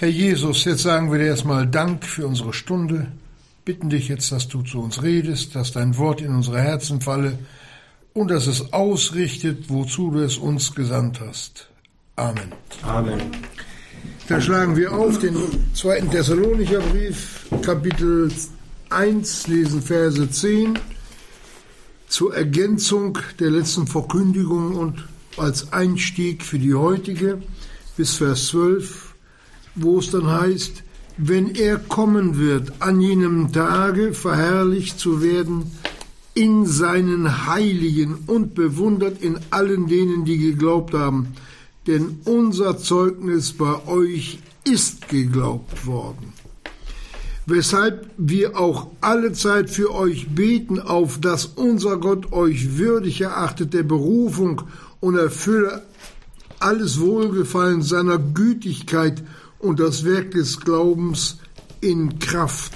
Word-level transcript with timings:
Herr 0.00 0.10
Jesus, 0.10 0.64
jetzt 0.64 0.82
sagen 0.82 1.10
wir 1.10 1.18
dir 1.18 1.26
erstmal 1.26 1.66
Dank 1.66 2.04
für 2.04 2.24
unsere 2.24 2.52
Stunde, 2.52 3.08
bitten 3.64 3.90
dich 3.90 4.06
jetzt, 4.06 4.30
dass 4.30 4.46
du 4.46 4.62
zu 4.62 4.80
uns 4.80 5.02
redest, 5.02 5.56
dass 5.56 5.72
dein 5.72 5.98
Wort 5.98 6.20
in 6.20 6.32
unsere 6.32 6.60
Herzen 6.60 7.00
falle 7.00 7.36
und 8.14 8.30
dass 8.30 8.46
es 8.46 8.72
ausrichtet, 8.72 9.64
wozu 9.66 10.12
du 10.12 10.20
es 10.20 10.38
uns 10.38 10.72
gesandt 10.72 11.18
hast. 11.20 11.68
Amen. 12.14 12.52
Amen. 12.82 13.18
Da 14.28 14.40
schlagen 14.40 14.76
wir 14.76 14.92
auf 14.92 15.18
den 15.18 15.36
zweiten 15.74 16.08
Thessalonicher 16.12 16.78
Brief, 16.78 17.48
Kapitel 17.62 18.30
1, 18.90 19.48
lesen 19.48 19.82
Verse 19.82 20.30
10 20.30 20.78
zur 22.06 22.36
Ergänzung 22.36 23.18
der 23.40 23.50
letzten 23.50 23.88
Verkündigung 23.88 24.76
und 24.76 25.08
als 25.36 25.72
Einstieg 25.72 26.44
für 26.44 26.60
die 26.60 26.74
heutige 26.74 27.42
bis 27.96 28.14
Vers 28.14 28.46
12, 28.46 29.07
wo 29.82 29.98
es 29.98 30.10
dann 30.10 30.30
heißt, 30.30 30.82
wenn 31.16 31.54
er 31.54 31.78
kommen 31.78 32.38
wird, 32.38 32.72
an 32.80 33.00
jenem 33.00 33.52
Tage 33.52 34.14
verherrlicht 34.14 34.98
zu 34.98 35.22
werden, 35.22 35.70
in 36.34 36.66
seinen 36.66 37.46
Heiligen 37.46 38.18
und 38.26 38.54
bewundert 38.54 39.20
in 39.20 39.40
allen 39.50 39.88
denen, 39.88 40.24
die 40.24 40.38
geglaubt 40.38 40.94
haben. 40.94 41.28
Denn 41.88 42.20
unser 42.24 42.78
Zeugnis 42.78 43.52
bei 43.52 43.86
euch 43.86 44.38
ist 44.64 45.08
geglaubt 45.08 45.86
worden 45.86 46.32
weshalb 47.48 48.10
wir 48.18 48.58
auch 48.58 48.88
alle 49.00 49.32
Zeit 49.32 49.70
für 49.70 49.94
euch 49.94 50.28
beten, 50.28 50.80
auf 50.80 51.18
dass 51.18 51.46
unser 51.46 51.96
Gott 51.96 52.30
euch 52.30 52.76
würdig 52.76 53.22
erachtet 53.22 53.72
der 53.72 53.84
Berufung 53.84 54.62
und 55.00 55.16
erfülle 55.16 55.82
alles 56.60 57.00
Wohlgefallen 57.00 57.80
seiner 57.80 58.18
Gütigkeit 58.18 59.22
und 59.58 59.80
das 59.80 60.04
Werk 60.04 60.32
des 60.32 60.60
Glaubens 60.60 61.38
in 61.80 62.18
Kraft, 62.18 62.72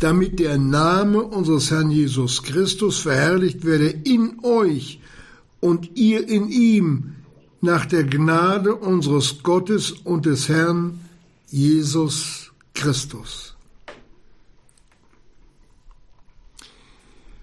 damit 0.00 0.38
der 0.38 0.58
Name 0.58 1.22
unseres 1.22 1.70
Herrn 1.70 1.90
Jesus 1.90 2.42
Christus 2.42 2.98
verherrlicht 2.98 3.64
werde 3.64 3.88
in 3.88 4.38
euch 4.42 5.00
und 5.60 5.96
ihr 5.96 6.28
in 6.28 6.48
ihm 6.48 7.16
nach 7.60 7.86
der 7.86 8.04
Gnade 8.04 8.74
unseres 8.74 9.42
Gottes 9.42 9.92
und 9.92 10.26
des 10.26 10.48
Herrn 10.48 11.00
Jesus 11.48 12.52
Christus. 12.74 13.56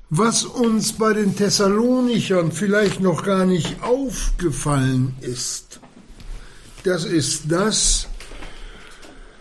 Was 0.10 0.44
uns 0.44 0.94
bei 0.94 1.14
den 1.14 1.36
Thessalonichern 1.36 2.52
vielleicht 2.52 3.00
noch 3.00 3.24
gar 3.24 3.46
nicht 3.46 3.82
aufgefallen 3.82 5.16
ist, 5.22 5.80
das 6.84 7.06
ist 7.06 7.52
das, 7.52 8.08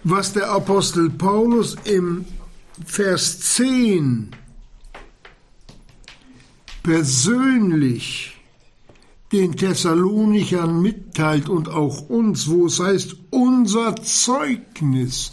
was 0.04 0.32
der 0.32 0.50
Apostel 0.50 1.10
Paulus 1.10 1.76
im 1.84 2.24
Vers 2.84 3.40
10 3.40 4.30
persönlich 6.82 8.36
den 9.30 9.56
Thessalonichern 9.56 10.82
mitteilt 10.82 11.48
und 11.48 11.68
auch 11.68 12.08
uns, 12.08 12.48
wo 12.48 12.66
es 12.66 12.80
heißt, 12.80 13.16
unser 13.30 13.96
Zeugnis 13.96 15.32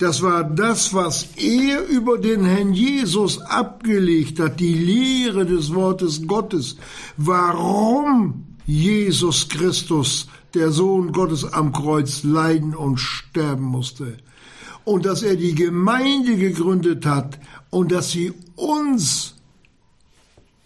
das 0.00 0.22
war 0.22 0.44
das, 0.44 0.94
was 0.94 1.28
er 1.36 1.86
über 1.86 2.16
den 2.16 2.42
Herrn 2.46 2.72
Jesus 2.72 3.38
abgelegt 3.42 4.40
hat, 4.40 4.58
die 4.58 4.72
Lehre 4.72 5.44
des 5.44 5.74
Wortes 5.74 6.26
Gottes. 6.26 6.76
Warum 7.18 8.46
Jesus 8.64 9.46
Christus, 9.50 10.26
der 10.54 10.70
Sohn 10.70 11.12
Gottes, 11.12 11.44
am 11.52 11.72
Kreuz 11.72 12.22
leiden 12.22 12.74
und 12.74 12.98
sterben 12.98 13.64
musste. 13.64 14.16
Und 14.84 15.04
dass 15.06 15.22
er 15.22 15.36
die 15.36 15.54
Gemeinde 15.54 16.36
gegründet 16.36 17.06
hat 17.06 17.38
und 17.70 17.92
dass 17.92 18.10
sie 18.10 18.32
uns 18.56 19.34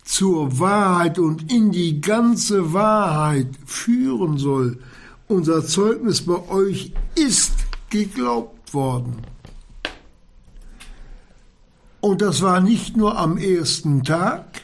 zur 0.05 0.58
Wahrheit 0.61 1.18
und 1.18 1.50
in 1.50 1.72
die 1.72 2.00
ganze 2.00 2.72
Wahrheit 2.72 3.48
führen 3.64 4.39
soll. 4.39 4.78
Unser 5.27 5.64
Zeugnis 5.64 6.22
bei 6.22 6.46
euch 6.48 6.92
ist 7.14 7.55
geglaubt 7.90 8.74
worden. 8.74 9.16
Und 12.01 12.20
das 12.20 12.42
war 12.42 12.61
nicht 12.61 12.98
nur 12.98 13.16
am 13.18 13.39
ersten 13.39 14.05
Tag, 14.05 14.61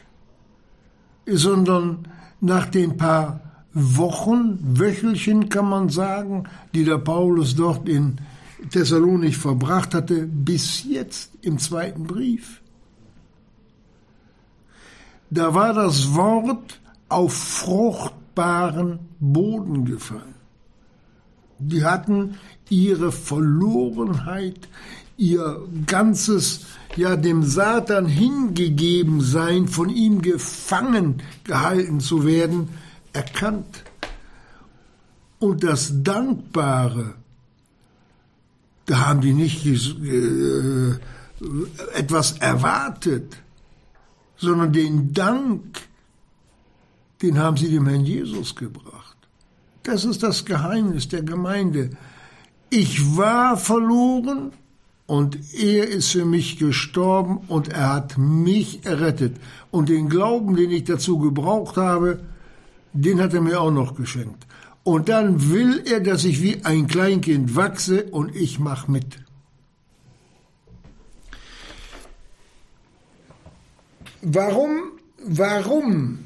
sondern 1.27 2.07
nach 2.41 2.67
den 2.67 2.99
paar 2.99 3.50
Wochen, 3.73 4.59
Wöchelchen 4.79 5.49
kann 5.49 5.69
man 5.69 5.89
sagen, 5.91 6.45
die 6.75 6.85
der 6.85 6.99
Paulus 6.99 7.55
dort 7.55 7.89
in 7.89 8.19
Thessalonich 8.71 9.37
verbracht 9.37 9.95
hatte, 9.95 10.27
bis 10.27 10.85
jetzt 10.85 11.33
im 11.43 11.59
zweiten 11.59 12.05
Brief. 12.05 12.61
Da 15.31 15.55
war 15.55 15.73
das 15.73 16.15
Wort 16.15 16.81
auf 17.09 17.33
fruchtbaren 17.33 18.99
Boden 19.21 19.85
gefallen. 19.85 20.35
Die 21.59 21.85
hatten 21.85 22.37
ihre 22.69 23.13
Verlorenheit, 23.13 24.69
ihr 25.17 25.63
ganzes, 25.87 26.67
ja, 26.97 27.15
dem 27.17 27.45
Satan 27.45 28.07
hingegeben 28.07 29.21
sein, 29.21 29.69
von 29.69 29.91
ihm 29.91 30.23
gefangen 30.23 31.23
gehalten 31.45 32.01
zu 32.01 32.25
werden, 32.25 32.71
erkannt. 33.13 33.85
Und 35.39 35.65
das 35.65 36.03
Dankbare, 36.03 37.15
da 38.87 39.07
haben 39.07 39.21
die 39.21 39.33
nicht 39.33 39.65
äh, 39.65 40.91
etwas 41.95 42.39
erwartet, 42.39 43.37
sondern 44.37 44.73
den 44.73 45.13
Dank, 45.13 45.81
den 47.23 47.39
haben 47.39 47.57
sie 47.57 47.71
dem 47.71 47.87
Herrn 47.87 48.05
Jesus 48.05 48.55
gebracht. 48.55 49.17
Das 49.83 50.05
ist 50.05 50.23
das 50.23 50.45
Geheimnis 50.45 51.09
der 51.09 51.23
Gemeinde. 51.23 51.91
Ich 52.69 53.17
war 53.17 53.57
verloren 53.57 54.53
und 55.07 55.39
er 55.55 55.89
ist 55.89 56.13
für 56.13 56.25
mich 56.25 56.59
gestorben 56.59 57.39
und 57.49 57.69
er 57.69 57.95
hat 57.95 58.19
mich 58.19 58.85
errettet. 58.85 59.37
Und 59.71 59.89
den 59.89 60.09
Glauben, 60.09 60.55
den 60.57 60.71
ich 60.71 60.85
dazu 60.85 61.19
gebraucht 61.19 61.77
habe, 61.77 62.21
den 62.93 63.21
hat 63.21 63.35
er 63.35 63.41
mir 63.41 63.61
auch 63.61 63.71
noch 63.71 63.95
geschenkt. 63.95 64.47
Und 64.83 65.09
dann 65.09 65.51
will 65.51 65.83
er, 65.85 66.01
dass 66.01 66.25
ich 66.25 66.43
wie 66.43 66.65
ein 66.65 66.87
Kleinkind 66.87 67.55
wachse 67.55 68.05
und 68.05 68.35
ich 68.35 68.59
mache 68.59 68.91
mit. 68.91 69.19
Warum, 74.23 74.93
warum 75.25 76.19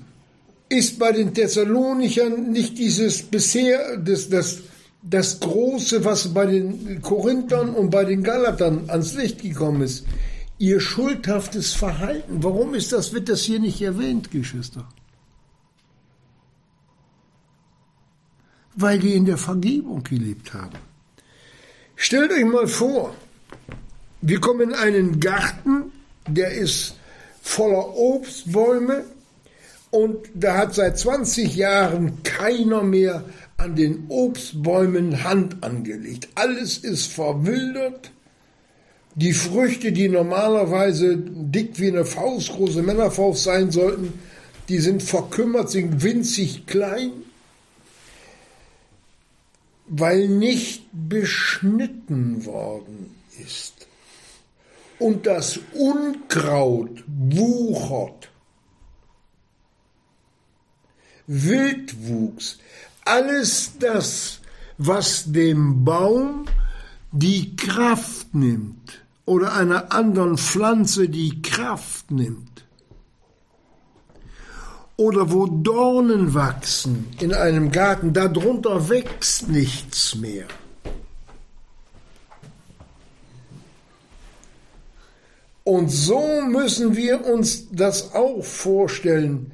ist 0.68 0.98
bei 0.98 1.12
den 1.12 1.34
Thessalonichern 1.34 2.50
nicht 2.50 2.78
dieses 2.78 3.22
bisher, 3.22 3.96
das, 3.98 4.28
das, 4.28 4.62
das 5.02 5.40
Große, 5.40 6.04
was 6.04 6.32
bei 6.32 6.46
den 6.46 7.02
Korinthern 7.02 7.74
und 7.74 7.90
bei 7.90 8.04
den 8.04 8.22
Galatern 8.22 8.84
ans 8.88 9.14
Licht 9.14 9.42
gekommen 9.42 9.82
ist, 9.82 10.06
ihr 10.58 10.80
schuldhaftes 10.80 11.74
Verhalten. 11.74 12.42
Warum 12.42 12.74
ist 12.74 12.92
das, 12.92 13.12
wird 13.12 13.28
das 13.28 13.42
hier 13.42 13.60
nicht 13.60 13.80
erwähnt, 13.82 14.30
Geschwister? 14.30 14.88
Weil 18.76 18.98
die 18.98 19.14
in 19.14 19.24
der 19.24 19.38
Vergebung 19.38 20.02
gelebt 20.02 20.52
haben. 20.52 20.78
Stellt 21.96 22.32
euch 22.32 22.44
mal 22.44 22.66
vor, 22.66 23.14
wir 24.20 24.40
kommen 24.40 24.70
in 24.70 24.74
einen 24.74 25.20
Garten, 25.20 25.92
der 26.26 26.52
ist 26.52 26.96
voller 27.42 27.94
Obstbäume 27.96 29.04
und 29.90 30.16
da 30.34 30.56
hat 30.56 30.74
seit 30.74 30.98
20 30.98 31.54
Jahren 31.54 32.22
keiner 32.24 32.82
mehr 32.82 33.24
an 33.56 33.76
den 33.76 34.06
Obstbäumen 34.08 35.22
Hand 35.22 35.62
angelegt. 35.62 36.28
Alles 36.34 36.78
ist 36.78 37.12
verwildert. 37.12 38.10
Die 39.14 39.32
Früchte, 39.32 39.92
die 39.92 40.08
normalerweise 40.08 41.16
dick 41.16 41.78
wie 41.78 41.88
eine 41.88 42.04
Faust, 42.04 42.50
große 42.50 42.82
Männerfaust 42.82 43.44
sein 43.44 43.70
sollten, 43.70 44.12
die 44.68 44.78
sind 44.78 45.02
verkümmert, 45.02 45.70
sind 45.70 46.02
winzig 46.02 46.66
klein, 46.66 47.12
weil 49.86 50.28
nicht 50.28 50.84
beschnitten 50.92 52.44
worden 52.44 53.14
ist. 53.44 53.86
Und 54.98 55.26
das 55.26 55.60
Unkraut 55.72 57.04
wuchert. 57.06 58.30
Wildwuchs, 61.26 62.58
alles 63.04 63.72
das, 63.78 64.40
was 64.78 65.32
dem 65.32 65.84
Baum 65.84 66.46
die 67.12 67.56
Kraft 67.56 68.34
nimmt 68.34 69.04
oder 69.24 69.54
einer 69.54 69.92
anderen 69.92 70.36
Pflanze 70.36 71.08
die 71.08 71.40
Kraft 71.40 72.10
nimmt 72.10 72.53
oder 74.96 75.32
wo 75.32 75.46
Dornen 75.46 76.34
wachsen 76.34 77.06
in 77.20 77.34
einem 77.34 77.72
Garten, 77.72 78.12
darunter 78.12 78.88
wächst 78.88 79.48
nichts 79.48 80.14
mehr. 80.14 80.46
Und 85.64 85.88
so 85.88 86.42
müssen 86.42 86.94
wir 86.94 87.26
uns 87.26 87.70
das 87.72 88.14
auch 88.14 88.44
vorstellen. 88.44 89.50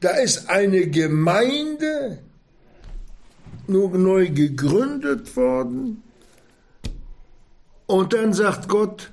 Da 0.00 0.10
ist 0.10 0.48
eine 0.48 0.86
Gemeinde 0.86 2.20
nur 3.66 3.90
neu 3.98 4.30
gegründet 4.30 5.36
worden. 5.36 6.02
Und 7.86 8.12
dann 8.12 8.32
sagt 8.32 8.68
Gott, 8.68 9.10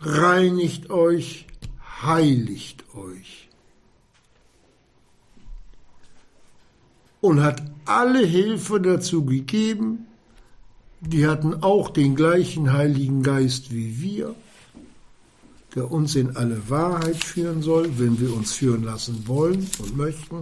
reinigt 0.00 0.90
euch, 0.90 1.46
heiligt 2.02 2.84
euch. 2.94 3.39
Und 7.20 7.42
hat 7.42 7.62
alle 7.84 8.24
Hilfe 8.24 8.80
dazu 8.80 9.24
gegeben, 9.24 10.06
die 11.00 11.26
hatten 11.26 11.62
auch 11.62 11.90
den 11.90 12.14
gleichen 12.14 12.72
Heiligen 12.72 13.22
Geist 13.22 13.72
wie 13.72 14.00
wir, 14.00 14.34
der 15.74 15.90
uns 15.90 16.14
in 16.14 16.36
alle 16.36 16.68
Wahrheit 16.68 17.22
führen 17.22 17.62
soll, 17.62 17.90
wenn 17.98 18.20
wir 18.20 18.34
uns 18.34 18.52
führen 18.52 18.84
lassen 18.84 19.26
wollen 19.26 19.68
und 19.78 19.96
möchten. 19.96 20.40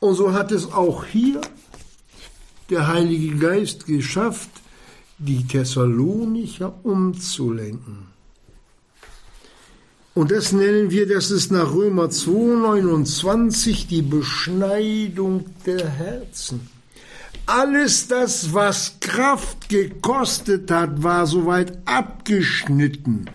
Und 0.00 0.14
so 0.16 0.32
hat 0.32 0.50
es 0.50 0.72
auch 0.72 1.04
hier 1.04 1.40
der 2.70 2.88
Heilige 2.88 3.36
Geist 3.36 3.86
geschafft, 3.86 4.50
die 5.18 5.46
Thessalonicher 5.46 6.74
umzulenken. 6.82 8.11
Und 10.14 10.30
das 10.30 10.52
nennen 10.52 10.90
wir, 10.90 11.08
das 11.08 11.30
ist 11.30 11.50
nach 11.50 11.72
Römer 11.72 12.08
2,29 12.08 13.86
die 13.88 14.02
Beschneidung 14.02 15.46
der 15.64 15.88
Herzen. 15.88 16.68
Alles 17.46 18.08
das, 18.08 18.52
was 18.52 18.98
Kraft 19.00 19.70
gekostet 19.70 20.70
hat, 20.70 21.02
war 21.02 21.26
soweit 21.26 21.78
abgeschnitten. 21.86 23.30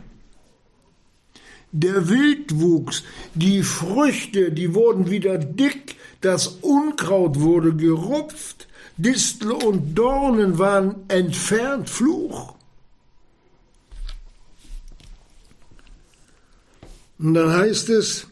Der 1.72 2.08
Wildwuchs, 2.10 3.04
die 3.34 3.64
Früchte, 3.64 4.52
die 4.52 4.74
wurden 4.74 5.10
wieder 5.10 5.38
dick, 5.38 5.96
das 6.22 6.48
Unkraut 6.48 7.40
wurde 7.40 7.76
gerupft, 7.76 8.68
Distel 8.98 9.52
und 9.52 9.96
Dornen 9.96 10.58
waren 10.58 10.96
entfernt, 11.08 11.90
Fluch. 11.90 12.57
Und 17.20 17.34
dann 17.34 17.52
heißt 17.52 17.90
es, 17.90 18.28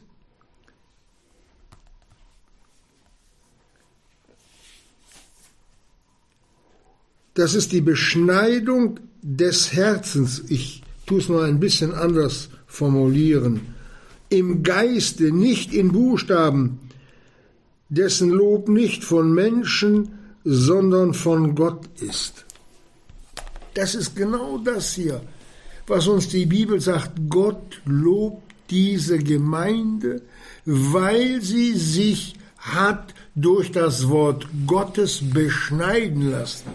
das 7.33 7.53
ist 7.55 7.71
die 7.71 7.81
Beschneidung 7.81 8.99
des 9.21 9.73
Herzens. 9.73 10.43
Ich 10.49 10.83
tue 11.05 11.19
es 11.19 11.29
mal 11.29 11.45
ein 11.45 11.59
bisschen 11.59 11.93
anders 11.93 12.49
formulieren. 12.67 13.73
Im 14.29 14.63
Geiste, 14.63 15.31
nicht 15.31 15.73
in 15.73 15.91
Buchstaben, 15.91 16.79
dessen 17.89 18.29
Lob 18.29 18.69
nicht 18.69 19.03
von 19.03 19.33
Menschen, 19.33 20.19
sondern 20.43 21.13
von 21.13 21.55
Gott 21.55 21.87
ist. 21.99 22.45
Das 23.73 23.95
ist 23.95 24.15
genau 24.15 24.57
das 24.59 24.93
hier, 24.93 25.21
was 25.87 26.07
uns 26.07 26.29
die 26.29 26.45
Bibel 26.45 26.79
sagt. 26.79 27.11
Gott 27.29 27.81
lobt 27.85 28.44
diese 28.69 29.17
Gemeinde, 29.19 30.21
weil 30.65 31.41
sie 31.41 31.73
sich 31.73 32.35
hat 32.57 33.13
durch 33.35 33.71
das 33.71 34.09
Wort 34.09 34.47
Gottes 34.65 35.19
beschneiden 35.21 36.31
lassen. 36.31 36.71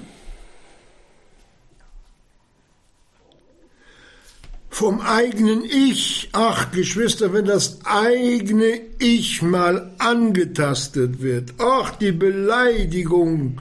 Vom 4.69 5.01
eigenen 5.01 5.65
Ich, 5.65 6.29
ach 6.33 6.71
Geschwister, 6.71 7.33
wenn 7.33 7.45
das 7.45 7.85
eigene 7.85 8.81
Ich 8.99 9.43
mal 9.43 9.93
angetastet 9.99 11.21
wird, 11.21 11.55
ach 11.59 11.97
die 11.97 12.13
Beleidigung, 12.13 13.61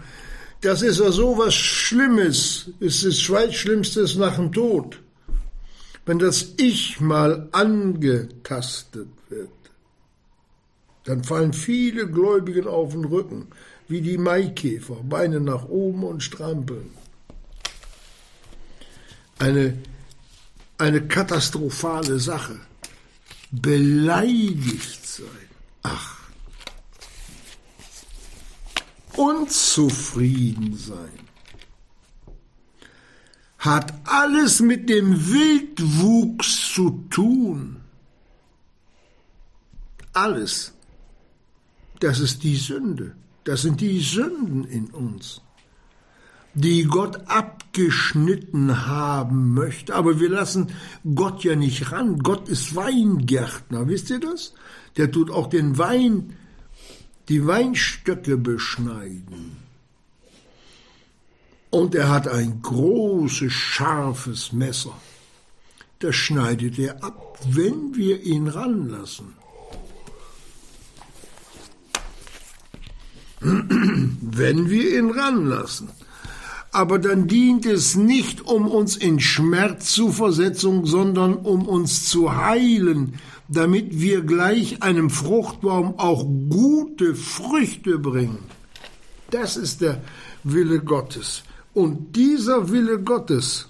das 0.62 0.82
ist 0.82 1.00
ja 1.00 1.12
so 1.12 1.38
was 1.38 1.56
Schlimmes, 1.56 2.72
es 2.80 3.04
ist 3.04 3.28
das 3.28 3.56
Schlimmstes 3.56 4.16
nach 4.18 4.36
dem 4.36 4.52
Tod 4.52 5.00
wenn 6.10 6.18
das 6.18 6.56
Ich 6.58 7.00
mal 7.00 7.50
angetastet 7.52 9.10
wird, 9.30 9.52
dann 11.04 11.24
fallen 11.24 11.54
viele 11.54 12.08
Gläubigen 12.08 12.66
auf 12.66 12.94
den 12.94 13.06
Rücken, 13.06 13.50
wie 13.88 14.02
die 14.02 14.18
Maikäfer, 14.18 14.96
Beine 15.04 15.40
nach 15.40 15.66
oben 15.66 16.04
und 16.04 16.24
strampeln. 16.24 16.90
Eine, 19.38 19.78
eine 20.80 21.08
katastrophale 21.08 22.20
Sache. 22.20 22.60
Beleidigt 23.52 25.06
sein. 25.06 25.50
Ach. 25.84 26.18
Unzufrieden 29.16 30.76
sein 30.76 31.29
hat 33.60 33.94
alles 34.06 34.62
mit 34.62 34.90
dem 34.90 35.32
Wildwuchs 35.32 36.74
zu 36.74 37.06
tun. 37.10 37.78
Alles. 40.14 40.74
Das 42.00 42.20
ist 42.20 42.44
die 42.44 42.56
Sünde. 42.56 43.16
Das 43.44 43.62
sind 43.62 43.82
die 43.82 44.00
Sünden 44.00 44.64
in 44.64 44.88
uns, 44.88 45.42
die 46.54 46.84
Gott 46.84 47.28
abgeschnitten 47.28 48.88
haben 48.88 49.54
möchte. 49.54 49.96
Aber 49.96 50.20
wir 50.20 50.30
lassen 50.30 50.72
Gott 51.16 51.44
ja 51.44 51.56
nicht 51.56 51.92
ran. 51.92 52.20
Gott 52.20 52.48
ist 52.48 52.76
Weingärtner, 52.76 53.88
wisst 53.88 54.10
ihr 54.10 54.20
das? 54.20 54.54
Der 54.98 55.12
tut 55.12 55.32
auch 55.32 55.48
den 55.48 55.78
Wein, 55.78 56.38
die 57.28 57.46
Weinstöcke 57.46 58.38
beschneiden. 58.38 59.58
Und 61.70 61.94
er 61.96 62.10
hat 62.10 62.28
ein 62.28 62.62
großes, 62.62 63.52
scharfes 63.52 64.52
Messer. 64.52 64.94
Das 66.00 66.16
schneidet 66.16 66.80
er 66.80 67.04
ab, 67.04 67.38
wenn 67.48 67.96
wir 67.96 68.22
ihn 68.24 68.48
ranlassen. 68.48 69.34
wenn 73.42 74.70
wir 74.70 74.98
ihn 74.98 75.12
ranlassen. 75.12 75.90
Aber 76.72 77.00
dann 77.00 77.28
dient 77.28 77.66
es 77.66 77.96
nicht, 77.96 78.42
um 78.42 78.68
uns 78.68 78.96
in 78.96 79.20
Schmerz 79.20 79.94
zu 79.94 80.12
versetzen, 80.12 80.86
sondern 80.86 81.36
um 81.36 81.68
uns 81.68 82.08
zu 82.08 82.36
heilen, 82.36 83.16
damit 83.48 84.00
wir 84.00 84.22
gleich 84.22 84.84
einem 84.84 85.10
Fruchtbaum 85.10 85.98
auch 85.98 86.24
gute 86.50 87.16
Früchte 87.16 87.98
bringen. 87.98 88.40
Das 89.32 89.58
ist 89.58 89.82
der 89.82 90.02
Wille 90.44 90.80
Gottes. 90.80 91.44
Und 91.74 92.16
dieser 92.16 92.72
Wille 92.72 93.00
Gottes, 93.00 93.68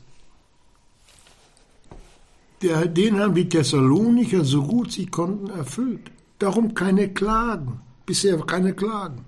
der, 2.62 2.86
den 2.88 3.20
haben 3.20 3.36
die 3.36 3.50
Thessalonicher 3.50 4.44
so 4.44 4.64
gut 4.64 4.92
sie 4.92 5.06
konnten 5.06 5.50
erfüllt. 5.50 6.12
Darum 6.40 6.74
keine 6.74 7.10
Klagen, 7.10 7.82
bisher 8.06 8.38
keine 8.40 8.74
Klagen. 8.74 9.26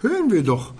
Hören 0.00 0.30
wir 0.30 0.42
doch 0.42 0.74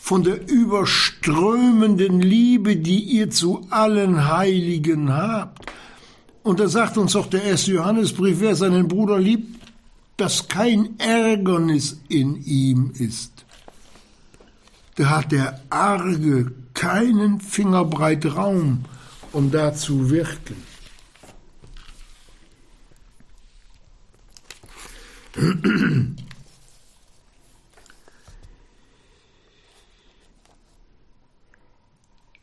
von 0.00 0.22
der 0.22 0.48
überströmenden 0.48 2.20
Liebe, 2.20 2.76
die 2.76 3.00
ihr 3.00 3.30
zu 3.30 3.66
allen 3.70 4.28
Heiligen 4.28 5.12
habt. 5.12 5.70
Und 6.42 6.60
da 6.60 6.68
sagt 6.68 6.96
uns 6.96 7.12
doch 7.12 7.26
der 7.26 7.42
erste 7.42 7.72
Johannesbrief, 7.72 8.40
wer 8.40 8.56
seinen 8.56 8.88
Bruder 8.88 9.18
liebt, 9.18 9.62
dass 10.16 10.48
kein 10.48 10.98
Ärgernis 10.98 12.00
in 12.08 12.42
ihm 12.44 12.92
ist 12.98 13.38
da 14.98 15.10
hat 15.10 15.30
der 15.30 15.60
Arge 15.70 16.50
keinen 16.74 17.40
Fingerbreit 17.40 18.26
Raum, 18.26 18.84
um 19.32 19.50
da 19.52 19.72
zu 19.72 20.10
wirken. 20.10 20.56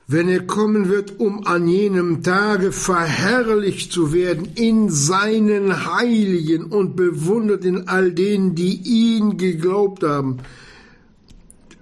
wenn 0.08 0.30
er 0.30 0.46
kommen 0.46 0.88
wird, 0.88 1.20
um 1.20 1.46
an 1.48 1.68
jenem 1.68 2.22
Tage 2.22 2.72
verherrlicht 2.72 3.92
zu 3.92 4.14
werden 4.14 4.50
in 4.56 4.90
seinen 4.90 5.94
Heiligen 5.94 6.66
und 6.66 6.96
bewundert 6.96 7.66
in 7.66 7.90
all 7.90 8.12
denen, 8.12 8.56
die 8.56 8.82
ihn 8.84 9.38
geglaubt 9.38 10.04
haben. 10.04 10.38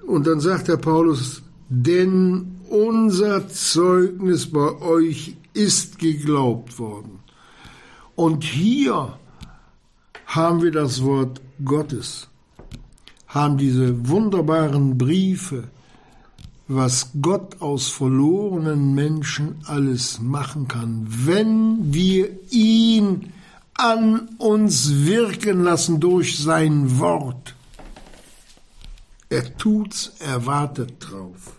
Und 0.05 0.27
dann 0.27 0.39
sagt 0.39 0.67
der 0.67 0.77
Paulus, 0.77 1.41
denn 1.69 2.59
unser 2.69 3.47
Zeugnis 3.47 4.51
bei 4.51 4.79
euch 4.81 5.35
ist 5.53 5.99
geglaubt 5.99 6.77
worden. 6.79 7.19
Und 8.15 8.43
hier 8.43 9.17
haben 10.25 10.61
wir 10.61 10.71
das 10.71 11.03
Wort 11.03 11.41
Gottes, 11.63 12.27
haben 13.27 13.57
diese 13.57 14.07
wunderbaren 14.07 14.97
Briefe, 14.97 15.65
was 16.67 17.11
Gott 17.21 17.61
aus 17.61 17.89
verlorenen 17.89 18.93
Menschen 18.95 19.55
alles 19.65 20.19
machen 20.21 20.67
kann, 20.67 21.05
wenn 21.07 21.93
wir 21.93 22.29
ihn 22.49 23.33
an 23.75 24.29
uns 24.37 25.05
wirken 25.05 25.63
lassen 25.63 25.99
durch 25.99 26.39
sein 26.39 26.99
Wort. 26.99 27.55
Er 29.33 29.57
tut's, 29.57 30.11
er 30.19 30.45
wartet 30.45 30.93
drauf. 30.99 31.55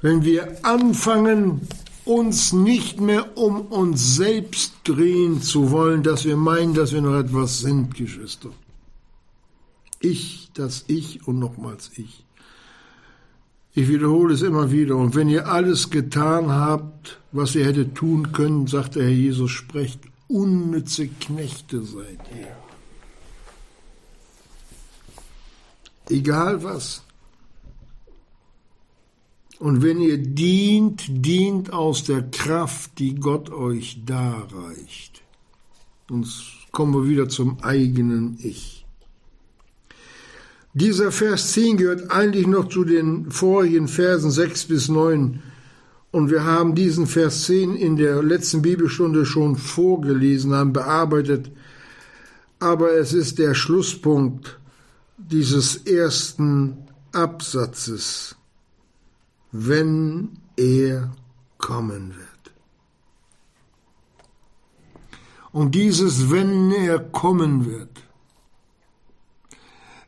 Wenn 0.00 0.24
wir 0.24 0.64
anfangen, 0.64 1.68
uns 2.06 2.54
nicht 2.54 3.02
mehr 3.02 3.36
um 3.36 3.60
uns 3.60 4.16
selbst 4.16 4.72
drehen 4.84 5.42
zu 5.42 5.70
wollen, 5.70 6.02
dass 6.02 6.24
wir 6.24 6.38
meinen, 6.38 6.72
dass 6.72 6.94
wir 6.94 7.02
noch 7.02 7.18
etwas 7.18 7.58
sind, 7.58 7.94
Geschwister. 7.94 8.48
Ich, 10.00 10.48
das 10.54 10.84
Ich 10.86 11.28
und 11.28 11.38
nochmals 11.38 11.90
ich. 11.96 12.24
Ich 13.74 13.88
wiederhole 13.88 14.32
es 14.32 14.40
immer 14.40 14.70
wieder. 14.70 14.96
Und 14.96 15.14
wenn 15.14 15.28
ihr 15.28 15.48
alles 15.48 15.90
getan 15.90 16.50
habt, 16.50 17.20
was 17.30 17.54
ihr 17.54 17.66
hättet 17.66 17.94
tun 17.94 18.32
können, 18.32 18.68
sagt 18.68 18.94
der 18.94 19.02
Herr 19.02 19.10
Jesus, 19.10 19.50
sprecht, 19.50 20.00
unnütze 20.28 21.08
Knechte 21.08 21.82
seid 21.82 22.20
ihr. 22.34 22.65
Egal 26.08 26.62
was. 26.62 27.02
Und 29.58 29.82
wenn 29.82 30.00
ihr 30.00 30.18
dient, 30.18 31.04
dient 31.08 31.72
aus 31.72 32.04
der 32.04 32.22
Kraft, 32.22 32.98
die 32.98 33.14
Gott 33.14 33.50
euch 33.50 34.02
darreicht. 34.04 35.22
Und 36.10 36.28
kommen 36.72 36.94
wir 36.94 37.08
wieder 37.08 37.28
zum 37.28 37.62
eigenen 37.62 38.38
Ich. 38.42 38.86
Dieser 40.74 41.10
Vers 41.10 41.52
10 41.52 41.78
gehört 41.78 42.10
eigentlich 42.10 42.46
noch 42.46 42.68
zu 42.68 42.84
den 42.84 43.30
vorigen 43.30 43.88
Versen 43.88 44.30
6 44.30 44.66
bis 44.66 44.88
9. 44.88 45.42
Und 46.10 46.30
wir 46.30 46.44
haben 46.44 46.74
diesen 46.74 47.06
Vers 47.06 47.44
10 47.44 47.76
in 47.76 47.96
der 47.96 48.22
letzten 48.22 48.60
Bibelstunde 48.60 49.24
schon 49.24 49.56
vorgelesen, 49.56 50.52
haben 50.52 50.74
bearbeitet. 50.74 51.50
Aber 52.58 52.92
es 52.92 53.14
ist 53.14 53.38
der 53.38 53.54
Schlusspunkt 53.54 54.58
dieses 55.16 55.76
ersten 55.76 56.88
Absatzes, 57.12 58.36
wenn 59.52 60.38
er 60.56 61.12
kommen 61.58 62.14
wird. 62.14 62.26
Und 65.52 65.74
dieses, 65.74 66.30
wenn 66.30 66.70
er 66.70 66.98
kommen 66.98 67.64
wird, 67.64 68.02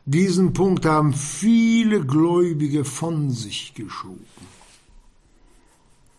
diesen 0.04 0.52
Punkt 0.52 0.84
haben 0.84 1.12
viele 1.12 2.04
Gläubige 2.04 2.84
von 2.84 3.30
sich 3.30 3.74
geschoben. 3.74 4.24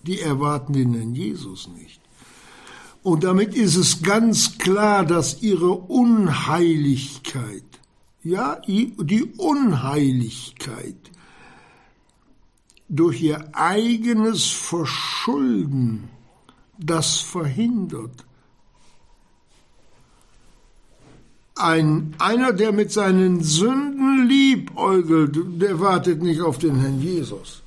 Die 0.03 0.21
erwarten 0.21 0.73
den 0.73 0.93
Herrn 0.93 1.13
Jesus 1.13 1.67
nicht. 1.67 1.99
Und 3.01 3.23
damit 3.23 3.55
ist 3.55 3.75
es 3.75 4.01
ganz 4.01 4.57
klar, 4.57 5.05
dass 5.05 5.41
ihre 5.41 5.71
Unheiligkeit, 5.71 7.63
ja, 8.23 8.61
die 8.67 9.33
Unheiligkeit 9.37 10.95
durch 12.89 13.21
ihr 13.21 13.49
eigenes 13.53 14.47
Verschulden 14.47 16.09
das 16.77 17.19
verhindert. 17.19 18.25
Ein, 21.55 22.15
einer, 22.19 22.53
der 22.53 22.71
mit 22.71 22.91
seinen 22.91 23.43
Sünden 23.43 24.27
liebäugelt, 24.27 25.37
der 25.61 25.79
wartet 25.79 26.21
nicht 26.21 26.41
auf 26.41 26.57
den 26.57 26.79
Herrn 26.79 27.01
Jesus. 27.01 27.61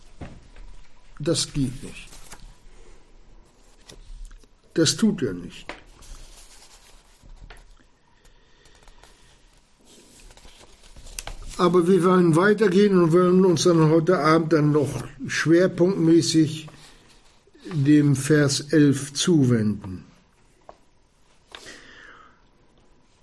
Das 1.19 1.53
geht 1.53 1.83
nicht. 1.83 2.09
Das 4.75 4.97
tut 4.97 5.23
er 5.23 5.35
nicht. 5.35 5.67
Aber 11.59 11.87
wir 11.87 12.03
wollen 12.05 12.35
weitergehen 12.35 12.99
und 12.99 13.13
wollen 13.13 13.45
uns 13.45 13.65
dann 13.65 13.91
heute 13.91 14.19
Abend 14.19 14.53
dann 14.53 14.73
noch 14.73 15.05
schwerpunktmäßig 15.27 16.69
dem 17.73 18.17
Vers 18.17 18.73
11 18.73 19.13
zuwenden. 19.13 20.05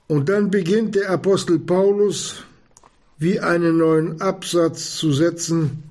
Und 0.07 0.29
dann 0.29 0.49
beginnt 0.49 0.95
der 0.95 1.09
Apostel 1.09 1.59
Paulus 1.59 2.43
wie 3.19 3.39
einen 3.39 3.77
neuen 3.77 4.21
Absatz 4.21 4.95
zu 4.95 5.11
setzen, 5.11 5.83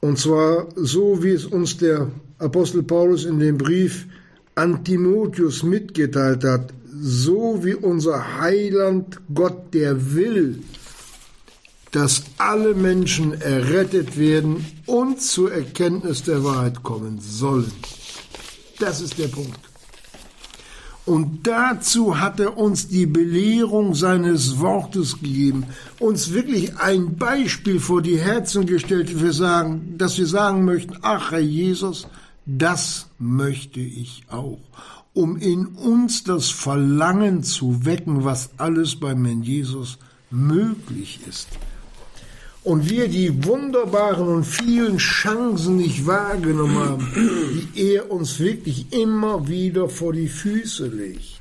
und 0.00 0.18
zwar 0.18 0.68
so, 0.76 1.22
wie 1.22 1.30
es 1.30 1.46
uns 1.46 1.78
der 1.78 2.10
Apostel 2.38 2.82
Paulus 2.82 3.24
in 3.24 3.38
dem 3.38 3.56
Brief 3.56 4.06
an 4.54 4.84
Timotheus 4.84 5.62
mitgeteilt 5.62 6.44
hat, 6.44 6.72
so 7.00 7.64
wie 7.64 7.74
unser 7.74 8.40
Heiland 8.40 9.20
Gott, 9.34 9.74
der 9.74 10.14
will, 10.14 10.62
dass 11.96 12.24
alle 12.36 12.74
Menschen 12.74 13.40
errettet 13.40 14.18
werden 14.18 14.66
und 14.84 15.22
zur 15.22 15.50
Erkenntnis 15.50 16.22
der 16.24 16.44
Wahrheit 16.44 16.82
kommen 16.82 17.18
sollen. 17.20 17.72
Das 18.78 19.00
ist 19.00 19.16
der 19.16 19.28
Punkt. 19.28 19.58
Und 21.06 21.46
dazu 21.46 22.20
hat 22.20 22.38
er 22.38 22.58
uns 22.58 22.88
die 22.88 23.06
Belehrung 23.06 23.94
seines 23.94 24.60
Wortes 24.60 25.20
gegeben, 25.20 25.64
uns 25.98 26.34
wirklich 26.34 26.76
ein 26.76 27.16
Beispiel 27.16 27.80
vor 27.80 28.02
die 28.02 28.18
Herzen 28.18 28.66
gestellt, 28.66 29.14
dass 29.14 29.22
wir 29.22 29.32
sagen, 29.32 29.94
dass 29.96 30.18
wir 30.18 30.26
sagen 30.26 30.66
möchten, 30.66 30.98
ach 31.00 31.30
Herr 31.30 31.38
Jesus, 31.38 32.06
das 32.44 33.06
möchte 33.18 33.80
ich 33.80 34.24
auch, 34.28 34.60
um 35.14 35.38
in 35.38 35.64
uns 35.64 36.24
das 36.24 36.50
Verlangen 36.50 37.42
zu 37.42 37.86
wecken, 37.86 38.24
was 38.24 38.50
alles 38.58 38.96
beim 38.96 39.24
Herrn 39.24 39.42
Jesus 39.42 39.96
möglich 40.30 41.20
ist 41.26 41.48
und 42.66 42.90
wir 42.90 43.06
die 43.06 43.44
wunderbaren 43.44 44.26
und 44.26 44.44
vielen 44.44 44.98
Chancen 44.98 45.76
nicht 45.76 46.04
wahrgenommen 46.04 46.76
haben, 46.76 47.12
die 47.14 47.92
er 47.92 48.10
uns 48.10 48.40
wirklich 48.40 48.92
immer 48.92 49.46
wieder 49.46 49.88
vor 49.88 50.12
die 50.12 50.26
Füße 50.26 50.88
legt, 50.88 51.40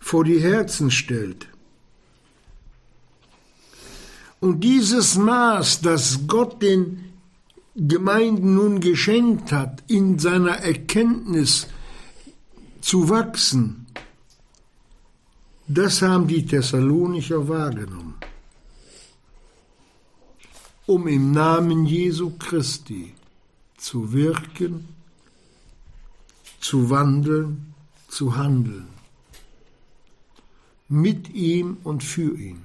vor 0.00 0.24
die 0.24 0.40
Herzen 0.40 0.90
stellt. 0.90 1.46
Und 4.40 4.64
dieses 4.64 5.16
Maß, 5.16 5.82
das 5.82 6.26
Gott 6.26 6.60
den 6.60 7.12
Gemeinden 7.76 8.56
nun 8.56 8.80
geschenkt 8.80 9.52
hat, 9.52 9.84
in 9.86 10.18
seiner 10.18 10.56
Erkenntnis 10.56 11.68
zu 12.80 13.08
wachsen, 13.08 13.79
das 15.72 16.02
haben 16.02 16.26
die 16.26 16.44
Thessalonicher 16.44 17.46
wahrgenommen. 17.46 18.16
Um 20.86 21.06
im 21.06 21.30
Namen 21.30 21.86
Jesu 21.86 22.32
Christi 22.36 23.14
zu 23.76 24.12
wirken, 24.12 24.88
zu 26.60 26.90
wandeln, 26.90 27.72
zu 28.08 28.36
handeln. 28.36 28.88
Mit 30.88 31.32
ihm 31.32 31.76
und 31.84 32.02
für 32.02 32.36
ihn. 32.36 32.62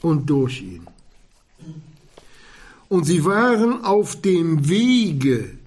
Und 0.00 0.30
durch 0.30 0.62
ihn. 0.62 0.86
Und 2.88 3.04
sie 3.04 3.22
waren 3.22 3.84
auf 3.84 4.18
dem 4.22 4.66
Wege 4.66 5.58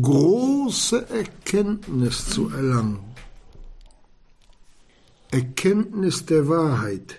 große 0.00 1.08
Erkenntnis 1.10 2.26
zu 2.26 2.48
erlangen. 2.48 3.00
Erkenntnis 5.30 6.24
der 6.26 6.48
Wahrheit. 6.48 7.18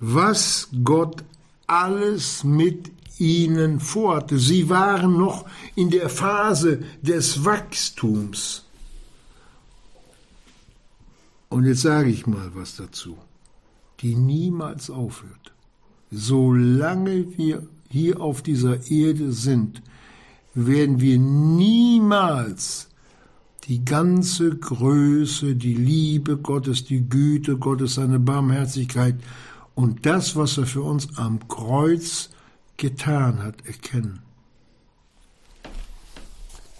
Was 0.00 0.68
Gott 0.84 1.24
alles 1.66 2.44
mit 2.44 2.90
ihnen 3.18 3.80
vorhatte. 3.80 4.38
Sie 4.38 4.68
waren 4.68 5.16
noch 5.16 5.44
in 5.74 5.90
der 5.90 6.08
Phase 6.08 6.82
des 7.02 7.44
Wachstums. 7.44 8.64
Und 11.48 11.64
jetzt 11.64 11.82
sage 11.82 12.10
ich 12.10 12.26
mal 12.26 12.50
was 12.54 12.76
dazu, 12.76 13.16
die 14.00 14.14
niemals 14.14 14.90
aufhört. 14.90 15.52
Solange 16.10 17.36
wir 17.36 17.66
hier 17.90 18.20
auf 18.20 18.42
dieser 18.42 18.88
Erde 18.90 19.32
sind, 19.32 19.82
werden 20.66 21.00
wir 21.00 21.18
niemals 21.18 22.88
die 23.64 23.84
ganze 23.84 24.56
Größe, 24.56 25.54
die 25.54 25.74
Liebe 25.74 26.38
Gottes, 26.38 26.84
die 26.84 27.08
Güte 27.08 27.58
Gottes, 27.58 27.94
seine 27.94 28.18
Barmherzigkeit 28.18 29.16
und 29.74 30.06
das, 30.06 30.36
was 30.36 30.58
er 30.58 30.66
für 30.66 30.82
uns 30.82 31.18
am 31.18 31.46
Kreuz 31.48 32.30
getan 32.76 33.42
hat, 33.42 33.66
erkennen. 33.66 34.20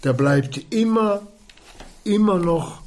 Da 0.01 0.13
bleibt 0.13 0.73
immer 0.73 1.21
immer 2.03 2.39
noch 2.39 2.81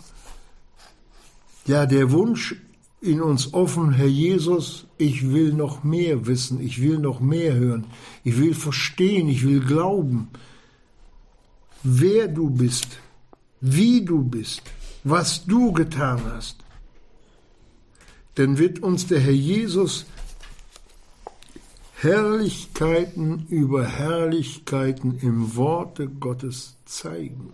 ja 1.67 1.87
der 1.87 2.11
Wunsch 2.11 2.57
in 3.01 3.21
uns 3.21 3.53
offen, 3.53 3.93
Herr 3.93 4.07
Jesus, 4.07 4.87
ich 4.97 5.33
will 5.33 5.53
noch 5.53 5.83
mehr 5.83 6.27
wissen, 6.27 6.61
ich 6.61 6.81
will 6.81 6.99
noch 6.99 7.21
mehr 7.21 7.55
hören, 7.55 7.85
ich 8.23 8.39
will 8.39 8.55
verstehen, 8.55 9.29
ich 9.29 9.45
will 9.45 9.61
glauben, 9.61 10.29
wer 11.83 12.29
du 12.29 12.51
bist, 12.51 12.99
wie 13.61 14.05
du 14.05 14.23
bist, 14.23 14.63
was 15.05 15.45
du 15.45 15.73
getan 15.73 16.21
hast. 16.25 16.57
Dann 18.35 18.59
wird 18.59 18.81
uns 18.81 19.07
der 19.07 19.21
Herr 19.21 19.33
Jesus 19.33 20.07
Herrlichkeiten 22.03 23.47
über 23.49 23.87
Herrlichkeiten 23.87 25.19
im 25.21 25.55
Worte 25.55 26.09
Gottes 26.09 26.77
zeigen. 26.85 27.53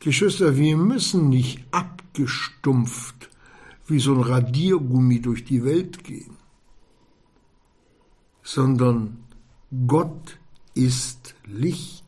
Geschwister, 0.00 0.58
wir 0.58 0.76
müssen 0.76 1.30
nicht 1.30 1.64
abgestumpft 1.70 3.30
wie 3.86 4.00
so 4.00 4.14
ein 4.14 4.20
Radiergummi 4.20 5.22
durch 5.22 5.44
die 5.44 5.64
Welt 5.64 6.04
gehen, 6.04 6.36
sondern 8.42 9.24
Gott 9.86 10.38
ist 10.74 11.34
Licht. 11.46 12.04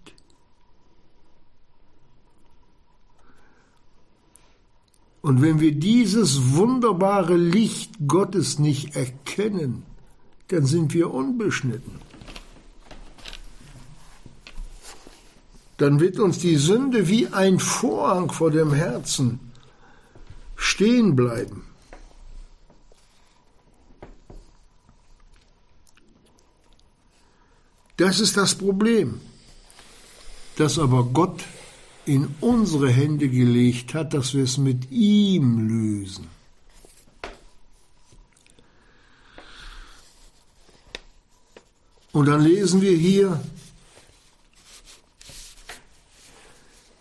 Und 5.23 5.43
wenn 5.43 5.59
wir 5.59 5.73
dieses 5.73 6.55
wunderbare 6.55 7.37
Licht 7.37 7.95
Gottes 8.07 8.59
nicht 8.59 8.95
erkennen, 8.95 9.83
dann 10.49 10.67
sind 10.67 10.95
wir 10.95 11.13
unbeschnitten. 11.13 11.99
Dann 15.79 16.01
wird 16.01 16.19
uns 16.19 16.39
die 16.39 16.57
Sünde 16.57 17.09
wie 17.09 17.27
ein 17.29 17.59
Vorhang 17.59 18.31
vor 18.31 18.51
dem 18.51 18.73
Herzen 18.73 19.41
stehen 20.55 21.17
bleiben. 21.17 21.66
Das 27.97 28.21
ist 28.21 28.37
das 28.37 28.55
Problem, 28.55 29.21
das 30.57 30.79
aber 30.79 31.05
Gott 31.05 31.45
in 32.05 32.35
unsere 32.41 32.91
Hände 32.91 33.29
gelegt 33.29 33.95
hat, 33.95 34.15
dass 34.15 34.35
wir 34.35 34.45
es 34.45 34.59
mit 34.59 34.91
ihm 34.91 35.69
lösen. 35.69 36.29
Und 42.13 42.27
dann 42.27 42.43
lesen 42.43 42.81
wir 42.81 42.97
hier 42.97 43.41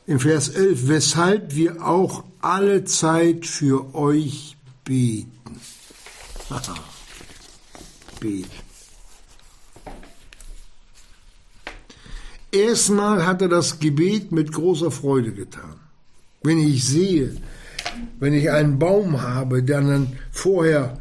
im 0.07 0.19
Vers 0.19 0.49
11, 0.49 0.87
weshalb 0.87 1.55
wir 1.55 1.85
auch 1.85 2.23
alle 2.41 2.83
Zeit 2.85 3.45
für 3.45 3.95
euch 3.95 4.57
beten. 4.83 5.61
beten. 8.19 8.64
Erstmal 12.55 13.27
hat 13.27 13.41
er 13.41 13.49
das 13.49 13.79
Gebet 13.79 14.31
mit 14.31 14.53
großer 14.53 14.89
Freude 14.89 15.33
getan. 15.33 15.75
Wenn 16.41 16.57
ich 16.57 16.85
sehe, 16.85 17.35
wenn 18.19 18.33
ich 18.33 18.49
einen 18.49 18.79
Baum 18.79 19.21
habe, 19.21 19.61
der 19.61 19.81
dann 19.81 20.13
vorher 20.31 20.97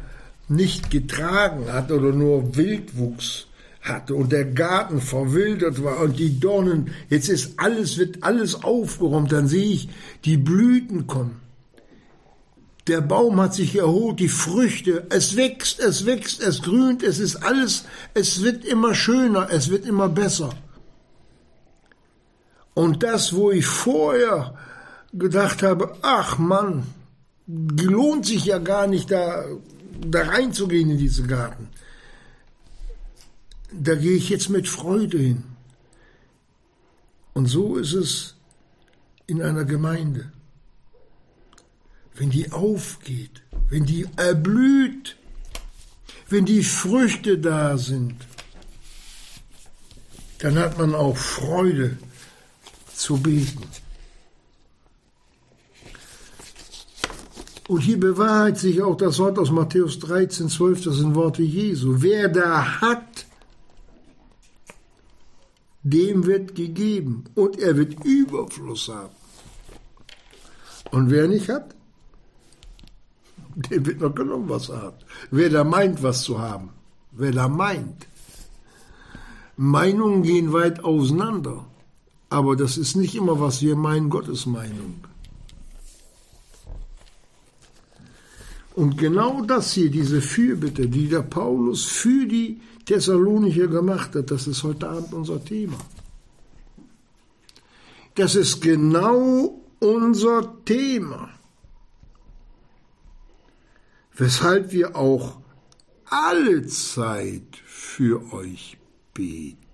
nicht 0.49 0.91
getragen 0.91 1.71
hat 1.71 1.91
oder 1.93 2.11
nur 2.11 2.57
Wildwuchs 2.57 3.47
hatte 3.79 4.15
und 4.15 4.33
der 4.33 4.43
Garten 4.43 4.99
verwildert 4.99 5.81
war 5.81 6.01
und 6.01 6.19
die 6.19 6.41
Dornen, 6.41 6.91
jetzt 7.09 7.29
ist 7.29 7.53
alles, 7.57 7.97
wird 7.97 8.21
alles 8.21 8.61
aufgeräumt, 8.61 9.31
dann 9.31 9.47
sehe 9.47 9.71
ich, 9.71 9.87
die 10.25 10.37
Blüten 10.37 11.07
kommen. 11.07 11.39
Der 12.87 12.99
Baum 12.99 13.39
hat 13.39 13.55
sich 13.55 13.77
erholt, 13.77 14.19
die 14.19 14.27
Früchte, 14.27 15.07
es 15.09 15.37
wächst, 15.37 15.79
es 15.79 16.05
wächst, 16.05 16.43
es 16.43 16.61
grünt, 16.61 17.01
es 17.01 17.19
ist 17.19 17.37
alles, 17.37 17.85
es 18.13 18.43
wird 18.43 18.65
immer 18.65 18.93
schöner, 18.93 19.47
es 19.49 19.69
wird 19.69 19.85
immer 19.85 20.09
besser. 20.09 20.49
Und 22.75 23.03
das, 23.03 23.33
wo 23.33 23.51
ich 23.51 23.65
vorher 23.65 24.53
gedacht 25.13 25.63
habe, 25.63 25.97
ach 26.01 26.37
Mann, 26.37 26.83
lohnt 27.47 28.25
sich 28.25 28.45
ja 28.45 28.59
gar 28.59 28.85
nicht 28.85 29.09
da, 29.09 29.45
da 30.05 30.23
reinzugehen 30.23 30.89
in 30.89 30.97
diese 30.97 31.23
Garten. 31.23 31.69
Da 33.71 33.95
gehe 33.95 34.17
ich 34.17 34.29
jetzt 34.29 34.49
mit 34.49 34.67
Freude 34.67 35.17
hin. 35.17 35.43
Und 37.33 37.47
so 37.47 37.77
ist 37.77 37.93
es 37.93 38.35
in 39.25 39.41
einer 39.41 39.63
Gemeinde. 39.63 40.31
Wenn 42.15 42.29
die 42.29 42.51
aufgeht, 42.51 43.41
wenn 43.69 43.85
die 43.85 44.05
erblüht, 44.17 45.15
wenn 46.29 46.45
die 46.45 46.63
Früchte 46.63 47.37
da 47.37 47.77
sind, 47.77 48.15
dann 50.39 50.57
hat 50.59 50.77
man 50.77 50.93
auch 50.93 51.15
Freude 51.15 51.97
zu 52.95 53.17
beten. 53.17 53.67
Und 57.67 57.79
hier 57.81 57.99
bewahrheit 57.99 58.59
sich 58.59 58.81
auch 58.83 58.95
das 58.95 59.17
Wort 59.17 59.39
aus 59.39 59.49
Matthäus 59.51 59.97
13, 59.99 60.49
12, 60.49 60.83
das 60.83 60.95
sind 60.97 61.15
Worte 61.15 61.41
Jesu. 61.41 61.95
Wer 61.97 62.29
da 62.29 62.81
hat, 62.81 63.25
dem 65.81 66.25
wird 66.25 66.55
gegeben 66.55 67.23
und 67.33 67.57
er 67.59 67.75
wird 67.77 68.03
Überfluss 68.03 68.89
haben. 68.89 69.15
Und 70.91 71.09
wer 71.09 71.27
nicht 71.27 71.49
hat, 71.49 71.75
dem 73.55 73.85
wird 73.85 73.99
noch 73.99 74.13
genommen, 74.13 74.49
was 74.49 74.69
er 74.69 74.81
hat. 74.81 75.05
Wer 75.31 75.49
da 75.49 75.63
meint, 75.63 76.03
was 76.03 76.23
zu 76.23 76.39
haben, 76.39 76.69
wer 77.11 77.31
da 77.31 77.47
meint. 77.47 78.07
Meinungen 79.57 80.23
gehen 80.23 80.53
weit 80.53 80.83
auseinander. 80.83 81.65
Aber 82.29 82.55
das 82.55 82.77
ist 82.77 82.95
nicht 82.95 83.15
immer, 83.15 83.39
was 83.39 83.61
wir 83.61 83.75
meinen, 83.75 84.09
Gottes 84.09 84.45
Meinung. 84.45 84.95
Und 88.75 88.97
genau 88.97 89.41
das 89.41 89.71
hier, 89.71 89.89
diese 89.89 90.21
Fürbitte, 90.21 90.89
die 90.89 91.07
der 91.07 91.21
Paulus 91.21 91.85
für 91.85 92.25
die 92.25 92.59
Thessalonicher 92.85 93.67
gemacht 93.67 94.15
hat, 94.15 94.31
das 94.31 94.47
ist 94.47 94.63
heute 94.63 94.89
Abend 94.89 95.13
unser 95.13 95.43
Thema. 95.43 95.77
Das 98.15 98.35
ist 98.35 98.61
genau 98.61 99.61
unser 99.79 100.63
Thema. 100.65 101.29
Weshalb 104.17 104.71
wir 104.71 104.95
auch 104.95 105.37
alle 106.05 106.65
Zeit 106.67 107.57
für 107.65 108.33
euch 108.33 108.77
beten. 109.13 109.64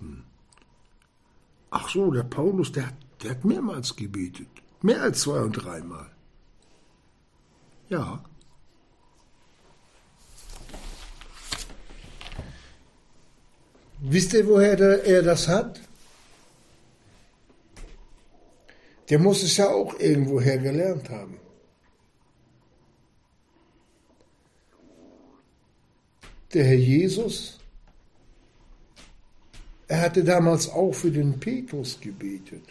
Ach 1.71 1.89
so, 1.89 2.11
der 2.11 2.23
Paulus, 2.23 2.71
der, 2.73 2.91
der 3.23 3.31
hat 3.31 3.45
mehrmals 3.45 3.95
gebetet. 3.95 4.49
Mehr 4.81 5.01
als 5.01 5.21
zwei 5.21 5.39
und 5.39 5.53
dreimal. 5.53 6.11
Ja. 7.87 8.23
Wisst 14.01 14.33
ihr, 14.33 14.47
woher 14.47 14.75
der, 14.75 15.05
er 15.05 15.21
das 15.23 15.47
hat? 15.47 15.79
Der 19.09 19.19
muss 19.19 19.43
es 19.43 19.55
ja 19.57 19.69
auch 19.69 19.97
irgendwoher 19.99 20.57
gelernt 20.57 21.09
haben. 21.09 21.39
Der 26.53 26.65
Herr 26.65 26.75
Jesus 26.75 27.60
er 29.91 29.99
hatte 29.99 30.23
damals 30.23 30.69
auch 30.69 30.93
für 30.93 31.11
den 31.11 31.37
Petrus 31.37 31.99
gebetet. 31.99 32.63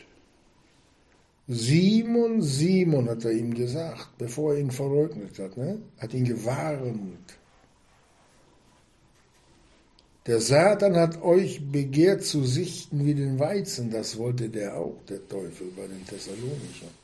Simon, 1.48 2.40
Simon, 2.40 3.10
hat 3.10 3.26
er 3.26 3.32
ihm 3.32 3.52
gesagt, 3.52 4.08
bevor 4.16 4.54
er 4.54 4.60
ihn 4.60 4.70
verleugnet 4.70 5.38
hat, 5.38 5.54
ne? 5.58 5.78
hat 5.98 6.14
ihn 6.14 6.24
gewarnt. 6.24 7.38
Der 10.26 10.40
Satan 10.40 10.96
hat 10.96 11.20
euch 11.22 11.60
begehrt 11.70 12.24
zu 12.24 12.42
sichten 12.44 13.04
wie 13.04 13.14
den 13.14 13.38
Weizen, 13.38 13.90
das 13.90 14.16
wollte 14.16 14.48
der 14.48 14.78
auch, 14.78 14.96
der 15.06 15.28
Teufel 15.28 15.66
bei 15.76 15.86
den 15.88 16.06
Thessalonichern. 16.06 16.94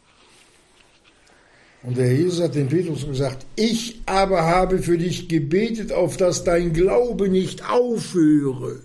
Und 1.82 1.98
der 1.98 2.10
Jesus 2.14 2.40
hat 2.40 2.54
dem 2.54 2.68
Petrus 2.68 3.06
gesagt, 3.06 3.44
ich 3.54 4.00
aber 4.06 4.44
habe 4.44 4.78
für 4.78 4.96
dich 4.96 5.28
gebetet, 5.28 5.92
auf 5.92 6.16
dass 6.16 6.42
dein 6.42 6.72
Glaube 6.72 7.28
nicht 7.28 7.68
aufhöre. 7.68 8.80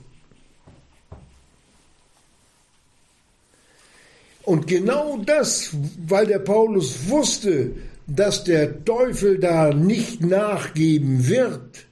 Und 4.44 4.68
genau 4.68 5.22
das, 5.26 5.72
weil 6.08 6.26
der 6.26 6.40
Paulus 6.40 7.10
wusste, 7.10 7.72
dass 8.08 8.44
der 8.44 8.84
Teufel 8.84 9.40
da 9.40 9.74
nicht 9.74 10.22
nachgeben 10.22 11.28
wird, 11.28 11.86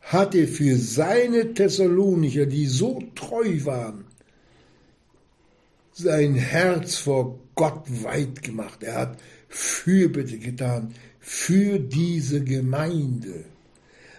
hat 0.00 0.34
er 0.34 0.46
für 0.46 0.76
seine 0.76 1.54
Thessalonicher, 1.54 2.46
die 2.46 2.66
so 2.66 3.02
treu 3.14 3.64
waren, 3.64 4.04
sein 5.92 6.34
Herz 6.34 6.96
vor 6.96 7.38
Gott 7.54 7.84
weit 8.02 8.42
gemacht. 8.42 8.82
Er 8.82 8.94
hat 8.94 9.18
Fürbitte 9.48 10.38
getan 10.38 10.94
für 11.20 11.78
diese 11.78 12.42
Gemeinde. 12.42 13.44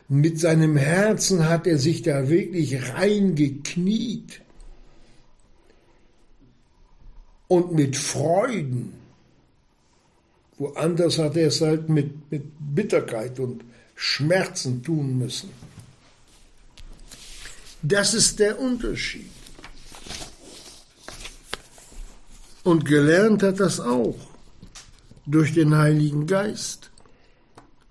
Mit 0.07 0.39
seinem 0.39 0.77
Herzen 0.77 1.47
hat 1.49 1.67
er 1.67 1.77
sich 1.77 2.01
da 2.01 2.29
wirklich 2.29 2.93
reingekniet 2.93 4.41
und 7.47 7.73
mit 7.73 7.95
Freuden. 7.95 8.93
Woanders 10.57 11.17
hat 11.17 11.35
er 11.35 11.47
es 11.47 11.61
halt 11.61 11.89
mit, 11.89 12.31
mit 12.31 12.43
Bitterkeit 12.59 13.39
und 13.39 13.63
Schmerzen 13.95 14.83
tun 14.83 15.17
müssen. 15.17 15.49
Das 17.81 18.13
ist 18.13 18.39
der 18.39 18.59
Unterschied. 18.59 19.29
Und 22.63 22.85
gelernt 22.85 23.43
hat 23.43 23.59
das 23.59 23.79
auch 23.79 24.15
durch 25.27 25.53
den 25.53 25.75
Heiligen 25.75 26.25
Geist. 26.25 26.89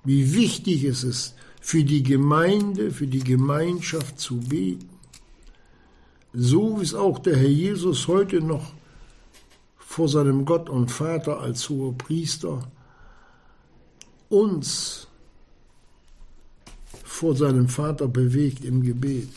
Wie 0.03 0.35
wichtig 0.35 0.85
es 0.85 1.05
ist, 1.05 1.35
für 1.61 1.85
die 1.85 2.03
Gemeinde, 2.03 2.91
für 2.91 3.07
die 3.07 3.23
Gemeinschaft 3.23 4.19
zu 4.19 4.39
beten. 4.39 4.91
So 6.33 6.81
wie 6.81 6.85
es 6.85 6.95
auch 6.95 7.21
der 7.21 7.37
Herr 7.37 7.49
Jesus 7.49 8.09
heute 8.09 8.41
noch 8.41 8.73
vor 9.95 10.09
seinem 10.09 10.45
Gott 10.45 10.69
und 10.69 10.91
Vater 10.91 11.39
als 11.39 11.69
hoher 11.69 11.97
Priester 11.97 12.67
uns 14.29 15.07
vor 17.05 17.37
seinem 17.37 17.69
Vater 17.69 18.09
bewegt 18.09 18.65
im 18.65 18.83
Gebet. 18.83 19.29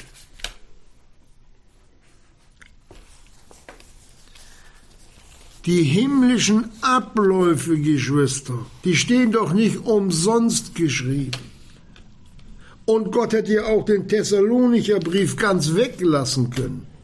Die 5.68 5.84
himmlischen 5.84 6.72
Abläufe, 6.82 7.78
Geschwister, 7.78 8.66
die 8.84 8.96
stehen 8.96 9.32
doch 9.32 9.54
nicht 9.54 9.78
umsonst 9.86 10.74
geschrieben. 10.74 11.38
Und 12.86 13.12
Gott 13.12 13.34
hätte 13.34 13.54
ja 13.54 13.66
auch 13.68 13.86
den 13.86 14.08
Thessalonicher 14.08 15.00
Brief 15.00 15.36
ganz 15.36 15.76
weglassen 15.76 16.50
können. 16.50 16.97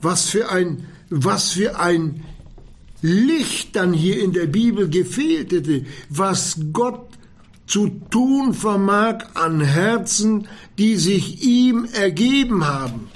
Was 0.00 0.30
für 0.30 0.50
ein, 0.50 0.86
was 1.10 1.52
für 1.52 1.78
ein 1.78 2.24
Licht 3.02 3.76
dann 3.76 3.92
hier 3.92 4.22
in 4.22 4.32
der 4.32 4.46
Bibel 4.46 4.88
gefehlt 4.88 5.52
hätte, 5.52 5.86
was 6.08 6.58
Gott 6.72 7.06
zu 7.66 7.88
tun 8.10 8.52
vermag 8.52 9.24
an 9.34 9.60
Herzen, 9.60 10.48
die 10.76 10.96
sich 10.96 11.42
ihm 11.42 11.86
ergeben 11.92 12.66
haben. 12.66 13.08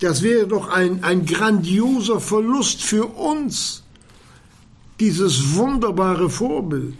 Das 0.00 0.22
wäre 0.22 0.46
doch 0.46 0.68
ein, 0.68 1.04
ein 1.04 1.26
grandioser 1.26 2.20
Verlust 2.20 2.82
für 2.82 3.06
uns, 3.06 3.82
dieses 5.00 5.54
wunderbare 5.54 6.28
Vorbild. 6.28 6.96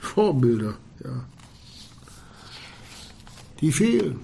Vorbilder, 0.00 0.76
ja 1.04 1.29
die 3.60 3.72
fehlen. 3.72 4.20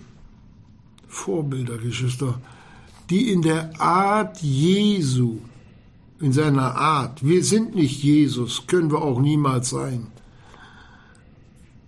Vorbilder, 1.09 1.79
Geschwister, 1.79 2.41
die 3.11 3.33
in 3.33 3.43
der 3.43 3.81
Art 3.81 4.43
Jesu, 4.43 5.39
in 6.21 6.33
seiner 6.33 6.75
Art, 6.75 7.25
wir 7.25 7.45
sind 7.45 7.75
nicht 7.75 8.03
Jesus, 8.03 8.67
können 8.67 8.91
wir 8.91 9.03
auch 9.03 9.21
niemals 9.21 9.71
sein, 9.71 10.09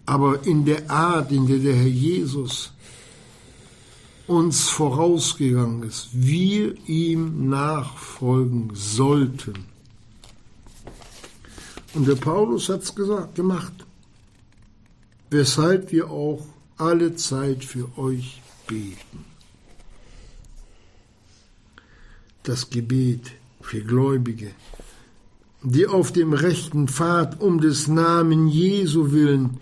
aber 0.07 0.47
in 0.47 0.65
der 0.65 0.91
Art, 0.91 1.33
in 1.33 1.47
der 1.47 1.59
der 1.59 1.75
Herr 1.75 1.87
Jesus 1.87 2.73
uns 4.27 4.69
vorausgegangen 4.69 5.83
ist, 5.83 6.09
wir 6.13 6.75
ihm 6.87 7.49
nachfolgen 7.49 8.71
sollten. 8.75 9.65
Und 11.95 12.07
der 12.07 12.15
Paulus 12.15 12.69
hat 12.69 12.83
es 12.83 12.95
gemacht, 12.95 13.73
weshalb 15.31 15.91
wir 15.93 16.11
auch 16.11 16.47
alle 16.79 17.17
Zeit 17.17 17.65
für 17.65 17.99
euch 17.99 18.41
beten. 18.67 19.25
Das 22.45 22.71
Gebet 22.71 23.33
für 23.61 23.83
Gläubige, 23.83 24.53
die 25.63 25.87
auf 25.87 26.13
dem 26.13 26.33
rechten 26.33 26.89
Pfad 26.89 27.41
um 27.41 27.61
des 27.61 27.89
Namen 27.89 28.49
Jesu 28.49 29.11
willen 29.11 29.59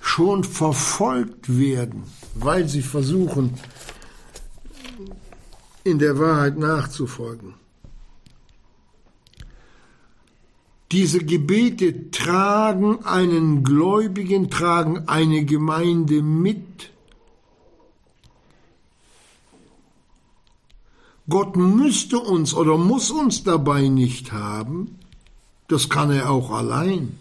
schon 0.00 0.44
verfolgt 0.44 1.58
werden, 1.58 2.04
weil 2.34 2.68
sie 2.68 2.82
versuchen, 2.82 3.54
in 5.82 5.98
der 5.98 6.18
Wahrheit 6.18 6.56
nachzufolgen. 6.56 7.54
Diese 10.94 11.18
Gebete 11.18 12.12
tragen 12.12 13.04
einen 13.04 13.64
Gläubigen, 13.64 14.48
tragen 14.48 15.08
eine 15.08 15.44
Gemeinde 15.44 16.22
mit. 16.22 16.92
Gott 21.28 21.56
müsste 21.56 22.20
uns 22.20 22.54
oder 22.54 22.76
muss 22.78 23.10
uns 23.10 23.42
dabei 23.42 23.88
nicht 23.88 24.30
haben, 24.30 25.00
das 25.66 25.88
kann 25.88 26.12
er 26.12 26.30
auch 26.30 26.52
allein. 26.52 27.18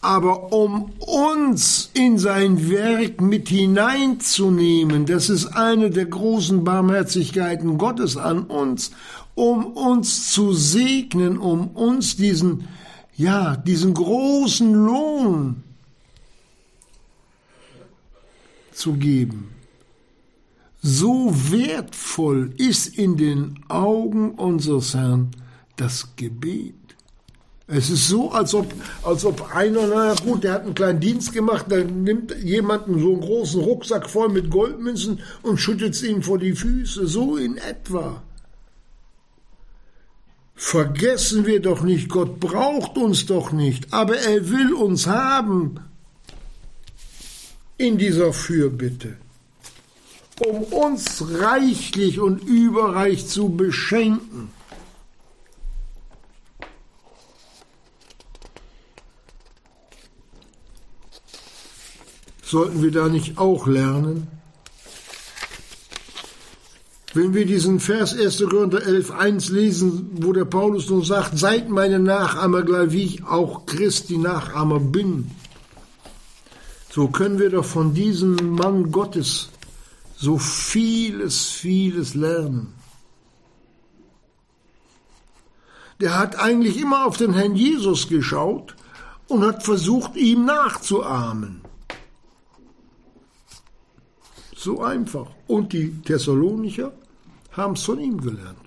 Aber 0.00 0.54
um 0.54 0.92
uns 1.00 1.90
in 1.92 2.16
sein 2.16 2.70
Werk 2.70 3.20
mit 3.20 3.48
hineinzunehmen, 3.48 5.04
das 5.04 5.28
ist 5.28 5.48
eine 5.48 5.90
der 5.90 6.06
großen 6.06 6.64
Barmherzigkeiten 6.64 7.76
Gottes 7.76 8.16
an 8.16 8.44
uns, 8.44 8.92
um 9.36 9.66
uns 9.66 10.32
zu 10.32 10.52
segnen, 10.54 11.38
um 11.38 11.68
uns 11.68 12.16
diesen, 12.16 12.66
ja, 13.16 13.54
diesen 13.54 13.94
großen 13.94 14.72
Lohn 14.74 15.62
zu 18.72 18.94
geben. 18.94 19.50
So 20.82 21.32
wertvoll 21.50 22.54
ist 22.56 22.98
in 22.98 23.16
den 23.16 23.60
Augen 23.68 24.32
unseres 24.32 24.94
Herrn 24.94 25.30
das 25.76 26.16
Gebet. 26.16 26.74
Es 27.68 27.90
ist 27.90 28.08
so, 28.08 28.30
als 28.30 28.54
ob, 28.54 28.72
als 29.02 29.24
ob 29.24 29.54
einer, 29.54 29.86
na 29.88 30.14
gut, 30.14 30.44
der 30.44 30.52
hat 30.52 30.62
einen 30.62 30.74
kleinen 30.74 31.00
Dienst 31.00 31.32
gemacht, 31.32 31.66
dann 31.68 32.04
nimmt 32.04 32.34
jemanden 32.42 33.00
so 33.00 33.12
einen 33.12 33.20
großen 33.20 33.60
Rucksack 33.60 34.08
voll 34.08 34.28
mit 34.28 34.50
Goldmünzen 34.50 35.20
und 35.42 35.58
schüttet 35.58 35.94
es 35.94 36.02
ihm 36.04 36.22
vor 36.22 36.38
die 36.38 36.54
Füße. 36.54 37.06
So 37.06 37.36
in 37.36 37.58
etwa. 37.58 38.22
Vergessen 40.58 41.44
wir 41.44 41.60
doch 41.60 41.82
nicht, 41.82 42.08
Gott 42.08 42.40
braucht 42.40 42.96
uns 42.96 43.26
doch 43.26 43.52
nicht, 43.52 43.92
aber 43.92 44.16
er 44.16 44.48
will 44.48 44.72
uns 44.72 45.06
haben 45.06 45.80
in 47.76 47.98
dieser 47.98 48.32
Fürbitte, 48.32 49.18
um 50.40 50.62
uns 50.62 51.22
reichlich 51.38 52.20
und 52.20 52.42
überreich 52.42 53.26
zu 53.26 53.50
beschenken. 53.50 54.50
Sollten 62.42 62.82
wir 62.82 62.92
da 62.92 63.08
nicht 63.08 63.36
auch 63.36 63.66
lernen? 63.66 64.28
Wenn 67.16 67.32
wir 67.32 67.46
diesen 67.46 67.80
Vers 67.80 68.12
1. 68.12 68.44
Korinther 68.50 68.86
11, 68.86 69.10
1 69.10 69.48
lesen, 69.48 70.10
wo 70.20 70.34
der 70.34 70.44
Paulus 70.44 70.90
nun 70.90 71.02
sagt, 71.02 71.38
seid 71.38 71.70
meine 71.70 71.98
Nachahmer, 71.98 72.62
gleich 72.62 72.92
wie 72.92 73.04
ich 73.04 73.24
auch 73.24 73.64
Christi 73.64 74.18
Nachahmer 74.18 74.80
bin, 74.80 75.30
so 76.90 77.08
können 77.08 77.38
wir 77.38 77.48
doch 77.48 77.64
von 77.64 77.94
diesem 77.94 78.50
Mann 78.50 78.92
Gottes 78.92 79.48
so 80.14 80.36
vieles, 80.36 81.46
vieles 81.46 82.14
lernen. 82.14 82.74
Der 86.00 86.18
hat 86.18 86.38
eigentlich 86.38 86.78
immer 86.78 87.06
auf 87.06 87.16
den 87.16 87.32
Herrn 87.32 87.56
Jesus 87.56 88.08
geschaut 88.08 88.76
und 89.26 89.42
hat 89.42 89.62
versucht, 89.62 90.16
ihm 90.16 90.44
nachzuahmen. 90.44 91.62
So 94.54 94.82
einfach. 94.82 95.28
Und 95.46 95.72
die 95.72 96.02
Thessalonicher 96.02 96.92
haben 97.56 97.74
es 97.74 97.82
von 97.82 97.98
ihm 97.98 98.20
gelernt. 98.20 98.58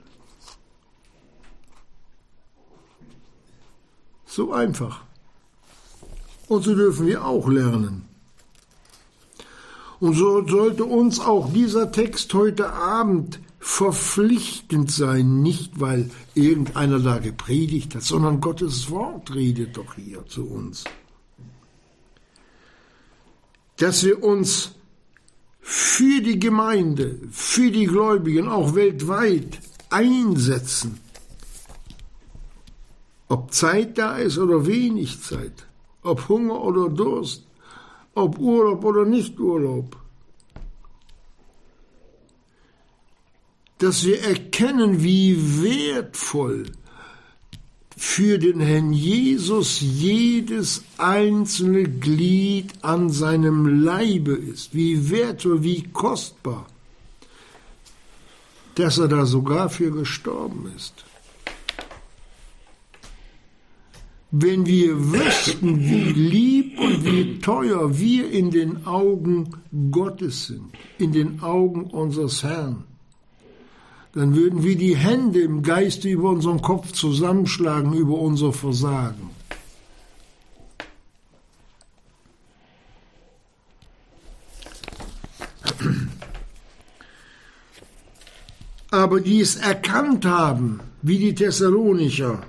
So 4.26 4.54
einfach. 4.54 5.02
Und 6.48 6.64
so 6.64 6.76
dürfen 6.76 7.08
wir 7.08 7.26
auch 7.26 7.48
lernen. 7.48 8.06
Und 10.00 10.14
so 10.14 10.48
sollte 10.48 10.86
uns 10.86 11.20
auch 11.20 11.52
dieser 11.52 11.92
Text 11.92 12.34
heute 12.34 12.72
Abend 12.72 13.40
verpflichtend 13.60 14.90
sein, 14.90 15.42
nicht 15.42 15.80
weil 15.80 16.10
irgendeiner 16.34 17.00
da 17.00 17.18
gepredigt 17.18 17.96
hat, 17.96 18.04
sondern 18.04 18.40
Gottes 18.40 18.90
Wort 18.90 19.34
redet 19.36 19.76
doch 19.76 19.96
hier 19.96 20.26
zu 20.28 20.48
uns. 20.48 20.86
dass 23.80 24.04
wir 24.04 24.24
uns 24.24 24.74
für 25.72 26.20
die 26.20 26.40
Gemeinde, 26.40 27.20
für 27.30 27.70
die 27.70 27.86
Gläubigen, 27.86 28.48
auch 28.48 28.74
weltweit 28.74 29.60
einsetzen. 29.92 31.00
Ob 33.28 33.54
Zeit 33.54 34.00
da 34.00 34.18
ist 34.18 34.40
oder 34.40 34.66
wenig 34.66 35.22
Zeit, 35.22 35.68
ob 36.02 36.28
Hunger 36.28 36.60
oder 36.64 36.90
Durst, 36.90 37.46
ob 38.16 38.40
Urlaub 38.40 38.84
oder 38.84 39.06
nicht 39.06 39.40
Urlaub. 39.40 39.96
Dass 43.78 44.04
wir 44.04 44.24
erkennen, 44.24 45.04
wie 45.04 45.38
wertvoll 45.62 46.66
für 48.02 48.40
den 48.40 48.62
Herrn 48.62 48.94
Jesus 48.94 49.82
jedes 49.82 50.86
einzelne 50.98 51.84
Glied 51.84 52.72
an 52.82 53.10
seinem 53.10 53.84
Leibe 53.84 54.32
ist, 54.32 54.74
wie 54.74 55.10
wertvoll, 55.10 55.64
wie 55.64 55.84
kostbar, 55.84 56.66
dass 58.76 59.00
er 59.00 59.10
da 59.10 59.26
sogar 59.26 59.70
für 59.70 59.92
gestorben 59.92 60.72
ist. 60.78 61.04
Wenn 64.32 64.66
wir 64.66 65.12
wüssten, 65.12 65.82
wie 65.82 66.14
lieb 66.14 66.80
und 66.80 67.04
wie 67.04 67.40
teuer 67.40 68.00
wir 68.00 68.32
in 68.32 68.50
den 68.50 68.88
Augen 68.88 69.58
Gottes 69.92 70.48
sind, 70.48 70.72
in 71.00 71.12
den 71.12 71.42
Augen 71.42 71.84
unseres 71.84 72.44
Herrn, 72.44 72.86
dann 74.14 74.36
würden 74.36 74.64
wir 74.64 74.76
die 74.76 74.96
Hände 74.96 75.42
im 75.42 75.62
Geiste 75.62 76.10
über 76.10 76.30
unseren 76.30 76.62
Kopf 76.62 76.92
zusammenschlagen 76.94 77.94
über 77.94 78.18
unser 78.18 78.54
Versagen. 78.54 79.30
Aber 88.92 89.22
die 89.22 89.40
es 89.40 89.56
erkannt 89.56 90.26
haben, 90.26 90.80
wie 91.04 91.20
die 91.20 91.36
Thessalonicher, 91.36 92.42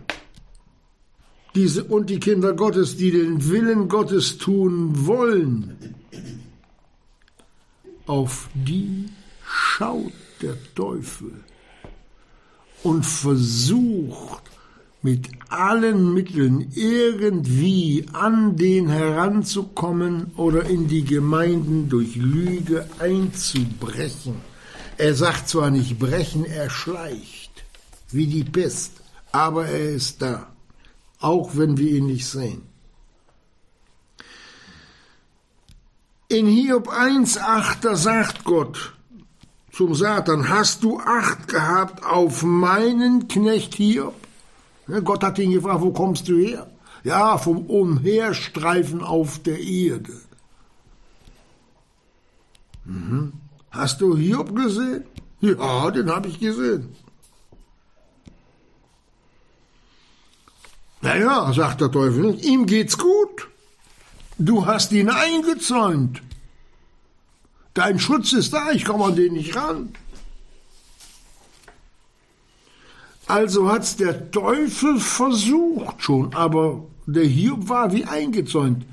diese 1.55 1.85
und 1.85 2.09
die 2.09 2.19
Kinder 2.19 2.55
Gottes, 2.55 2.97
die 2.97 3.11
den 3.11 3.51
Willen 3.51 3.89
Gottes 3.89 4.39
tun 4.39 5.07
wollen, 5.07 5.95
auf 8.07 8.49
die 8.55 9.11
schaut 9.45 10.13
der 10.41 10.57
Teufel 10.75 11.45
und 12.83 13.05
versucht 13.05 14.43
mit 15.03 15.29
allen 15.49 16.13
Mitteln 16.13 16.71
irgendwie 16.75 18.07
an 18.13 18.57
den 18.57 18.89
heranzukommen 18.89 20.33
oder 20.37 20.65
in 20.65 20.89
die 20.89 21.05
Gemeinden 21.05 21.89
durch 21.89 22.17
Lüge 22.17 22.87
einzubrechen. 22.99 24.37
Er 24.99 25.15
sagt 25.15 25.49
zwar 25.49 25.71
nicht 25.71 25.99
brechen, 25.99 26.45
er 26.45 26.69
schleicht 26.69 27.51
wie 28.11 28.27
die 28.27 28.45
Pest, 28.45 28.93
aber 29.33 29.67
er 29.67 29.91
ist 29.91 30.21
da, 30.21 30.49
auch 31.21 31.57
wenn 31.57 31.79
wir 31.79 31.91
ihn 31.91 32.07
nicht 32.07 32.27
sehen. 32.27 32.63
In 36.29 36.47
Hiob 36.47 36.89
1,8, 36.89 37.81
da 37.81 37.97
sagt 37.97 38.45
Gott, 38.45 38.93
zum 39.81 39.95
Satan, 39.95 40.51
hast 40.51 40.85
du 40.85 41.01
Acht 41.01 41.49
gehabt 41.49 42.05
auf 42.05 42.43
meinen 42.43 43.29
Knecht 43.29 43.77
Hiob? 43.77 44.15
Gott 45.05 45.25
hat 45.25 45.39
ihn 45.39 45.53
gefragt, 45.53 45.81
wo 45.81 45.91
kommst 45.91 46.29
du 46.29 46.37
her? 46.37 46.71
Ja, 47.03 47.39
vom 47.39 47.65
Umherstreifen 47.65 49.03
auf 49.03 49.39
der 49.39 49.59
Erde. 49.59 50.13
Mhm. 52.85 53.33
Hast 53.71 54.03
du 54.03 54.19
Hiob 54.19 54.55
gesehen? 54.55 55.05
Ja, 55.41 55.91
den 55.91 56.11
habe 56.11 56.29
ich 56.29 56.39
gesehen. 56.39 56.95
Naja, 61.01 61.55
sagt 61.55 61.81
der 61.81 61.91
Teufel, 61.91 62.39
ihm 62.45 62.67
geht's 62.67 62.99
gut. 62.99 63.49
Du 64.37 64.67
hast 64.67 64.93
ihn 64.93 65.09
eingezäunt. 65.09 66.21
Dein 67.81 67.99
Schutz 67.99 68.35
ist 68.35 68.53
da, 68.53 68.73
ich 68.73 68.85
komme 68.85 69.07
an 69.07 69.17
den 69.17 69.33
nicht 69.33 69.57
ran. 69.57 69.89
Also 73.27 73.71
hat's 73.71 73.97
der 73.97 74.31
Teufel 74.31 75.01
versucht 75.01 76.03
schon, 76.03 76.35
aber 76.35 76.85
der 77.07 77.25
Hiob 77.25 77.71
war 77.71 77.91
wie 77.95 78.05
eingezäunt. 78.05 78.85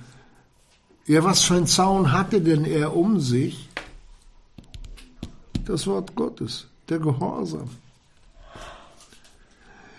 Ja, 1.06 1.21
was 1.26 1.41
für 1.41 1.56
ein 1.56 1.67
Zaun 1.67 2.13
hatte 2.13 2.39
denn 2.39 2.63
er 2.63 2.95
um 2.95 3.19
sich? 3.19 3.67
Das 5.65 5.86
Wort 5.86 6.15
Gottes, 6.15 6.67
der 6.88 7.00
Gehorsam. 7.00 7.69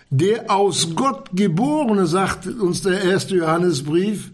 Der 0.09 0.51
aus 0.51 0.95
Gott 0.95 1.29
geborene, 1.35 2.07
sagt 2.07 2.47
uns 2.47 2.81
der 2.81 3.03
erste 3.03 3.37
Johannesbrief, 3.37 4.31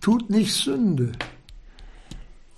tut 0.00 0.28
nicht 0.28 0.52
Sünde 0.52 1.12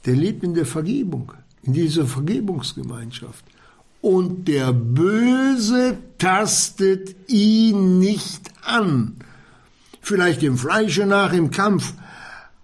der 0.05 0.17
lebt 0.17 0.43
in 0.43 0.55
der 0.55 0.67
Vergebung, 0.67 1.33
in 1.63 1.73
dieser 1.73 2.07
Vergebungsgemeinschaft. 2.07 3.45
Und 4.01 4.49
der 4.49 4.73
Böse 4.73 5.99
tastet 6.19 7.15
ihn 7.29 7.99
nicht 8.01 8.51
an. 8.63 9.17
Vielleicht 10.01 10.43
im 10.43 10.59
Fleische 10.59 11.07
nach 11.07 11.33
im 11.33 11.53
Kampf, 11.53 11.95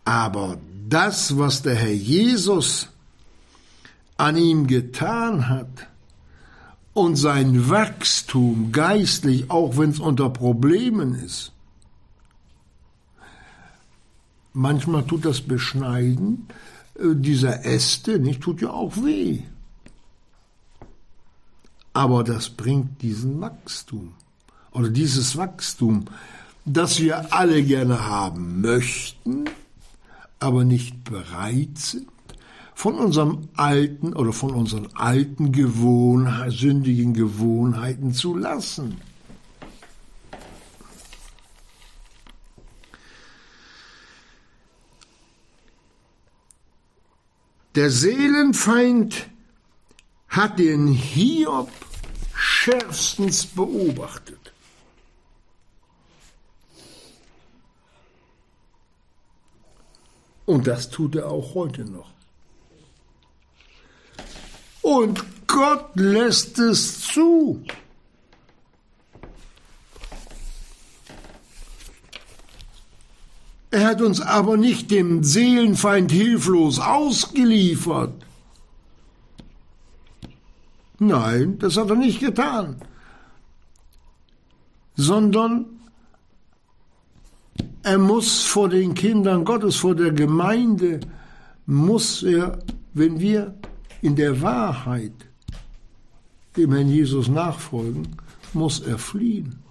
aber 0.04 0.58
das, 0.88 1.38
was 1.38 1.62
der 1.62 1.76
Herr 1.76 1.92
Jesus 1.92 2.88
an 4.16 4.36
ihm 4.36 4.66
getan 4.66 5.48
hat 5.48 5.86
und 6.92 7.14
sein 7.14 7.70
Wachstum 7.70 8.72
geistlich, 8.72 9.50
auch 9.50 9.78
wenn 9.78 9.90
es 9.90 10.00
unter 10.00 10.30
Problemen 10.30 11.14
ist, 11.14 11.52
manchmal 14.52 15.04
tut 15.04 15.24
das 15.24 15.40
beschneiden, 15.40 16.48
dieser 16.98 17.64
Äste, 17.64 18.18
nicht, 18.18 18.40
tut 18.40 18.60
ja 18.60 18.70
auch 18.70 18.96
weh. 18.96 19.40
Aber 21.92 22.24
das 22.24 22.50
bringt 22.50 23.02
diesen 23.02 23.40
Wachstum 23.40 24.14
oder 24.72 24.88
dieses 24.88 25.36
Wachstum, 25.36 26.04
das 26.64 27.00
wir 27.00 27.32
alle 27.32 27.62
gerne 27.62 28.06
haben 28.06 28.60
möchten, 28.60 29.46
aber 30.38 30.64
nicht 30.64 31.04
bereit 31.04 31.78
sind, 31.78 32.08
von 32.74 32.94
unserem 32.94 33.48
alten 33.56 34.12
oder 34.12 34.32
von 34.32 34.52
unseren 34.52 34.88
alten 34.94 35.50
Gewohnheiten, 35.50 36.50
sündigen 36.52 37.14
Gewohnheiten 37.14 38.12
zu 38.12 38.36
lassen. 38.36 38.98
Der 47.78 47.92
Seelenfeind 47.92 49.28
hat 50.26 50.58
den 50.58 50.88
Hiob 50.88 51.70
schärfstens 52.34 53.46
beobachtet. 53.46 54.52
Und 60.44 60.66
das 60.66 60.90
tut 60.90 61.14
er 61.14 61.30
auch 61.30 61.54
heute 61.54 61.84
noch. 61.84 62.10
Und 64.82 65.24
Gott 65.46 65.94
lässt 65.94 66.58
es 66.58 67.02
zu. 67.02 67.62
Er 73.70 73.86
hat 73.86 74.00
uns 74.00 74.20
aber 74.20 74.56
nicht 74.56 74.90
dem 74.90 75.22
Seelenfeind 75.22 76.10
hilflos 76.10 76.78
ausgeliefert. 76.78 78.14
Nein, 80.98 81.58
das 81.58 81.76
hat 81.76 81.90
er 81.90 81.96
nicht 81.96 82.20
getan, 82.20 82.76
sondern 84.96 85.66
er 87.82 87.98
muss 87.98 88.42
vor 88.42 88.68
den 88.68 88.94
Kindern 88.94 89.44
Gottes, 89.44 89.76
vor 89.76 89.94
der 89.94 90.12
Gemeinde, 90.12 91.00
muss 91.66 92.22
er, 92.22 92.58
wenn 92.94 93.20
wir 93.20 93.54
in 94.02 94.16
der 94.16 94.40
Wahrheit 94.42 95.12
dem 96.56 96.72
Herrn 96.72 96.88
Jesus 96.88 97.28
nachfolgen, 97.28 98.08
muss 98.52 98.80
er 98.80 98.98
fliehen. 98.98 99.62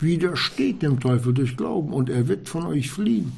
Widersteht 0.00 0.82
dem 0.82 0.98
Teufel 0.98 1.34
durch 1.34 1.56
Glauben 1.56 1.92
und 1.92 2.08
er 2.08 2.26
wird 2.26 2.48
von 2.48 2.66
euch 2.66 2.90
fliehen. 2.90 3.32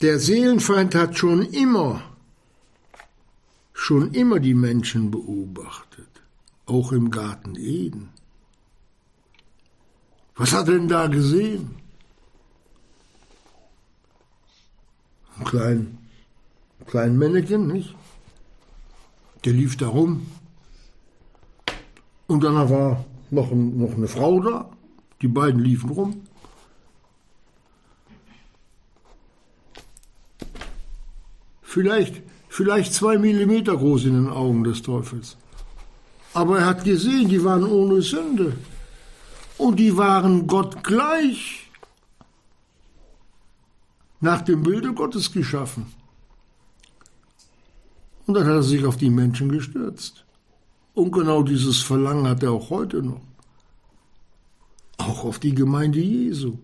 Der 0.00 0.18
Seelenfeind 0.18 0.96
hat 0.96 1.16
schon 1.16 1.42
immer, 1.42 2.02
schon 3.72 4.12
immer 4.14 4.40
die 4.40 4.54
Menschen 4.54 5.12
beobachtet, 5.12 6.08
auch 6.66 6.90
im 6.90 7.10
Garten 7.12 7.54
Eden. 7.54 8.08
Was 10.34 10.52
hat 10.52 10.66
er 10.66 10.74
denn 10.74 10.88
da 10.88 11.06
gesehen? 11.06 11.81
Kleinen, 15.44 15.98
kleinen 16.86 17.18
Männchen, 17.18 17.66
nicht? 17.66 17.94
Der 19.44 19.52
lief 19.52 19.76
da 19.76 19.88
rum. 19.88 20.26
Und 22.26 22.44
dann 22.44 22.54
war 22.70 23.04
noch, 23.30 23.50
noch 23.50 23.94
eine 23.94 24.08
Frau 24.08 24.40
da. 24.40 24.70
Die 25.20 25.28
beiden 25.28 25.60
liefen 25.60 25.90
rum. 25.90 26.22
Vielleicht, 31.62 32.22
vielleicht 32.48 32.92
zwei 32.92 33.16
Millimeter 33.16 33.76
groß 33.76 34.04
in 34.04 34.14
den 34.14 34.28
Augen 34.28 34.64
des 34.64 34.82
Teufels. 34.82 35.36
Aber 36.34 36.58
er 36.58 36.66
hat 36.66 36.84
gesehen, 36.84 37.28
die 37.28 37.44
waren 37.44 37.64
ohne 37.64 38.02
Sünde. 38.02 38.54
Und 39.58 39.78
die 39.78 39.96
waren 39.96 40.46
Gott 40.46 40.82
gleich. 40.82 41.61
Nach 44.22 44.40
dem 44.40 44.62
Bilde 44.62 44.94
Gottes 44.94 45.32
geschaffen. 45.32 45.92
Und 48.26 48.34
dann 48.34 48.46
hat 48.46 48.54
er 48.54 48.62
sich 48.62 48.84
auf 48.86 48.96
die 48.96 49.10
Menschen 49.10 49.50
gestürzt. 49.50 50.24
Und 50.94 51.10
genau 51.10 51.42
dieses 51.42 51.82
Verlangen 51.82 52.28
hat 52.28 52.42
er 52.44 52.52
auch 52.52 52.70
heute 52.70 53.02
noch. 53.02 53.20
Auch 54.98 55.24
auf 55.24 55.40
die 55.40 55.54
Gemeinde 55.54 55.98
Jesu. 55.98 56.58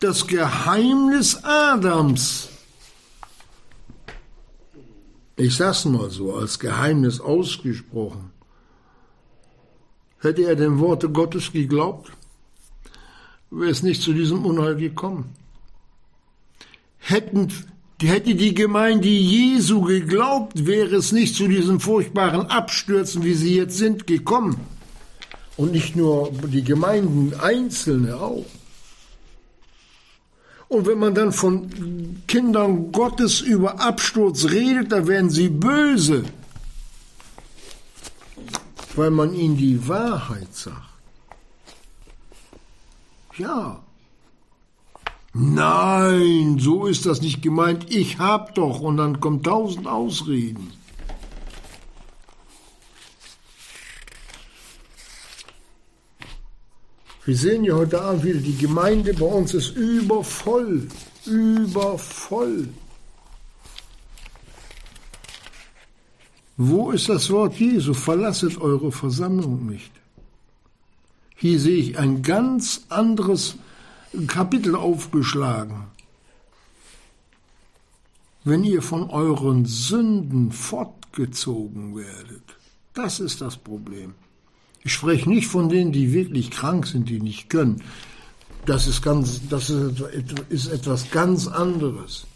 Das 0.00 0.26
Geheimnis 0.26 1.44
Adams. 1.44 2.48
Ich 5.36 5.54
sag's 5.54 5.84
mal 5.84 6.08
so, 6.08 6.34
als 6.34 6.58
Geheimnis 6.58 7.20
ausgesprochen. 7.20 8.30
Hätte 10.20 10.44
er 10.44 10.56
dem 10.56 10.78
Worte 10.78 11.10
Gottes 11.10 11.52
geglaubt, 11.52 12.10
wäre 13.50 13.70
es 13.70 13.82
nicht 13.82 14.00
zu 14.00 14.14
diesem 14.14 14.46
Unheil 14.46 14.76
gekommen. 14.76 15.34
Hätten 17.08 17.50
Hätte 18.00 18.36
die 18.36 18.54
Gemeinde 18.54 19.08
Jesu 19.08 19.80
geglaubt, 19.80 20.66
wäre 20.66 20.96
es 20.96 21.10
nicht 21.10 21.34
zu 21.34 21.48
diesen 21.48 21.80
furchtbaren 21.80 22.46
Abstürzen, 22.46 23.24
wie 23.24 23.34
sie 23.34 23.56
jetzt 23.56 23.76
sind, 23.76 24.06
gekommen. 24.06 24.60
Und 25.56 25.72
nicht 25.72 25.96
nur 25.96 26.30
die 26.30 26.62
Gemeinden 26.62 27.34
Einzelne 27.40 28.14
auch. 28.16 28.46
Und 30.68 30.86
wenn 30.86 30.98
man 30.98 31.14
dann 31.14 31.32
von 31.32 32.22
Kindern 32.28 32.92
Gottes 32.92 33.40
über 33.40 33.80
Absturz 33.80 34.44
redet, 34.44 34.92
da 34.92 35.08
werden 35.08 35.30
sie 35.30 35.48
böse, 35.48 36.24
weil 38.94 39.10
man 39.10 39.34
ihnen 39.34 39.56
die 39.56 39.88
Wahrheit 39.88 40.54
sagt. 40.54 40.82
Ja, 43.38 43.80
Nein, 45.40 46.58
so 46.58 46.86
ist 46.86 47.06
das 47.06 47.22
nicht 47.22 47.42
gemeint. 47.42 47.94
Ich 47.94 48.18
hab 48.18 48.56
doch. 48.56 48.80
Und 48.80 48.96
dann 48.96 49.20
kommt 49.20 49.46
tausend 49.46 49.86
Ausreden. 49.86 50.72
Wir 57.24 57.36
sehen 57.36 57.62
ja 57.62 57.74
heute 57.74 58.00
Abend 58.00 58.24
wieder, 58.24 58.40
die 58.40 58.56
Gemeinde 58.56 59.14
bei 59.14 59.26
uns 59.26 59.54
ist 59.54 59.76
übervoll. 59.76 60.88
Übervoll. 61.24 62.70
Wo 66.56 66.90
ist 66.90 67.08
das 67.08 67.30
Wort 67.30 67.54
Jesu? 67.54 67.94
Verlasset 67.94 68.60
eure 68.60 68.90
Versammlung 68.90 69.66
nicht. 69.66 69.92
Hier 71.36 71.60
sehe 71.60 71.76
ich 71.76 71.98
ein 71.98 72.22
ganz 72.22 72.86
anderes 72.88 73.54
Kapitel 74.26 74.74
aufgeschlagen. 74.74 75.88
Wenn 78.44 78.64
ihr 78.64 78.82
von 78.82 79.10
euren 79.10 79.66
Sünden 79.66 80.52
fortgezogen 80.52 81.96
werdet, 81.96 82.42
das 82.94 83.20
ist 83.20 83.40
das 83.40 83.56
Problem. 83.56 84.14
Ich 84.82 84.92
spreche 84.94 85.28
nicht 85.28 85.48
von 85.48 85.68
denen, 85.68 85.92
die 85.92 86.12
wirklich 86.12 86.50
krank 86.50 86.86
sind, 86.86 87.08
die 87.08 87.20
nicht 87.20 87.50
können. 87.50 87.82
Das 88.64 88.86
ist, 88.86 89.02
ganz, 89.02 89.40
das 89.48 89.70
ist 89.70 90.68
etwas 90.68 91.10
ganz 91.10 91.46
anderes. 91.46 92.26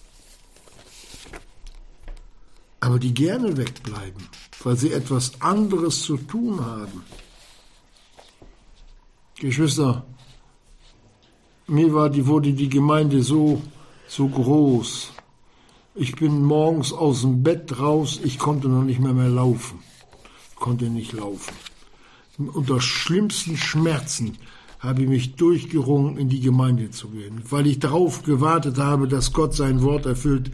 Aber 2.81 2.99
die 2.99 3.15
gerne 3.15 3.57
wegbleiben, 3.57 4.29
weil 4.63 4.77
sie 4.77 4.93
etwas 4.93 5.41
anderes 5.41 6.03
zu 6.03 6.17
tun 6.17 6.65
haben. 6.65 7.05
Geschwister, 9.37 10.05
mir 11.67 11.95
war 11.95 12.11
die, 12.11 12.27
wurde 12.27 12.53
die 12.53 12.69
Gemeinde 12.69 13.23
so, 13.23 13.63
so 14.09 14.29
groß. 14.29 15.13
Ich 15.95 16.17
bin 16.17 16.43
morgens 16.43 16.93
aus 16.93 17.21
dem 17.21 17.43
Bett 17.43 17.79
raus, 17.79 18.21
ich 18.23 18.39
konnte 18.39 18.69
noch 18.69 18.83
nicht 18.83 19.01
mehr 19.01 19.13
mehr 19.13 19.29
laufen. 19.29 19.81
Konnte 20.57 20.87
nicht 20.87 21.13
laufen. 21.13 21.53
Unter 22.39 22.81
schlimmsten 22.81 23.57
Schmerzen 23.57 24.39
habe 24.79 25.03
ich 25.03 25.09
mich 25.09 25.35
durchgerungen, 25.37 26.17
in 26.17 26.29
die 26.29 26.41
Gemeinde 26.41 26.91
zu 26.91 27.09
gehen, 27.09 27.43
weil 27.51 27.67
ich 27.67 27.79
darauf 27.79 28.23
gewartet 28.23 28.79
habe, 28.79 29.07
dass 29.07 29.33
Gott 29.33 29.55
sein 29.55 29.83
Wort 29.83 30.07
erfüllt. 30.07 30.51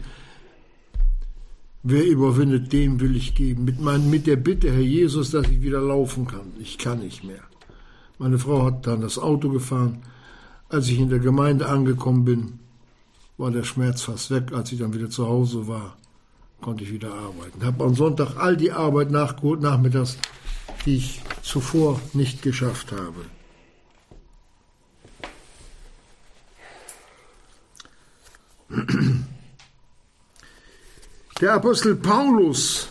Wer 1.81 2.05
überwindet, 2.05 2.73
dem 2.73 2.99
will 2.99 3.15
ich 3.15 3.33
geben. 3.33 3.63
Mit, 3.63 3.79
mein, 3.79 4.09
mit 4.09 4.27
der 4.27 4.35
Bitte, 4.35 4.71
Herr 4.71 4.81
Jesus, 4.81 5.31
dass 5.31 5.47
ich 5.47 5.61
wieder 5.61 5.81
laufen 5.81 6.27
kann. 6.27 6.51
Ich 6.59 6.77
kann 6.77 6.99
nicht 6.99 7.23
mehr. 7.23 7.41
Meine 8.19 8.37
Frau 8.37 8.65
hat 8.65 8.85
dann 8.85 9.01
das 9.01 9.17
Auto 9.17 9.49
gefahren 9.49 10.03
als 10.69 10.87
ich 10.87 10.99
in 10.99 11.09
der 11.09 11.19
Gemeinde 11.19 11.67
angekommen 11.67 12.25
bin, 12.25 12.59
war 13.37 13.51
der 13.51 13.63
Schmerz 13.63 14.03
fast 14.03 14.29
weg. 14.31 14.53
Als 14.53 14.71
ich 14.71 14.79
dann 14.79 14.93
wieder 14.93 15.09
zu 15.09 15.27
Hause 15.27 15.67
war, 15.67 15.97
konnte 16.61 16.83
ich 16.83 16.91
wieder 16.91 17.13
arbeiten. 17.13 17.63
Habe 17.63 17.83
am 17.83 17.95
Sonntag 17.95 18.37
all 18.37 18.55
die 18.55 18.71
Arbeit 18.71 19.11
nachgeholt, 19.11 19.61
nachmittags, 19.61 20.17
die 20.85 20.97
ich 20.97 21.21
zuvor 21.41 21.99
nicht 22.13 22.41
geschafft 22.41 22.91
habe. 22.91 23.25
Der 31.41 31.53
Apostel 31.53 31.95
Paulus 31.95 32.89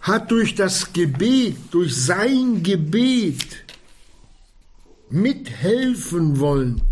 hat 0.00 0.30
durch 0.30 0.54
das 0.56 0.92
Gebet, 0.92 1.56
durch 1.70 1.94
sein 1.94 2.62
Gebet 2.62 3.62
mithelfen 5.12 6.38
wollen, 6.40 6.82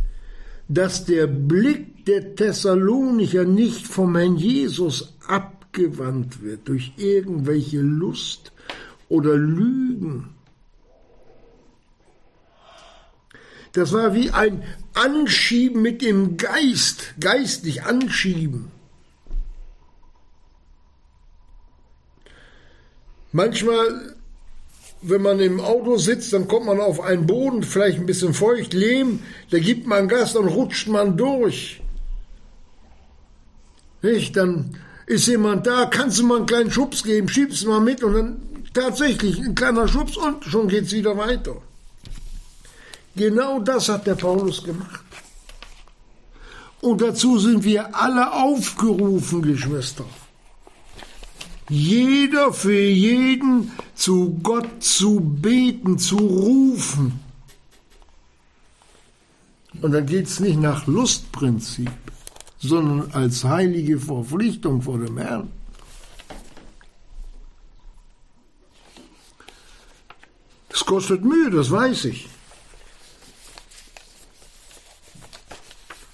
dass 0.68 1.04
der 1.04 1.26
Blick 1.26 2.04
der 2.06 2.35
Thessalonicher 2.35 3.44
nicht 3.44 3.87
vom 3.87 4.16
Herrn 4.16 4.37
Jesus 4.37 5.14
abgewandt 5.26 6.42
wird 6.42 6.68
durch 6.68 6.92
irgendwelche 6.96 7.80
Lust 7.80 8.52
oder 9.09 9.37
Lügen. 9.37 10.30
Das 13.72 13.92
war 13.92 14.14
wie 14.14 14.30
ein 14.30 14.64
Anschieben 14.94 15.83
mit 15.83 16.02
dem 16.02 16.37
Geist, 16.37 17.14
geistlich 17.20 17.85
anschieben. 17.85 18.72
Manchmal 23.33 24.16
wenn 25.02 25.22
man 25.22 25.40
im 25.40 25.60
Auto 25.60 25.96
sitzt, 25.96 26.32
dann 26.32 26.46
kommt 26.46 26.66
man 26.66 26.80
auf 26.80 27.00
einen 27.00 27.26
Boden, 27.26 27.62
vielleicht 27.62 27.98
ein 27.98 28.06
bisschen 28.06 28.34
feucht, 28.34 28.74
Lehm, 28.74 29.20
da 29.50 29.58
gibt 29.58 29.86
man 29.86 30.08
Gas, 30.08 30.34
dann 30.34 30.46
rutscht 30.46 30.88
man 30.88 31.16
durch. 31.16 31.80
Nicht? 34.03 34.36
Dann 34.36 34.76
ist 35.07 35.26
jemand 35.26 35.66
da, 35.66 35.86
kannst 35.86 36.18
du 36.18 36.26
mal 36.26 36.38
einen 36.38 36.46
kleinen 36.46 36.70
Schubs 36.70 37.03
geben, 37.03 37.28
schiebst 37.28 37.66
mal 37.66 37.80
mit 37.80 38.03
und 38.03 38.14
dann 38.14 38.42
tatsächlich 38.74 39.38
ein 39.38 39.55
kleiner 39.55 39.88
Schubs 39.88 40.16
und 40.16 40.44
schon 40.44 40.68
geht 40.68 40.84
es 40.84 40.92
wieder 40.92 41.16
weiter. 41.16 41.57
Genau 43.16 43.59
das 43.61 43.88
hat 43.88 44.07
der 44.07 44.14
Paulus 44.14 44.62
gemacht. 44.62 45.05
Und 46.80 47.03
dazu 47.03 47.38
sind 47.38 47.64
wir 47.64 47.94
alle 47.94 48.32
aufgerufen, 48.32 49.42
Geschwister 49.42 50.07
jeder 51.70 52.52
für 52.52 52.82
jeden 52.82 53.70
zu 53.94 54.38
Gott 54.42 54.82
zu 54.82 55.20
beten, 55.20 55.98
zu 55.98 56.16
rufen. 56.16 57.20
Und 59.80 59.92
dann 59.92 60.04
geht 60.04 60.26
es 60.26 60.40
nicht 60.40 60.58
nach 60.58 60.86
Lustprinzip, 60.88 61.92
sondern 62.58 63.12
als 63.12 63.44
heilige 63.44 63.98
Verpflichtung 64.00 64.82
vor 64.82 64.98
dem 64.98 65.16
Herrn. 65.16 65.48
Es 70.72 70.84
kostet 70.84 71.24
Mühe, 71.24 71.50
das 71.50 71.70
weiß 71.70 72.06
ich. 72.06 72.28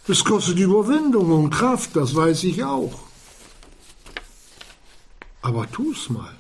Es 0.07 0.22
kostet 0.22 0.59
Überwindung 0.59 1.32
und 1.32 1.50
Kraft, 1.50 1.96
das 1.96 2.14
weiß 2.14 2.44
ich 2.44 2.62
auch. 2.62 3.07
Aber 5.47 5.70
tu's 5.70 6.11
mal. 6.11 6.34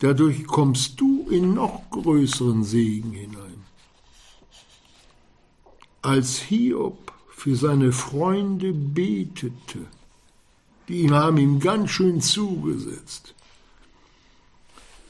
Dadurch 0.00 0.44
kommst 0.48 1.00
du 1.00 1.28
in 1.30 1.54
noch 1.54 1.88
größeren 1.90 2.64
Segen 2.64 3.12
hinein. 3.12 3.62
Als 6.02 6.38
Hiob 6.38 7.12
für 7.30 7.54
seine 7.54 7.92
Freunde 7.92 8.72
betete, 8.72 9.86
die 10.88 11.08
haben 11.08 11.38
ihm 11.38 11.60
ganz 11.60 11.90
schön 11.90 12.20
zugesetzt. 12.20 13.36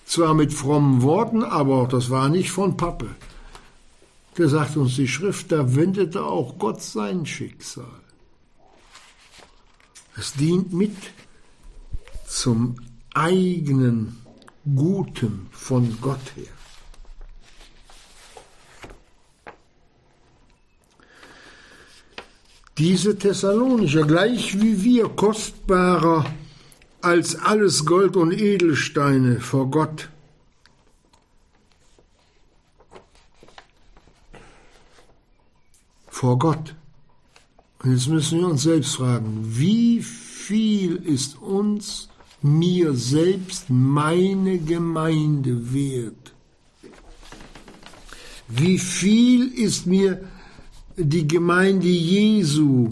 Zwar 0.04 0.34
mit 0.34 0.52
frommen 0.52 1.00
Worten, 1.00 1.42
aber 1.42 1.88
das 1.88 2.10
war 2.10 2.28
nicht 2.28 2.50
von 2.50 2.76
Pappe. 2.76 3.16
Da 4.34 4.46
sagt 4.46 4.76
uns 4.76 4.96
die 4.96 5.08
Schrift, 5.08 5.52
da 5.52 5.74
wendete 5.74 6.22
auch 6.22 6.58
Gott 6.58 6.82
sein 6.82 7.24
Schicksal. 7.24 8.01
Es 10.16 10.34
dient 10.34 10.72
mit 10.72 10.96
zum 12.26 12.76
eigenen 13.14 14.18
Guten 14.64 15.48
von 15.50 15.98
Gott 16.00 16.36
her. 16.36 16.52
Diese 22.78 23.18
Thessalonicher, 23.18 24.04
gleich 24.04 24.60
wie 24.60 24.82
wir, 24.82 25.08
kostbarer 25.08 26.24
als 27.02 27.36
alles 27.36 27.84
Gold 27.84 28.16
und 28.16 28.32
Edelsteine 28.32 29.40
vor 29.40 29.70
Gott. 29.70 30.08
Vor 36.08 36.38
Gott. 36.38 36.74
Und 37.82 37.90
jetzt 37.90 38.06
müssen 38.08 38.38
wir 38.38 38.46
uns 38.46 38.62
selbst 38.62 38.96
fragen, 38.96 39.40
wie 39.42 40.00
viel 40.02 40.96
ist 40.96 41.36
uns, 41.40 42.08
mir 42.40 42.94
selbst, 42.94 43.70
meine 43.70 44.58
Gemeinde 44.58 45.72
wert? 45.72 46.32
Wie 48.48 48.78
viel 48.78 49.48
ist 49.48 49.86
mir 49.86 50.28
die 50.96 51.26
Gemeinde 51.26 51.88
Jesu 51.88 52.90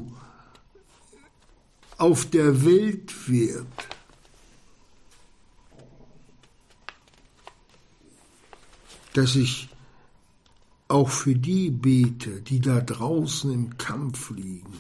auf 1.97 2.29
der 2.31 2.65
Welt 2.65 3.13
wert? 3.29 3.67
Dass 9.13 9.37
ich 9.37 9.70
auch 10.91 11.09
für 11.09 11.35
die 11.35 11.71
bete, 11.71 12.41
die 12.43 12.61
da 12.61 12.81
draußen 12.81 13.53
im 13.53 13.79
Kampf 13.79 14.31
liegen. 14.31 14.73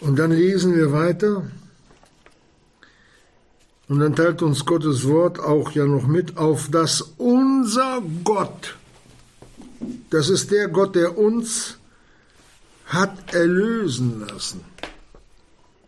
Und 0.00 0.18
dann 0.18 0.32
lesen 0.32 0.74
wir 0.74 0.92
weiter. 0.92 1.50
Und 3.88 3.98
dann 3.98 4.14
teilt 4.14 4.40
uns 4.42 4.64
Gottes 4.64 5.06
Wort 5.06 5.38
auch 5.38 5.72
ja 5.72 5.84
noch 5.84 6.06
mit, 6.06 6.36
auf 6.36 6.70
dass 6.70 7.02
unser 7.18 8.00
Gott, 8.24 8.76
das 10.10 10.28
ist 10.28 10.50
der 10.52 10.68
Gott, 10.68 10.94
der 10.94 11.18
uns 11.18 11.76
hat 12.86 13.34
erlösen 13.34 14.20
lassen 14.20 14.69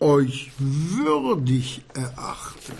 euch 0.02 0.50
würdig 0.58 1.82
erachten. 1.94 2.72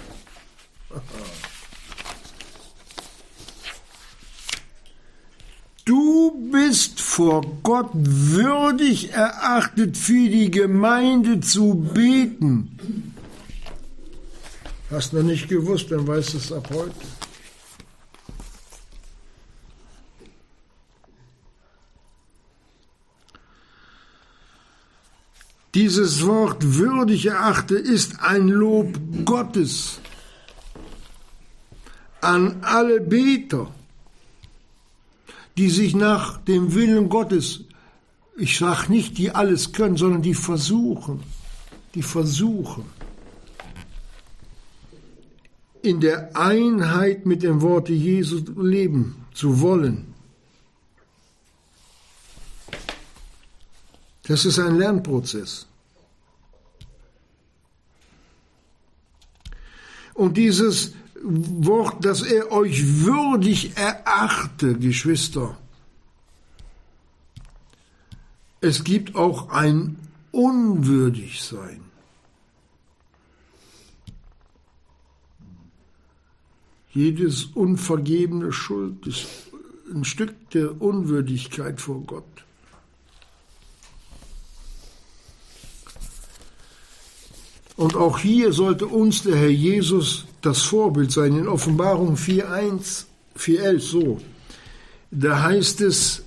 Du 5.84 6.48
bist 6.52 7.00
vor 7.00 7.42
Gott 7.62 7.90
würdig 7.94 9.12
erachtet, 9.12 9.96
für 9.96 10.28
die 10.28 10.50
Gemeinde 10.50 11.40
zu 11.40 11.74
beten. 11.74 13.14
Hast 14.90 15.12
du 15.12 15.16
noch 15.16 15.24
nicht 15.24 15.48
gewusst, 15.48 15.90
dann 15.90 16.06
weißt 16.06 16.34
du 16.34 16.38
es 16.38 16.52
ab 16.52 16.68
heute. 16.72 16.92
Dieses 25.74 26.26
Wort 26.26 26.76
würdig 26.76 27.26
erachte 27.26 27.76
ist 27.76 28.20
ein 28.20 28.48
Lob 28.48 28.98
Gottes 29.24 30.00
an 32.20 32.58
alle 32.60 33.00
Beter, 33.00 33.70
die 35.56 35.70
sich 35.70 35.94
nach 35.94 36.36
dem 36.38 36.74
Willen 36.74 37.08
Gottes, 37.08 37.64
ich 38.36 38.58
sage 38.58 38.92
nicht, 38.92 39.16
die 39.16 39.30
alles 39.30 39.72
können, 39.72 39.96
sondern 39.96 40.20
die 40.20 40.34
versuchen, 40.34 41.22
die 41.94 42.02
versuchen, 42.02 42.84
in 45.80 46.00
der 46.00 46.36
Einheit 46.36 47.24
mit 47.24 47.42
dem 47.42 47.62
Worte 47.62 47.94
Jesu 47.94 48.40
leben 48.60 49.24
zu 49.32 49.60
wollen. 49.60 50.11
Das 54.32 54.46
ist 54.46 54.58
ein 54.58 54.76
Lernprozess. 54.76 55.66
Und 60.14 60.38
dieses 60.38 60.94
Wort, 61.22 62.02
dass 62.02 62.22
er 62.22 62.50
euch 62.50 63.04
würdig 63.04 63.76
erachte, 63.76 64.78
Geschwister, 64.78 65.58
es 68.62 68.84
gibt 68.84 69.16
auch 69.16 69.50
ein 69.50 69.98
Unwürdigsein. 70.30 71.82
Jedes 76.88 77.44
unvergebene 77.44 78.50
Schuld 78.50 79.06
ist 79.06 79.26
ein 79.92 80.06
Stück 80.06 80.48
der 80.52 80.80
Unwürdigkeit 80.80 81.82
vor 81.82 82.00
Gott. 82.04 82.46
Und 87.82 87.96
auch 87.96 88.20
hier 88.20 88.52
sollte 88.52 88.86
uns 88.86 89.24
der 89.24 89.34
Herr 89.34 89.50
Jesus 89.50 90.24
das 90.40 90.62
Vorbild 90.62 91.10
sein. 91.10 91.36
In 91.36 91.48
Offenbarung 91.48 92.14
4.1, 92.14 93.06
4.11 93.36 93.78
so. 93.80 94.20
Da 95.10 95.42
heißt 95.42 95.80
es 95.80 96.22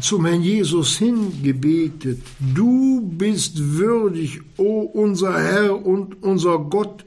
zum 0.00 0.24
Herrn 0.24 0.40
Jesus 0.40 0.96
hingebetet, 0.96 2.20
du 2.54 3.00
bist 3.00 3.54
würdig, 3.58 4.40
o 4.56 4.82
unser 4.82 5.36
Herr 5.42 5.84
und 5.84 6.22
unser 6.22 6.60
Gott, 6.60 7.04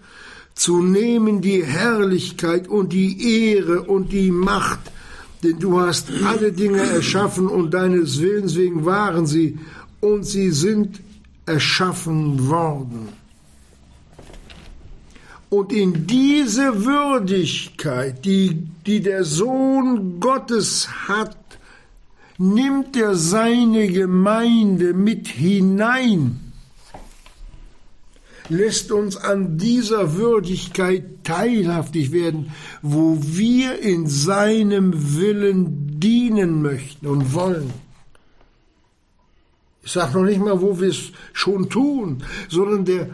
zu 0.54 0.84
nehmen 0.84 1.40
die 1.40 1.64
Herrlichkeit 1.64 2.68
und 2.68 2.92
die 2.92 3.54
Ehre 3.54 3.84
und 3.84 4.12
die 4.12 4.32
Macht, 4.32 4.92
denn 5.44 5.60
du 5.60 5.80
hast 5.80 6.10
alle 6.26 6.52
Dinge 6.52 6.82
erschaffen 6.82 7.48
und 7.48 7.74
deines 7.74 8.20
Willens 8.20 8.58
wegen 8.58 8.84
waren 8.84 9.26
sie 9.26 9.58
und 10.02 10.26
sie 10.26 10.52
sind 10.52 11.00
erschaffen 11.46 12.50
worden. 12.50 13.21
Und 15.52 15.74
in 15.74 16.08
diese 16.08 16.86
Würdigkeit, 16.86 18.24
die, 18.24 18.70
die 18.86 19.02
der 19.02 19.26
Sohn 19.26 20.22
Gottes 20.22 20.88
hat, 21.10 21.36
nimmt 22.38 22.96
er 22.96 23.16
seine 23.16 23.90
Gemeinde 23.90 24.94
mit 24.94 25.28
hinein, 25.28 26.54
lässt 28.48 28.94
uns 28.94 29.18
an 29.18 29.58
dieser 29.58 30.16
Würdigkeit 30.16 31.04
teilhaftig 31.26 32.14
werden, 32.14 32.54
wo 32.82 33.18
wir 33.20 33.78
in 33.80 34.08
seinem 34.08 35.18
Willen 35.18 36.00
dienen 36.00 36.62
möchten 36.62 37.08
und 37.08 37.34
wollen. 37.34 37.74
Ich 39.84 39.92
sage 39.92 40.18
noch 40.18 40.24
nicht 40.26 40.40
mal, 40.40 40.62
wo 40.62 40.80
wir 40.80 40.88
es 40.88 41.12
schon 41.34 41.70
tun, 41.70 42.24
sondern 42.48 42.86
der 42.86 43.10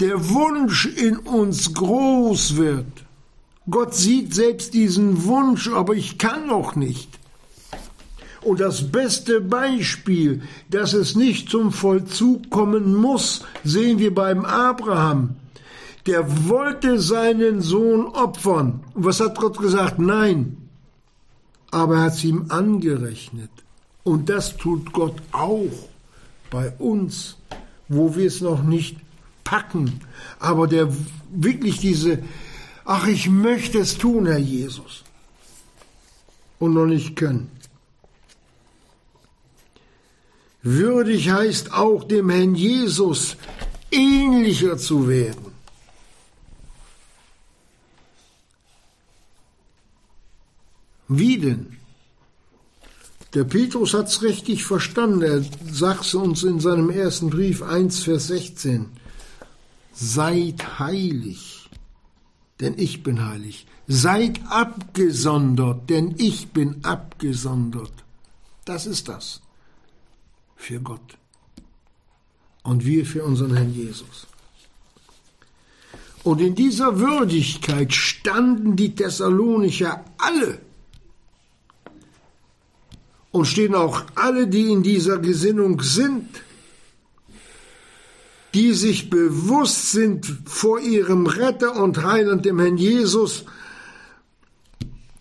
der 0.00 0.28
Wunsch 0.30 0.86
in 0.86 1.16
uns 1.18 1.74
groß 1.74 2.56
wird. 2.56 3.04
Gott 3.70 3.94
sieht 3.94 4.34
selbst 4.34 4.72
diesen 4.74 5.24
Wunsch, 5.24 5.68
aber 5.68 5.94
ich 5.94 6.18
kann 6.18 6.46
noch 6.46 6.76
nicht. 6.76 7.18
Und 8.40 8.60
das 8.60 8.90
beste 8.90 9.40
Beispiel, 9.40 10.42
dass 10.70 10.92
es 10.92 11.16
nicht 11.16 11.50
zum 11.50 11.72
Vollzug 11.72 12.48
kommen 12.50 12.94
muss, 12.94 13.44
sehen 13.64 13.98
wir 13.98 14.14
beim 14.14 14.44
Abraham. 14.44 15.36
Der 16.06 16.48
wollte 16.48 17.00
seinen 17.00 17.60
Sohn 17.60 18.06
opfern. 18.06 18.80
Und 18.94 19.04
was 19.04 19.20
hat 19.20 19.38
Gott 19.38 19.58
gesagt? 19.58 19.98
Nein. 19.98 20.56
Aber 21.70 21.96
er 21.96 22.02
hat 22.04 22.14
es 22.14 22.24
ihm 22.24 22.46
angerechnet. 22.48 23.50
Und 24.04 24.30
das 24.30 24.56
tut 24.56 24.92
Gott 24.92 25.16
auch 25.32 25.68
bei 26.50 26.72
uns, 26.78 27.36
wo 27.88 28.16
wir 28.16 28.26
es 28.26 28.40
noch 28.40 28.62
nicht 28.62 28.96
packen, 29.48 30.00
aber 30.38 30.66
der 30.66 30.92
wirklich 31.30 31.80
diese, 31.80 32.22
ach, 32.84 33.06
ich 33.06 33.30
möchte 33.30 33.78
es 33.78 33.96
tun, 33.96 34.26
Herr 34.26 34.36
Jesus, 34.36 35.04
und 36.58 36.74
noch 36.74 36.84
nicht 36.84 37.16
können. 37.16 37.50
Würdig 40.62 41.30
heißt 41.30 41.72
auch 41.72 42.04
dem 42.04 42.28
Herrn 42.28 42.54
Jesus 42.54 43.38
ähnlicher 43.90 44.76
zu 44.76 45.08
werden. 45.08 45.46
Wie 51.08 51.38
denn? 51.38 51.78
Der 53.32 53.44
Petrus 53.44 53.94
hat 53.94 54.08
es 54.08 54.20
richtig 54.20 54.64
verstanden. 54.64 55.22
Er 55.22 55.42
sagt 55.72 56.04
es 56.04 56.14
uns 56.14 56.42
in 56.42 56.60
seinem 56.60 56.90
ersten 56.90 57.30
Brief 57.30 57.62
1, 57.62 58.00
Vers 58.00 58.26
16. 58.26 58.90
Seid 60.00 60.78
heilig, 60.78 61.68
denn 62.60 62.78
ich 62.78 63.02
bin 63.02 63.26
heilig. 63.26 63.66
Seid 63.88 64.40
abgesondert, 64.48 65.90
denn 65.90 66.14
ich 66.18 66.48
bin 66.48 66.84
abgesondert. 66.84 67.92
Das 68.64 68.86
ist 68.86 69.08
das 69.08 69.40
für 70.54 70.78
Gott 70.80 71.18
und 72.62 72.84
wir 72.84 73.06
für 73.06 73.24
unseren 73.24 73.56
Herrn 73.56 73.74
Jesus. 73.74 74.28
Und 76.22 76.40
in 76.40 76.54
dieser 76.54 77.00
Würdigkeit 77.00 77.92
standen 77.92 78.76
die 78.76 78.94
Thessalonicher 78.94 80.04
alle 80.18 80.60
und 83.32 83.46
stehen 83.46 83.74
auch 83.74 84.04
alle, 84.14 84.46
die 84.46 84.70
in 84.70 84.82
dieser 84.82 85.18
Gesinnung 85.18 85.80
sind, 85.80 86.28
die 88.54 88.72
sich 88.72 89.10
bewusst 89.10 89.92
sind 89.92 90.26
vor 90.46 90.80
ihrem 90.80 91.26
Retter 91.26 91.76
und 91.76 92.02
Heiland, 92.02 92.44
dem 92.44 92.58
Herrn 92.58 92.76
Jesus, 92.76 93.44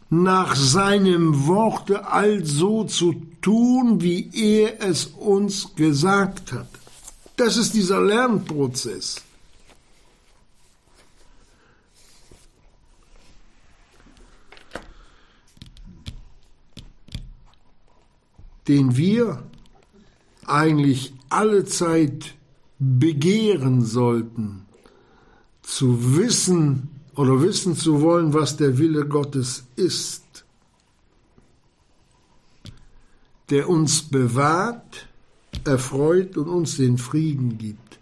nach 0.09 0.55
seinem 0.55 1.47
Worte 1.47 2.07
also 2.07 2.85
zu 2.85 3.15
tun, 3.41 4.01
wie 4.01 4.29
er 4.33 4.81
es 4.81 5.05
uns 5.05 5.75
gesagt 5.75 6.53
hat. 6.53 6.69
Das 7.35 7.57
ist 7.57 7.73
dieser 7.73 8.01
Lernprozess. 8.01 9.21
den 18.67 18.97
wir 18.97 19.43
eigentlich 20.45 21.13
alle 21.29 21.65
Zeit 21.65 22.36
begehren 22.79 23.83
sollten, 23.83 24.65
zu 25.61 26.17
wissen, 26.17 26.89
oder 27.15 27.41
wissen 27.41 27.75
zu 27.75 28.01
wollen, 28.01 28.33
was 28.33 28.57
der 28.57 28.77
Wille 28.77 29.05
Gottes 29.07 29.65
ist, 29.75 30.45
der 33.49 33.67
uns 33.69 34.03
bewahrt, 34.03 35.07
erfreut 35.63 36.37
und 36.37 36.47
uns 36.47 36.77
den 36.77 36.97
Frieden 36.97 37.57
gibt, 37.57 37.99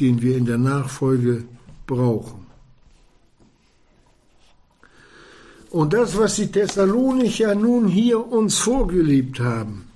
den 0.00 0.20
wir 0.20 0.36
in 0.36 0.46
der 0.46 0.58
Nachfolge 0.58 1.44
brauchen. 1.86 2.46
Und 5.70 5.94
das, 5.94 6.18
was 6.18 6.36
die 6.36 6.50
Thessalonicher 6.50 7.54
nun 7.54 7.88
hier 7.88 8.26
uns 8.26 8.58
vorgelebt 8.58 9.40
haben, 9.40 9.91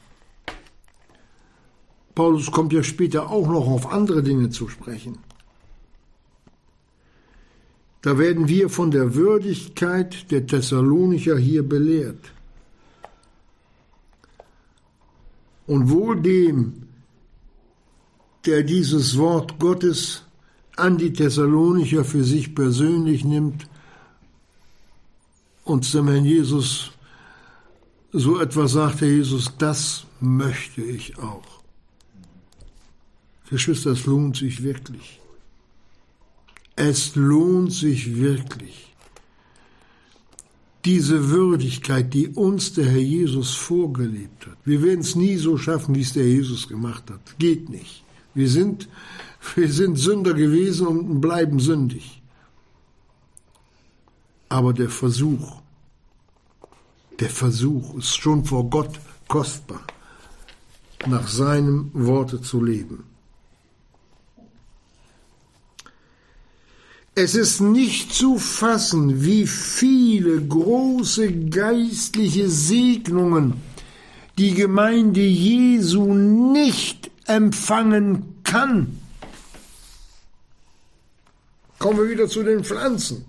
Paulus 2.17 2.51
kommt 2.51 2.73
ja 2.73 2.83
später 2.83 3.31
auch 3.31 3.47
noch 3.47 3.69
auf 3.69 3.93
andere 3.93 4.23
Dinge 4.23 4.49
zu 4.49 4.69
sprechen. 4.69 5.19
Da 8.01 8.17
werden 8.19 8.49
wir 8.49 8.71
von 8.71 8.91
der 8.91 9.14
Würdigkeit 9.14 10.31
der 10.31 10.47
Thessalonicher 10.47 11.37
hier 11.37 11.62
belehrt. 11.62 12.33
Und 15.67 15.91
wohl 15.91 16.19
dem, 16.23 16.89
der 18.47 18.62
dieses 18.62 19.19
Wort 19.19 19.59
Gottes 19.59 20.23
an 20.77 20.97
die 20.97 21.12
Thessalonicher 21.12 22.05
für 22.05 22.25
sich 22.25 22.55
persönlich 22.55 23.25
nimmt 23.25 23.69
und 25.64 25.85
zum 25.85 26.09
Herrn 26.09 26.25
Jesus 26.25 26.93
so 28.12 28.41
etwas 28.41 28.73
sagt, 28.73 29.03
Herr 29.03 29.09
Jesus, 29.09 29.53
das 29.59 30.07
möchte 30.21 30.81
ich 30.81 31.19
auch. 31.19 31.56
Geschwister, 33.51 33.91
es 33.91 34.07
lohnt 34.07 34.37
sich 34.37 34.63
wirklich. 34.63 35.21
Es 36.75 37.15
lohnt 37.15 37.73
sich 37.73 38.17
wirklich. 38.17 38.95
Diese 40.85 41.31
Würdigkeit, 41.31 42.13
die 42.15 42.29
uns 42.29 42.75
der 42.75 42.87
Herr 42.87 43.01
Jesus 43.01 43.55
vorgelebt 43.55 44.47
hat. 44.47 44.59
Wir 44.65 44.83
werden 44.83 45.01
es 45.01 45.17
nie 45.17 45.37
so 45.37 45.57
schaffen, 45.59 45.95
wie 45.95 46.03
es 46.03 46.13
der 46.13 46.27
Jesus 46.27 46.69
gemacht 46.69 47.11
hat. 47.11 47.39
Geht 47.39 47.71
nicht. 47.71 48.05
Wir 48.35 48.49
sind, 48.49 48.89
wir 49.55 49.73
sind 49.73 49.97
Sünder 49.97 50.35
gewesen 50.35 50.87
und 50.87 51.21
bleiben 51.21 51.59
sündig. 51.59 52.23
Aber 54.49 54.73
der 54.73 54.91
Versuch, 54.91 55.61
der 57.19 57.31
Versuch 57.31 57.97
ist 57.97 58.17
schon 58.17 58.45
vor 58.45 58.71
Gott 58.71 59.01
kostbar, 59.27 59.85
nach 61.07 61.27
seinem 61.27 61.91
Worte 61.95 62.41
zu 62.41 62.63
leben. 62.63 63.16
Es 67.19 67.35
ist 67.35 67.62
nicht 67.62 68.12
zu 68.12 68.37
fassen, 68.39 69.25
wie 69.25 69.47
viele 69.47 70.39
große 70.39 71.33
geistliche 71.49 72.51
Segnungen 72.51 73.55
die 74.37 74.53
Gemeinde 74.53 75.23
Jesu 75.23 76.12
nicht 76.12 77.11
empfangen 77.25 78.43
kann. 78.45 79.01
Kommen 81.79 82.01
wir 82.01 82.11
wieder 82.11 82.29
zu 82.29 82.43
den 82.43 82.62
Pflanzen. 82.62 83.25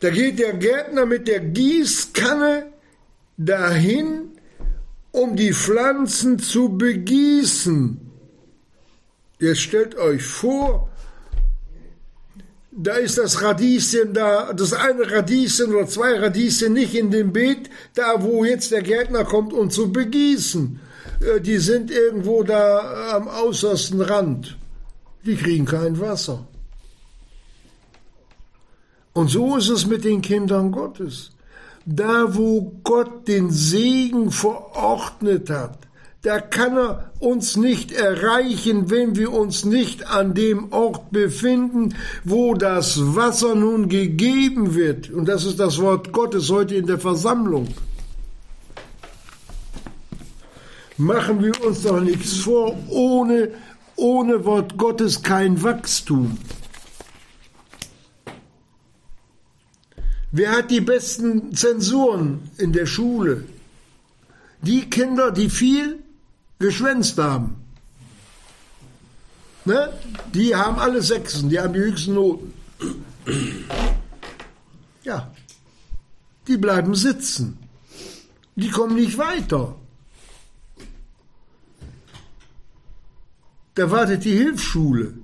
Da 0.00 0.08
geht 0.08 0.38
der 0.38 0.54
Gärtner 0.54 1.04
mit 1.04 1.28
der 1.28 1.40
Gießkanne 1.40 2.72
dahin, 3.36 4.30
um 5.12 5.36
die 5.36 5.52
Pflanzen 5.52 6.38
zu 6.38 6.70
begießen. 6.70 8.00
Jetzt 9.40 9.60
stellt 9.60 9.94
euch 9.94 10.22
vor, 10.22 10.87
da 12.80 12.94
ist 12.94 13.18
das 13.18 13.42
Radieschen 13.42 14.14
da, 14.14 14.52
das 14.52 14.72
eine 14.72 15.10
Radieschen 15.10 15.74
oder 15.74 15.88
zwei 15.88 16.16
Radieschen 16.16 16.72
nicht 16.74 16.94
in 16.94 17.10
dem 17.10 17.32
Beet, 17.32 17.68
da 17.94 18.22
wo 18.22 18.44
jetzt 18.44 18.70
der 18.70 18.82
Gärtner 18.82 19.24
kommt, 19.24 19.52
um 19.52 19.68
zu 19.68 19.90
begießen. 19.90 20.78
Äh, 21.20 21.40
die 21.40 21.58
sind 21.58 21.90
irgendwo 21.90 22.44
da 22.44 23.16
am 23.16 23.26
äußersten 23.26 24.00
Rand. 24.00 24.56
Die 25.26 25.34
kriegen 25.34 25.64
kein 25.64 25.98
Wasser. 25.98 26.46
Und 29.12 29.28
so 29.28 29.56
ist 29.56 29.70
es 29.70 29.84
mit 29.84 30.04
den 30.04 30.22
Kindern 30.22 30.70
Gottes. 30.70 31.32
Da 31.84 32.36
wo 32.36 32.78
Gott 32.84 33.26
den 33.26 33.50
Segen 33.50 34.30
verordnet 34.30 35.50
hat, 35.50 35.87
da 36.22 36.40
kann 36.40 36.76
er 36.76 37.12
uns 37.20 37.56
nicht 37.56 37.92
erreichen, 37.92 38.90
wenn 38.90 39.14
wir 39.14 39.32
uns 39.32 39.64
nicht 39.64 40.08
an 40.08 40.34
dem 40.34 40.72
Ort 40.72 41.12
befinden, 41.12 41.94
wo 42.24 42.54
das 42.54 43.14
Wasser 43.14 43.54
nun 43.54 43.88
gegeben 43.88 44.74
wird. 44.74 45.10
Und 45.10 45.26
das 45.26 45.44
ist 45.44 45.60
das 45.60 45.80
Wort 45.80 46.12
Gottes 46.12 46.50
heute 46.50 46.74
in 46.74 46.86
der 46.86 46.98
Versammlung. 46.98 47.68
Machen 50.96 51.40
wir 51.40 51.64
uns 51.64 51.82
doch 51.82 52.00
nichts 52.00 52.38
vor, 52.38 52.76
ohne, 52.88 53.52
ohne 53.94 54.44
Wort 54.44 54.76
Gottes 54.76 55.22
kein 55.22 55.62
Wachstum. 55.62 56.36
Wer 60.32 60.50
hat 60.50 60.72
die 60.72 60.80
besten 60.80 61.54
Zensuren 61.54 62.50
in 62.58 62.72
der 62.72 62.86
Schule? 62.86 63.44
Die 64.62 64.90
Kinder, 64.90 65.30
die 65.30 65.48
viel 65.48 65.97
geschwänzt 66.58 67.18
haben. 67.18 67.56
Ne? 69.64 69.92
Die 70.32 70.54
haben 70.54 70.78
alle 70.78 71.02
Sechsen, 71.02 71.48
die 71.50 71.60
haben 71.60 71.74
die 71.74 71.80
höchsten 71.80 72.14
Noten. 72.14 72.54
Ja, 75.02 75.30
die 76.46 76.56
bleiben 76.56 76.94
sitzen. 76.94 77.58
Die 78.56 78.70
kommen 78.70 78.96
nicht 78.96 79.18
weiter. 79.18 79.76
Da 83.74 83.90
wartet 83.90 84.24
die 84.24 84.36
Hilfsschule. 84.36 85.14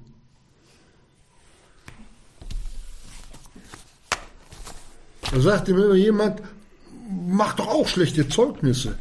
Da 5.32 5.40
sagte 5.40 5.74
mir 5.74 5.96
jemand, 5.96 6.40
mach 7.08 7.54
doch 7.54 7.66
auch 7.66 7.88
schlechte 7.88 8.28
Zeugnisse. 8.28 8.96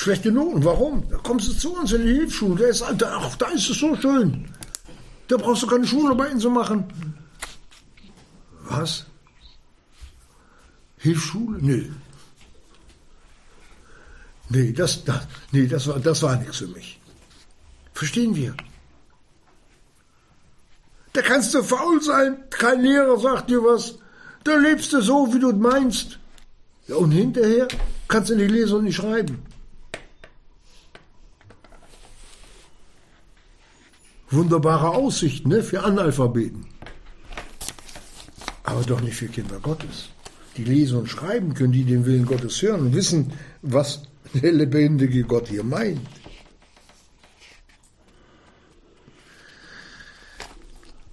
Schlechte 0.00 0.32
Noten, 0.32 0.64
warum? 0.64 1.06
Da 1.10 1.18
kommst 1.18 1.46
du 1.46 1.52
zu 1.52 1.74
uns 1.74 1.92
in 1.92 2.00
die 2.00 2.14
Hilfsschule, 2.14 2.56
da 2.56 2.68
ist, 2.68 2.82
ach, 2.82 3.36
da 3.36 3.48
ist 3.48 3.68
es 3.68 3.78
so 3.80 3.94
schön. 3.96 4.48
Da 5.28 5.36
brauchst 5.36 5.62
du 5.62 5.66
keine 5.66 5.86
Schularbeiten 5.86 6.40
zu 6.40 6.48
machen. 6.48 6.84
Was? 8.62 9.04
Hilfsschule? 10.96 11.58
Nö. 11.60 11.90
Nee, 14.48 14.72
das, 14.72 15.04
das, 15.04 15.20
nee, 15.52 15.66
das, 15.66 15.86
war, 15.86 16.00
das 16.00 16.22
war 16.22 16.36
nichts 16.36 16.56
für 16.56 16.68
mich. 16.68 16.98
Verstehen 17.92 18.34
wir? 18.34 18.54
Da 21.12 21.20
kannst 21.20 21.52
du 21.52 21.62
faul 21.62 22.00
sein, 22.00 22.42
kein 22.48 22.80
Lehrer 22.80 23.18
sagt 23.18 23.50
dir 23.50 23.62
was, 23.62 23.98
da 24.44 24.56
lebst 24.56 24.94
du 24.94 25.02
so, 25.02 25.30
wie 25.34 25.40
du 25.40 25.52
meinst. 25.52 26.18
Ja, 26.86 26.96
und 26.96 27.10
hinterher 27.10 27.68
kannst 28.08 28.30
du 28.30 28.36
nicht 28.36 28.50
lesen 28.50 28.78
und 28.78 28.84
nicht 28.84 28.96
schreiben. 28.96 29.49
Wunderbare 34.30 34.90
Aussicht 34.90 35.46
ne, 35.46 35.62
für 35.62 35.82
Analphabeten. 35.82 36.66
Aber 38.62 38.82
doch 38.82 39.00
nicht 39.00 39.16
für 39.16 39.26
Kinder 39.26 39.58
Gottes. 39.60 40.10
Die 40.56 40.64
lesen 40.64 40.98
und 40.98 41.08
schreiben 41.08 41.54
können, 41.54 41.72
die 41.72 41.84
den 41.84 42.06
Willen 42.06 42.26
Gottes 42.26 42.60
hören 42.62 42.80
und 42.80 42.94
wissen, 42.94 43.32
was 43.62 44.02
der 44.34 44.52
lebendige 44.52 45.24
Gott 45.24 45.48
hier 45.48 45.64
meint. 45.64 46.00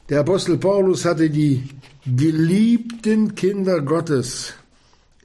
Der 0.09 0.21
Apostel 0.21 0.57
Paulus 0.57 1.03
hatte 1.03 1.29
die 1.29 1.69
geliebten 2.05 3.35
Kinder 3.35 3.81
Gottes 3.81 4.53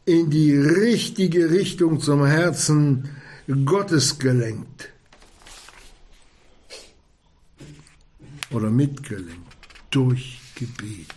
in 0.05 0.31
die 0.31 0.57
richtige 0.57 1.51
Richtung 1.51 2.01
zum 2.01 2.25
Herzen 2.25 3.09
Gottes 3.65 4.19
gelenkt. 4.19 4.92
Oder 8.53 8.71
mitgelenkt. 8.71 9.57
Durch 9.91 10.41
Gebet. 10.55 11.15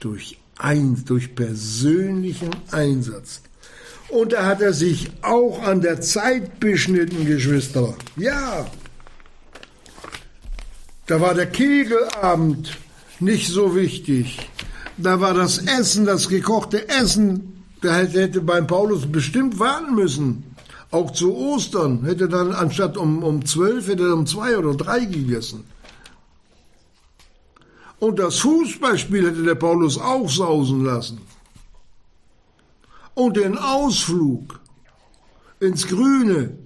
Durch, 0.00 0.38
ein, 0.58 1.04
durch 1.04 1.34
persönlichen 1.34 2.50
Einsatz. 2.70 3.42
Und 4.08 4.32
da 4.32 4.46
hat 4.46 4.62
er 4.62 4.72
sich 4.72 5.10
auch 5.22 5.62
an 5.62 5.80
der 5.80 6.00
Zeit 6.00 6.60
beschnitten, 6.60 7.26
Geschwister. 7.26 7.94
Ja, 8.16 8.66
da 11.08 11.20
war 11.22 11.34
der 11.34 11.46
Kegelabend 11.46 12.76
nicht 13.18 13.48
so 13.48 13.74
wichtig. 13.74 14.38
Da 14.98 15.20
war 15.20 15.32
das 15.32 15.58
Essen, 15.58 16.04
das 16.04 16.28
gekochte 16.28 16.88
Essen, 16.88 17.64
da 17.80 17.96
hätte 17.96 18.40
beim 18.40 18.66
Paulus 18.66 19.10
bestimmt 19.10 19.58
warten 19.58 19.94
müssen. 19.94 20.44
Auch 20.90 21.12
zu 21.12 21.34
Ostern 21.34 22.04
hätte 22.04 22.28
dann 22.28 22.52
anstatt 22.52 22.96
um, 22.96 23.22
um 23.22 23.44
zwölf, 23.46 23.88
hätte 23.88 24.04
er 24.04 24.14
um 24.14 24.26
zwei 24.26 24.58
oder 24.58 24.74
drei 24.74 25.04
gegessen. 25.04 25.64
Und 28.00 28.18
das 28.18 28.38
Fußballspiel 28.38 29.28
hätte 29.28 29.42
der 29.42 29.56
Paulus 29.56 29.98
auch 29.98 30.28
sausen 30.28 30.84
lassen. 30.84 31.20
Und 33.14 33.36
den 33.36 33.58
Ausflug 33.58 34.60
ins 35.58 35.86
Grüne 35.86 36.56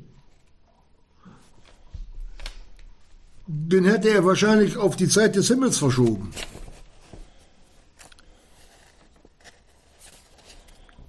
den 3.54 3.84
hätte 3.84 4.08
er 4.08 4.24
wahrscheinlich 4.24 4.76
auf 4.76 4.96
die 4.96 5.08
Zeit 5.08 5.36
des 5.36 5.48
Himmels 5.48 5.78
verschoben. 5.78 6.30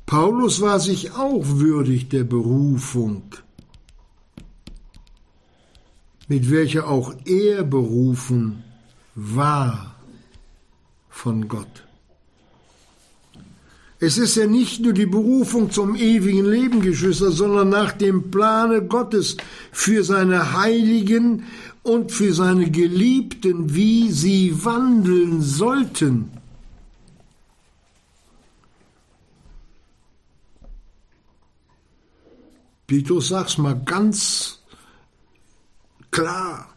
Paulus 0.06 0.62
war 0.62 0.80
sich 0.80 1.12
auch 1.12 1.44
würdig 1.44 2.10
der 2.10 2.24
Berufung, 2.24 3.24
mit 6.28 6.52
welcher 6.52 6.88
auch 6.88 7.14
er 7.26 7.64
berufen 7.64 8.64
war 9.16 9.93
von 11.14 11.48
Gott. 11.48 11.86
Es 14.00 14.18
ist 14.18 14.36
ja 14.36 14.48
nicht 14.48 14.82
nur 14.82 14.92
die 14.92 15.06
Berufung 15.06 15.72
zum 15.72 15.96
ewigen 15.96 16.44
Leben, 16.44 16.82
Geschwister, 16.82 17.32
sondern 17.32 17.70
nach 17.70 17.94
dem 17.94 18.32
Plane 18.32 18.82
Gottes 18.82 19.38
für 19.72 20.04
seine 20.04 20.60
Heiligen 20.60 21.46
und 21.84 22.12
für 22.12 22.34
seine 22.34 22.70
Geliebten, 22.70 23.74
wie 23.74 24.12
sie 24.12 24.66
wandeln 24.66 25.42
sollten. 25.42 26.32
Petrus 32.88 33.30
sagt's 33.30 33.58
mal 33.58 33.80
ganz 33.86 34.60
klar 36.12 36.74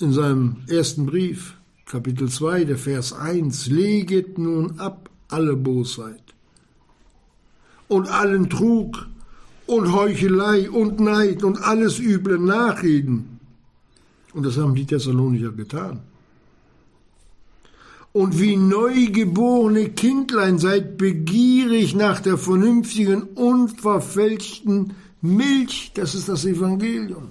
in 0.00 0.12
seinem 0.12 0.64
ersten 0.68 1.06
Brief, 1.06 1.57
Kapitel 1.88 2.28
2, 2.28 2.64
der 2.64 2.76
Vers 2.76 3.14
1, 3.14 3.68
leget 3.68 4.36
nun 4.36 4.78
ab 4.78 5.08
alle 5.28 5.56
Bosheit 5.56 6.22
und 7.88 8.08
allen 8.08 8.50
Trug 8.50 9.06
und 9.66 9.92
Heuchelei 9.94 10.68
und 10.68 11.00
Neid 11.00 11.42
und 11.42 11.62
alles 11.62 11.98
üble 11.98 12.38
Nachreden 12.38 13.40
und 14.34 14.44
das 14.44 14.58
haben 14.58 14.74
die 14.74 14.84
Thessalonicher 14.84 15.52
getan. 15.52 16.00
Und 18.12 18.38
wie 18.38 18.56
neugeborene 18.56 19.88
Kindlein 19.88 20.58
seid 20.58 20.98
begierig 20.98 21.94
nach 21.94 22.20
der 22.20 22.36
vernünftigen, 22.36 23.22
unverfälschten 23.22 24.92
Milch, 25.22 25.92
das 25.94 26.14
ist 26.14 26.28
das 26.28 26.44
Evangelium. 26.44 27.28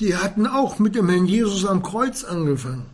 Die 0.00 0.16
hatten 0.16 0.46
auch 0.46 0.78
mit 0.78 0.94
dem 0.94 1.08
Herrn 1.08 1.26
Jesus 1.26 1.66
am 1.66 1.82
Kreuz 1.82 2.24
angefangen. 2.24 2.86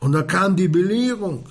Und 0.00 0.12
da 0.12 0.22
kam 0.22 0.56
die 0.56 0.68
Belehrung. 0.68 1.44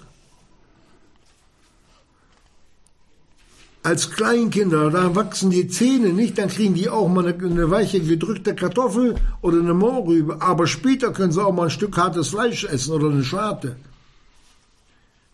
als 3.90 4.12
Kleinkinder, 4.12 4.92
da 4.92 5.16
wachsen 5.16 5.50
die 5.50 5.68
Zähne 5.68 6.10
nicht, 6.14 6.38
dann 6.38 6.50
kriegen 6.50 6.74
die 6.74 6.90
auch 6.90 7.08
mal 7.08 7.28
eine, 7.28 7.44
eine, 7.44 7.72
weiche 7.72 8.00
gedrückte 8.02 8.54
Kartoffel 8.54 9.16
oder 9.42 9.60
eine 9.60 9.74
Mohrrübe. 9.74 10.42
Aber 10.42 10.68
später 10.68 11.12
können 11.12 11.32
sie 11.32 11.44
auch 11.44 11.54
mal 11.54 11.66
ein 11.66 11.70
Stück 11.70 11.98
hartes 11.98 12.30
Fleisch 12.30 12.66
essen 12.66 12.94
oder 12.94 13.10
eine 13.10 13.24
Schwarte. 13.24 13.78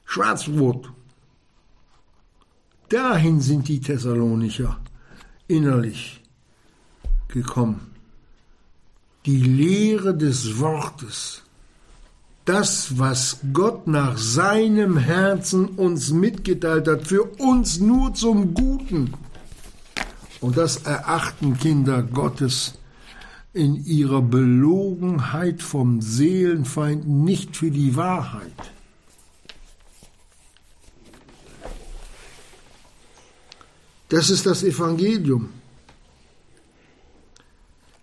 Schwarzbrot. 0.05 0.91
Dahin 2.89 3.41
sind 3.41 3.67
die 3.67 3.81
Thessalonicher 3.81 4.79
innerlich 5.47 6.21
gekommen. 7.35 7.91
Die 9.27 9.41
Lehre 9.41 10.17
des 10.17 10.59
Wortes 10.59 11.43
das, 12.45 12.99
was 12.99 13.39
Gott 13.53 13.87
nach 13.87 14.17
seinem 14.19 14.97
Herzen 14.97 15.65
uns 15.65 16.11
mitgeteilt 16.11 16.87
hat, 16.87 17.07
für 17.07 17.23
uns 17.23 17.79
nur 17.79 18.13
zum 18.13 18.53
Guten. 18.53 19.13
Und 20.41 20.55
das 20.55 20.83
erachten 20.83 21.57
Kinder 21.57 22.03
Gottes 22.03 22.75
in 23.53 23.83
ihrer 23.85 24.21
Belogenheit 24.21 25.63
vom 25.63 26.01
Seelenfeind 26.01 27.07
nicht 27.07 27.57
für 27.57 27.71
die 27.71 27.95
Wahrheit. 27.95 28.53
Das 34.09 34.29
ist 34.29 34.45
das 34.45 34.61
Evangelium, 34.61 35.49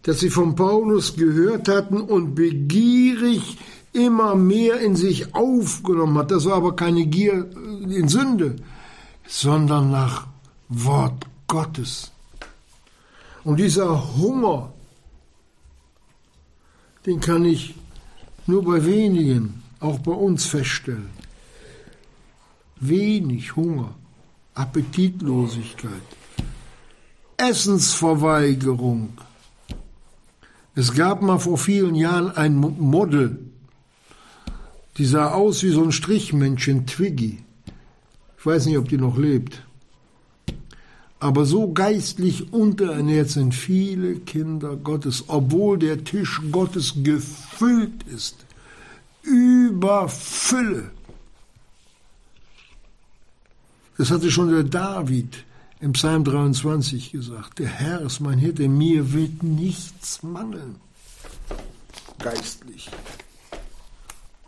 das 0.03 0.21
sie 0.21 0.31
von 0.31 0.55
Paulus 0.55 1.15
gehört 1.17 1.69
hatten 1.69 2.01
und 2.01 2.35
begierig 2.35 3.59
immer 3.93 4.35
mehr 4.35 4.81
in 4.81 4.97
sich 4.97 5.35
aufgenommen 5.35 6.19
hat. 6.19 6.31
Das 6.31 6.45
war 6.47 6.55
aber 6.55 6.75
keine 6.75 7.07
Gier 7.07 7.51
in 7.89 8.09
Sünde, 8.09 8.57
sondern 9.27 9.91
nach 9.91 10.27
Wort 10.69 11.27
Gottes. 11.47 12.11
Und 13.45 13.59
dieser 13.59 14.17
Hunger, 14.17 14.73
den 17.07 17.21
kann 17.21 17.45
ich 17.45 17.75
nur 18.47 18.65
bei 18.65 18.85
wenigen, 18.85 19.63
auch 19.81 19.99
bei 19.99 20.13
uns 20.13 20.47
feststellen. 20.47 21.11
Wenig 22.81 23.55
Hunger, 23.55 23.95
Appetitlosigkeit, 24.55 25.93
Essensverweigerung. 27.37 29.11
Es 30.75 30.95
gab 30.95 31.21
mal 31.21 31.39
vor 31.39 31.59
vielen 31.59 31.95
Jahren 31.95 32.31
ein 32.31 32.57
Model, 32.57 33.39
die 34.97 35.05
sah 35.05 35.33
aus 35.33 35.63
wie 35.63 35.71
so 35.71 35.83
ein 35.83 35.93
Strichmännchen, 35.93 36.87
Twiggy. 36.87 37.43
Ich 38.39 38.47
weiß 38.47 38.67
nicht, 38.67 38.79
ob 38.79 38.89
die 38.89 38.97
noch 38.97 39.19
lebt. 39.19 39.63
Aber 41.21 41.45
so 41.45 41.73
geistlich 41.73 42.53
unterernährt 42.53 43.29
sind 43.29 43.55
viele 43.55 44.17
Kinder 44.17 44.77
Gottes, 44.77 45.25
obwohl 45.29 45.79
der 45.79 46.03
Tisch 46.03 46.41
Gottes 46.51 46.95
gefüllt 46.97 48.03
ist. 48.13 48.45
Über 49.23 50.09
Fülle. 50.09 50.91
Das 53.99 54.11
hatte 54.11 54.31
schon 54.31 54.51
der 54.51 54.65
David 54.65 55.45
im 55.83 55.93
Psalm 55.95 56.23
23 56.23 57.11
gesagt. 57.11 57.59
Der 57.59 57.67
Herr 57.67 58.01
ist 58.03 58.21
mein 58.21 58.39
Hirte, 58.39 58.69
mir 58.69 59.13
wird 59.13 59.43
nichts 59.43 60.23
mangeln. 60.23 60.77
Geistlich. 62.21 62.89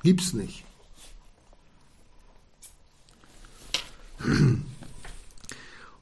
Gibt's 0.05 0.33
nicht. 0.33 0.65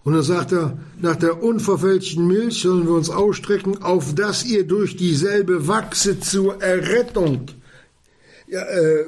Und 0.05 0.13
dann 0.13 0.23
sagt 0.23 0.53
er, 0.53 0.77
nach 1.01 1.17
der 1.17 1.43
unverfälschten 1.43 2.27
Milch 2.27 2.61
sollen 2.61 2.87
wir 2.87 2.95
uns 2.95 3.09
ausstrecken, 3.09 3.83
auf 3.83 4.15
dass 4.15 4.45
ihr 4.45 4.67
durch 4.67 4.97
dieselbe 4.97 5.67
wachse 5.67 6.21
zur 6.21 6.63
Errettung. 6.63 7.47
Ja, 8.53 8.61
äh, 8.65 9.07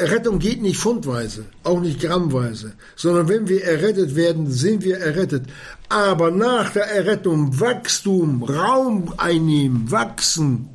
Errettung 0.00 0.40
geht 0.40 0.60
nicht 0.60 0.76
fundweise, 0.76 1.44
auch 1.62 1.78
nicht 1.78 2.00
grammweise, 2.00 2.72
sondern 2.96 3.28
wenn 3.28 3.46
wir 3.46 3.62
errettet 3.62 4.16
werden, 4.16 4.50
sind 4.50 4.82
wir 4.82 4.98
errettet. 4.98 5.44
Aber 5.88 6.32
nach 6.32 6.72
der 6.72 6.86
Errettung 6.86 7.60
Wachstum, 7.60 8.42
Raum 8.42 9.14
einnehmen, 9.18 9.88
wachsen, 9.92 10.68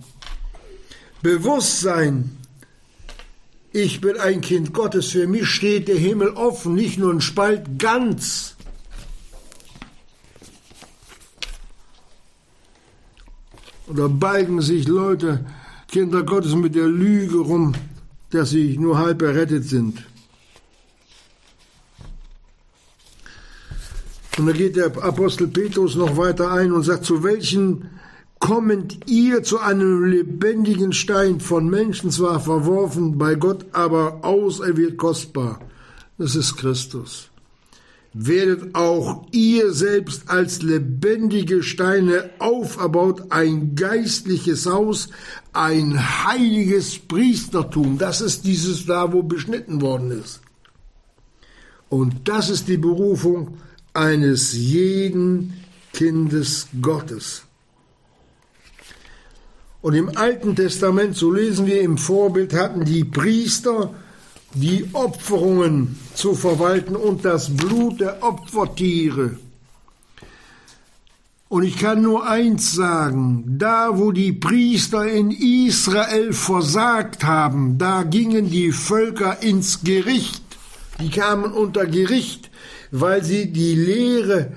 Bewusstsein, 1.22 2.38
ich 3.74 4.00
bin 4.00 4.18
ein 4.18 4.40
Kind 4.40 4.74
Gottes, 4.74 5.10
für 5.10 5.28
mich 5.28 5.50
steht 5.50 5.90
der 5.90 5.98
Himmel 5.98 6.30
offen, 6.30 6.76
nicht 6.76 6.98
nur 6.98 7.12
ein 7.12 7.20
Spalt, 7.20 7.78
ganz. 7.78 8.56
Und 13.86 14.00
da 14.00 14.08
balgen 14.08 14.62
sich 14.62 14.88
Leute, 14.88 15.46
Kinder 15.90 16.24
Gottes, 16.24 16.56
mit 16.56 16.74
der 16.74 16.88
Lüge 16.88 17.40
rum, 17.40 17.74
dass 18.32 18.50
sie 18.50 18.78
nur 18.78 18.98
halb 18.98 19.22
errettet 19.22 19.66
sind. 19.66 20.04
Und 24.38 24.46
da 24.46 24.52
geht 24.52 24.76
der 24.76 24.96
Apostel 25.04 25.48
Petrus 25.48 25.96
noch 25.96 26.16
weiter 26.18 26.52
ein 26.52 26.72
und 26.72 26.84
sagt, 26.84 27.06
zu 27.06 27.24
welchen 27.24 27.90
kommt 28.40 29.10
ihr 29.10 29.42
zu 29.42 29.60
einem 29.60 30.06
lebendigen 30.06 30.94
Stein, 30.94 31.40
von 31.40 31.70
Menschen 31.70 32.12
zwar 32.12 32.40
verworfen, 32.40 33.18
bei 33.18 33.34
Gott 33.34 33.66
aber 33.72 34.20
auserwählt 34.24 34.98
kostbar. 34.98 35.60
Das 36.20 36.36
ist 36.36 36.56
Christus 36.56 37.32
werdet 38.20 38.74
auch 38.74 39.28
ihr 39.32 39.74
selbst 39.74 40.30
als 40.30 40.64
lebendige 40.64 41.62
Steine 41.62 42.32
auferbaut, 42.40 43.26
ein 43.30 43.76
geistliches 43.76 44.66
Haus, 44.66 45.10
ein 45.54 46.26
heiliges 46.26 46.98
Priestertum. 46.98 48.00
Das 48.00 48.22
ist 48.22 48.46
dieses 48.46 48.88
da, 48.88 49.14
wo 49.14 49.22
beschnitten 49.22 49.82
worden 49.82 50.12
ist. 50.12 50.42
Und 51.90 52.28
das 52.28 52.50
ist 52.50 52.68
die 52.68 52.78
Berufung 52.78 53.60
eines 53.94 54.54
jeden 54.54 55.54
Kindes 55.94 56.68
Gottes. 56.82 57.44
Und 59.82 59.94
im 59.94 60.18
Alten 60.18 60.56
Testament, 60.56 61.16
so 61.16 61.32
lesen 61.32 61.68
wir 61.68 61.82
im 61.82 62.00
Vorbild, 62.00 62.54
hatten 62.54 62.84
die 62.84 63.04
Priester 63.04 63.94
die 64.54 64.90
Opferungen 64.94 66.00
zu 66.14 66.34
verwalten 66.34 66.96
und 66.96 67.26
das 67.26 67.56
Blut 67.56 68.00
der 68.00 68.24
Opfertiere. 68.24 69.38
Und 71.50 71.64
ich 71.64 71.78
kann 71.78 72.02
nur 72.02 72.28
eins 72.28 72.74
sagen, 72.74 73.44
da 73.58 73.98
wo 73.98 74.12
die 74.12 74.34
Priester 74.34 75.08
in 75.08 75.32
Israel 75.32 76.34
versagt 76.34 77.24
haben, 77.24 77.78
da 77.78 78.04
gingen 78.04 78.50
die 78.50 78.74
Völker 78.74 79.42
ins 79.42 79.82
Gericht, 79.82 80.44
die 81.00 81.10
kamen 81.10 81.54
unter 81.54 81.86
Gericht, 81.86 82.50
weil 82.92 83.24
sie 83.24 83.52
die 83.52 83.76
Lehre 83.76 84.52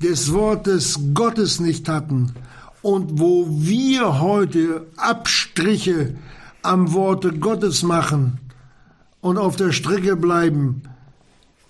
des 0.00 0.32
Wortes 0.32 1.00
Gottes 1.12 1.58
nicht 1.58 1.88
hatten. 1.88 2.34
Und 2.82 3.18
wo 3.18 3.46
wir 3.50 4.20
heute 4.20 4.86
Abstriche 4.96 6.14
am 6.62 6.92
Worte 6.92 7.32
Gottes 7.32 7.82
machen, 7.82 8.38
und 9.20 9.38
auf 9.38 9.56
der 9.56 9.72
Strecke 9.72 10.16
bleiben, 10.16 10.82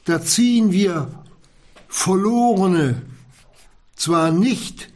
da 0.05 0.22
ziehen 0.22 0.72
wir 0.72 1.09
Verlorene 1.88 3.03
zwar 3.96 4.30
nicht 4.30 4.90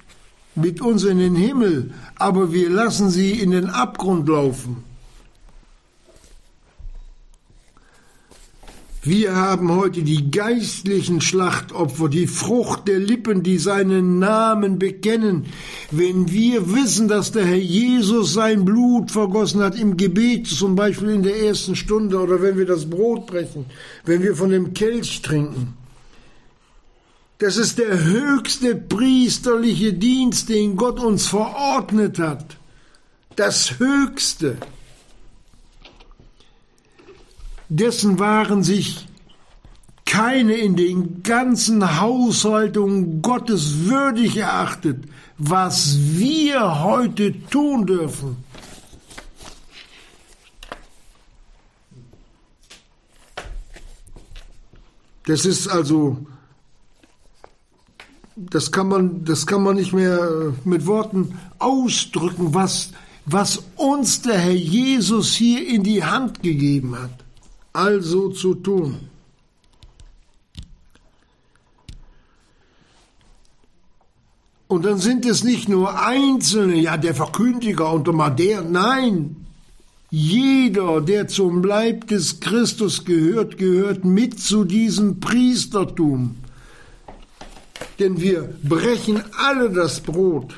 mit 0.54 0.80
uns 0.80 1.04
in 1.04 1.18
den 1.18 1.34
Himmel, 1.34 1.92
aber 2.16 2.52
wir 2.52 2.68
lassen 2.70 3.10
sie 3.10 3.32
in 3.32 3.50
den 3.50 3.70
Abgrund 3.70 4.28
laufen. 4.28 4.84
Wir 9.04 9.34
haben 9.34 9.72
heute 9.72 10.04
die 10.04 10.30
geistlichen 10.30 11.20
Schlachtopfer, 11.20 12.08
die 12.08 12.28
Frucht 12.28 12.86
der 12.86 13.00
Lippen, 13.00 13.42
die 13.42 13.58
seinen 13.58 14.20
Namen 14.20 14.78
bekennen. 14.78 15.46
Wenn 15.90 16.30
wir 16.30 16.72
wissen, 16.72 17.08
dass 17.08 17.32
der 17.32 17.44
Herr 17.44 17.56
Jesus 17.56 18.32
sein 18.32 18.64
Blut 18.64 19.10
vergossen 19.10 19.60
hat 19.60 19.76
im 19.76 19.96
Gebet, 19.96 20.46
zum 20.46 20.76
Beispiel 20.76 21.08
in 21.08 21.24
der 21.24 21.42
ersten 21.42 21.74
Stunde, 21.74 22.20
oder 22.20 22.42
wenn 22.42 22.56
wir 22.56 22.64
das 22.64 22.88
Brot 22.88 23.26
brechen, 23.26 23.66
wenn 24.04 24.22
wir 24.22 24.36
von 24.36 24.50
dem 24.50 24.72
Kelch 24.72 25.20
trinken, 25.20 25.76
das 27.38 27.56
ist 27.56 27.78
der 27.78 28.04
höchste 28.04 28.76
priesterliche 28.76 29.94
Dienst, 29.94 30.48
den 30.48 30.76
Gott 30.76 31.00
uns 31.00 31.26
verordnet 31.26 32.20
hat. 32.20 32.56
Das 33.34 33.80
höchste 33.80 34.58
dessen 37.76 38.18
waren 38.18 38.62
sich 38.62 39.06
keine 40.04 40.54
in 40.54 40.76
den 40.76 41.22
ganzen 41.22 42.00
Haushaltungen 42.00 43.22
Gottes 43.22 43.86
würdig 43.86 44.36
erachtet, 44.36 45.04
was 45.38 45.96
wir 45.98 46.82
heute 46.82 47.32
tun 47.48 47.86
dürfen. 47.86 48.36
Das 55.24 55.46
ist 55.46 55.68
also, 55.68 56.18
das 58.36 58.70
kann 58.70 58.88
man, 58.88 59.24
das 59.24 59.46
kann 59.46 59.62
man 59.62 59.76
nicht 59.76 59.94
mehr 59.94 60.52
mit 60.64 60.84
Worten 60.86 61.38
ausdrücken, 61.58 62.52
was, 62.52 62.90
was 63.24 63.62
uns 63.76 64.20
der 64.20 64.38
Herr 64.38 64.52
Jesus 64.52 65.32
hier 65.32 65.66
in 65.66 65.84
die 65.84 66.04
Hand 66.04 66.42
gegeben 66.42 66.98
hat 66.98 67.21
also 67.72 68.30
zu 68.30 68.54
tun. 68.54 69.08
Und 74.68 74.86
dann 74.86 74.98
sind 74.98 75.26
es 75.26 75.44
nicht 75.44 75.68
nur 75.68 76.00
Einzelne, 76.02 76.76
ja, 76.76 76.96
der 76.96 77.14
Verkündiger 77.14 77.92
und 77.92 78.06
der, 78.38 78.62
nein, 78.62 79.36
jeder, 80.10 81.00
der 81.00 81.28
zum 81.28 81.62
Leib 81.62 82.06
des 82.08 82.40
Christus 82.40 83.04
gehört, 83.04 83.58
gehört 83.58 84.04
mit 84.04 84.40
zu 84.40 84.64
diesem 84.64 85.20
Priestertum. 85.20 86.36
Denn 87.98 88.20
wir 88.20 88.54
brechen 88.62 89.22
alle 89.36 89.70
das 89.70 90.00
Brot 90.00 90.54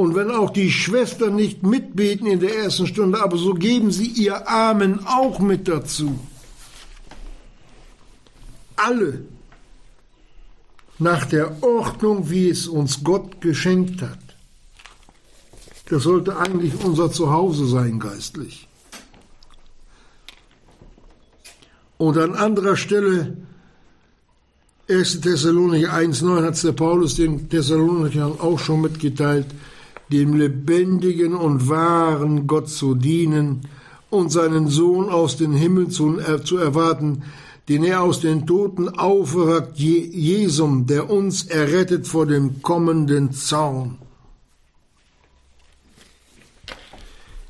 und 0.00 0.14
wenn 0.14 0.30
auch 0.30 0.48
die 0.48 0.70
Schwestern 0.70 1.36
nicht 1.36 1.62
mitbeten 1.62 2.26
in 2.26 2.40
der 2.40 2.56
ersten 2.56 2.86
Stunde, 2.86 3.22
aber 3.22 3.36
so 3.36 3.52
geben 3.52 3.90
sie 3.90 4.06
ihr 4.06 4.48
Amen 4.48 5.06
auch 5.06 5.40
mit 5.40 5.68
dazu. 5.68 6.18
Alle 8.76 9.24
nach 10.98 11.26
der 11.26 11.62
Ordnung, 11.62 12.30
wie 12.30 12.48
es 12.48 12.66
uns 12.66 13.04
Gott 13.04 13.42
geschenkt 13.42 14.00
hat. 14.00 14.18
Das 15.90 16.04
sollte 16.04 16.38
eigentlich 16.38 16.82
unser 16.82 17.12
Zuhause 17.12 17.66
sein, 17.66 18.00
geistlich. 18.00 18.68
Und 21.98 22.16
an 22.16 22.34
anderer 22.34 22.76
Stelle, 22.76 23.36
1. 24.88 25.20
Thessalonicher 25.20 25.92
1,9 25.92 26.42
hat 26.42 26.54
es 26.54 26.62
der 26.62 26.72
Paulus 26.72 27.16
den 27.16 27.50
Thessalonichern 27.50 28.40
auch 28.40 28.58
schon 28.58 28.80
mitgeteilt, 28.80 29.46
dem 30.12 30.34
lebendigen 30.34 31.34
und 31.34 31.68
wahren 31.68 32.46
Gott 32.46 32.68
zu 32.68 32.94
dienen 32.94 33.62
und 34.10 34.32
seinen 34.32 34.68
Sohn 34.68 35.08
aus 35.08 35.36
den 35.36 35.52
Himmeln 35.52 35.90
zu, 35.90 36.18
äh, 36.18 36.42
zu 36.42 36.56
erwarten, 36.56 37.22
den 37.68 37.84
er 37.84 38.02
aus 38.02 38.20
den 38.20 38.46
Toten 38.46 38.88
auferweckt, 38.88 39.78
Jesum, 39.78 40.86
der 40.86 41.08
uns 41.08 41.44
errettet 41.44 42.08
vor 42.08 42.26
dem 42.26 42.62
kommenden 42.62 43.32
Zorn. 43.32 43.98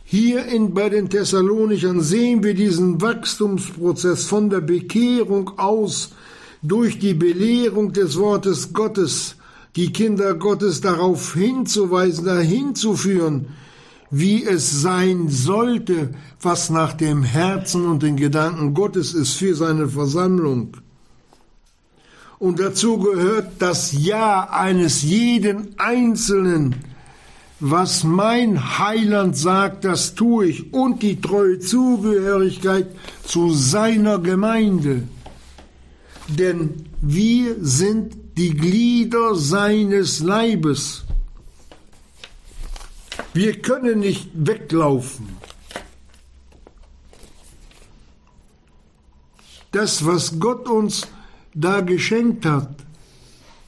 Hier 0.04 0.44
in, 0.46 0.74
bei 0.74 0.88
den 0.88 1.08
Thessalonichern 1.08 2.00
sehen 2.00 2.42
wir 2.42 2.52
diesen 2.52 3.00
Wachstumsprozess 3.00 4.26
von 4.26 4.50
der 4.50 4.60
Bekehrung 4.60 5.56
aus 5.56 6.10
durch 6.62 6.98
die 6.98 7.14
Belehrung 7.14 7.92
des 7.92 8.18
Wortes 8.18 8.72
Gottes 8.72 9.36
die 9.76 9.92
Kinder 9.92 10.34
Gottes 10.34 10.80
darauf 10.80 11.34
hinzuweisen, 11.34 12.24
dahin 12.24 12.74
zu 12.74 12.94
führen, 12.94 13.46
wie 14.10 14.44
es 14.44 14.82
sein 14.82 15.28
sollte, 15.28 16.10
was 16.40 16.70
nach 16.70 16.92
dem 16.94 17.22
Herzen 17.22 17.86
und 17.86 18.02
den 18.02 18.16
Gedanken 18.16 18.74
Gottes 18.74 19.14
ist 19.14 19.34
für 19.34 19.54
seine 19.54 19.88
Versammlung. 19.88 20.76
Und 22.38 22.58
dazu 22.58 22.98
gehört 22.98 23.52
das 23.58 23.92
Ja 23.92 24.48
eines 24.50 25.02
jeden 25.02 25.78
Einzelnen. 25.78 26.76
Was 27.62 28.02
mein 28.02 28.78
Heiland 28.78 29.36
sagt, 29.36 29.84
das 29.84 30.14
tue 30.14 30.46
ich. 30.46 30.72
Und 30.72 31.02
die 31.02 31.20
treue 31.20 31.58
Zugehörigkeit 31.58 32.86
zu 33.24 33.52
seiner 33.52 34.18
Gemeinde. 34.18 35.02
denn 36.38 36.86
wir 37.00 37.56
sind 37.60 38.16
die 38.40 38.56
Glieder 38.56 39.34
seines 39.34 40.20
Leibes. 40.20 41.04
Wir 43.34 43.60
können 43.60 43.98
nicht 43.98 44.30
weglaufen. 44.32 45.28
Das, 49.72 50.06
was 50.06 50.40
Gott 50.40 50.70
uns 50.70 51.06
da 51.52 51.82
geschenkt 51.82 52.46
hat, 52.46 52.70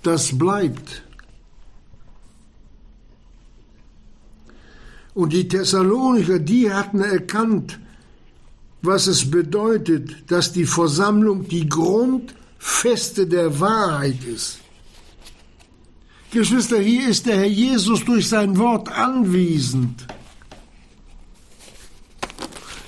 das 0.03 0.39
bleibt. 0.39 1.03
Und 5.12 5.35
die 5.35 5.49
Thessalonicher, 5.49 6.39
die 6.39 6.73
hatten 6.73 7.03
erkannt, 7.03 7.79
was 8.81 9.07
es 9.07 9.31
bedeutet, 9.31 10.31
dass 10.31 10.51
die 10.51 10.64
Versammlung 10.64 11.47
die 11.47 11.68
Grundfeste 11.68 13.27
der 13.27 13.61
Wahrheit 13.61 14.25
ist. 14.25 14.61
Geschwister, 16.33 16.78
hier 16.78 17.09
ist 17.09 17.26
der 17.26 17.37
Herr 17.37 17.47
Jesus 17.47 18.07
durch 18.07 18.26
sein 18.26 18.57
Wort 18.57 18.89
anwesend. 18.91 20.07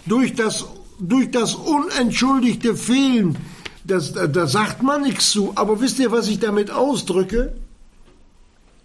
Durch 0.07 0.35
das, 0.35 0.65
durch 0.99 1.31
das 1.31 1.55
unentschuldigte 1.55 2.75
Fehlen, 2.75 3.37
das, 3.85 4.15
da 4.15 4.47
sagt 4.47 4.83
man 4.83 5.03
nichts 5.03 5.31
zu. 5.31 5.53
Aber 5.57 5.81
wisst 5.83 5.99
ihr, 5.99 6.11
was 6.11 6.29
ich 6.29 6.39
damit 6.39 6.71
ausdrücke? 6.71 7.55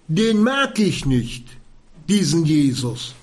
Den 0.09 0.43
mag 0.43 0.77
ich 0.77 1.05
nicht, 1.05 1.45
diesen 2.09 2.45
Jesus. 2.45 3.15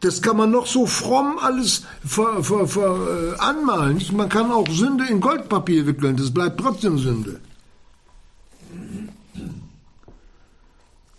Das 0.00 0.22
kann 0.22 0.36
man 0.36 0.50
noch 0.50 0.66
so 0.66 0.86
fromm 0.86 1.38
alles 1.38 1.84
ver, 2.04 2.42
ver, 2.42 2.66
ver, 2.66 3.36
äh, 3.36 3.38
anmalen. 3.38 4.02
Man 4.12 4.28
kann 4.28 4.50
auch 4.50 4.68
Sünde 4.68 5.06
in 5.06 5.20
Goldpapier 5.20 5.86
wickeln, 5.86 6.16
das 6.16 6.34
bleibt 6.34 6.58
trotzdem 6.60 6.98
Sünde. 6.98 7.40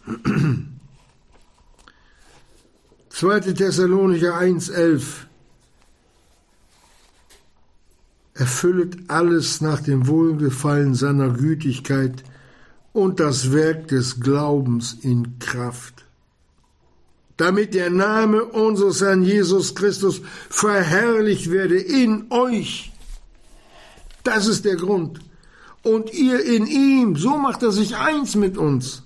2. 3.10 3.39
Thessalonicher 3.39 4.39
1,11 4.39 5.01
Erfüllet 8.36 8.97
alles 9.08 9.62
nach 9.62 9.82
dem 9.82 10.08
Wohlgefallen 10.08 10.93
seiner 10.93 11.30
Gütigkeit 11.30 12.24
und 12.91 13.20
das 13.20 13.51
Werk 13.53 13.88
des 13.88 14.20
Glaubens 14.20 14.97
in 15.01 15.39
Kraft, 15.39 16.06
damit 17.38 17.74
der 17.74 17.89
Name 17.89 18.43
unseres 18.43 19.01
Herrn 19.01 19.24
Jesus 19.24 19.74
Christus 19.74 20.22
verherrlicht 20.49 21.49
werde 21.49 21.80
in 21.80 22.26
euch. 22.30 22.91
Das 24.24 24.47
ist 24.47 24.66
der 24.66 24.76
Grund. 24.76 25.20
Und 25.82 26.14
ihr 26.14 26.43
in 26.43 26.68
ihm, 26.68 27.16
so 27.16 27.38
macht 27.38 27.64
er 27.64 27.72
sich 27.72 27.95
eins 27.95 28.36
mit 28.36 28.58
uns 28.58 29.06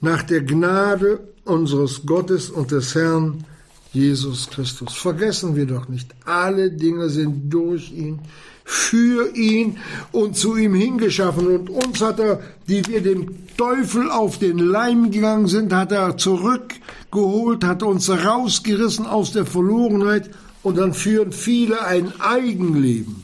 nach 0.00 0.22
der 0.22 0.42
Gnade 0.42 1.20
unseres 1.44 2.06
Gottes 2.06 2.50
und 2.50 2.70
des 2.70 2.94
Herrn 2.94 3.44
Jesus 3.92 4.50
Christus. 4.50 4.94
Vergessen 4.94 5.56
wir 5.56 5.66
doch 5.66 5.88
nicht, 5.88 6.14
alle 6.24 6.70
Dinge 6.70 7.08
sind 7.08 7.52
durch 7.52 7.92
ihn, 7.92 8.18
für 8.64 9.34
ihn 9.36 9.78
und 10.10 10.36
zu 10.36 10.56
ihm 10.56 10.74
hingeschaffen. 10.74 11.46
Und 11.46 11.70
uns 11.70 12.00
hat 12.00 12.18
er, 12.18 12.40
die 12.66 12.84
wir 12.86 13.02
dem 13.02 13.46
Teufel 13.56 14.10
auf 14.10 14.38
den 14.38 14.58
Leim 14.58 15.10
gegangen 15.10 15.46
sind, 15.46 15.72
hat 15.72 15.92
er 15.92 16.16
zurückgeholt, 16.16 17.62
hat 17.62 17.82
uns 17.82 18.10
rausgerissen 18.10 19.06
aus 19.06 19.32
der 19.32 19.46
Verlorenheit 19.46 20.30
und 20.62 20.78
dann 20.78 20.94
führen 20.94 21.32
viele 21.32 21.84
ein 21.84 22.12
Eigenleben. 22.20 23.23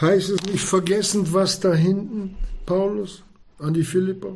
Heißt 0.00 0.30
es 0.30 0.42
nicht 0.44 0.64
vergessen, 0.64 1.32
was 1.32 1.58
da 1.58 1.74
hinten, 1.74 2.36
Paulus, 2.66 3.24
an 3.58 3.74
die 3.74 3.82
Philipper? 3.82 4.34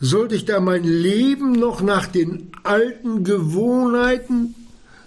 Sollte 0.00 0.36
ich 0.36 0.44
da 0.44 0.60
mein 0.60 0.84
Leben 0.84 1.52
noch 1.52 1.82
nach 1.82 2.06
den 2.06 2.52
alten 2.62 3.24
Gewohnheiten, 3.24 4.54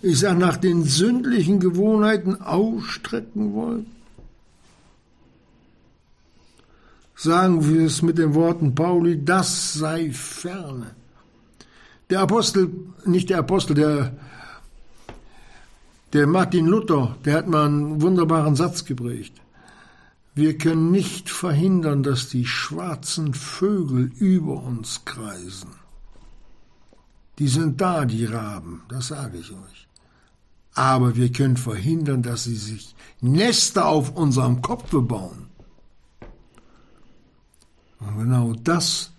ich 0.01 0.19
sage 0.19 0.37
nach 0.37 0.57
den 0.57 0.83
sündlichen 0.83 1.59
Gewohnheiten 1.59 2.41
ausstrecken 2.41 3.53
wollen? 3.53 3.87
Sagen 7.15 7.67
wir 7.67 7.85
es 7.85 8.01
mit 8.01 8.17
den 8.17 8.33
Worten 8.35 8.75
Pauli, 8.75 9.23
das 9.23 9.73
sei 9.73 10.11
ferne. 10.11 10.95
Der 12.09 12.19
Apostel, 12.19 12.69
nicht 13.05 13.29
der 13.29 13.37
Apostel, 13.37 13.75
der 13.75 14.13
der 16.13 16.27
Martin 16.27 16.67
Luther, 16.67 17.15
der 17.25 17.37
hat 17.37 17.47
mal 17.47 17.65
einen 17.65 18.01
wunderbaren 18.01 18.55
Satz 18.55 18.85
geprägt. 18.85 19.41
Wir 20.33 20.57
können 20.57 20.91
nicht 20.91 21.29
verhindern, 21.29 22.03
dass 22.03 22.29
die 22.29 22.45
schwarzen 22.45 23.33
Vögel 23.33 24.11
über 24.17 24.63
uns 24.63 25.03
kreisen. 25.05 25.69
Die 27.39 27.47
sind 27.47 27.81
da, 27.81 28.05
die 28.05 28.25
Raben, 28.25 28.83
das 28.87 29.07
sage 29.07 29.39
ich 29.39 29.51
euch. 29.51 29.87
Aber 30.73 31.15
wir 31.15 31.31
können 31.31 31.57
verhindern, 31.57 32.23
dass 32.23 32.45
sie 32.45 32.55
sich 32.55 32.95
Nester 33.19 33.87
auf 33.87 34.15
unserem 34.15 34.61
Kopf 34.61 34.89
bauen. 34.91 35.47
Und 37.99 38.17
genau 38.17 38.53
das 38.53 39.11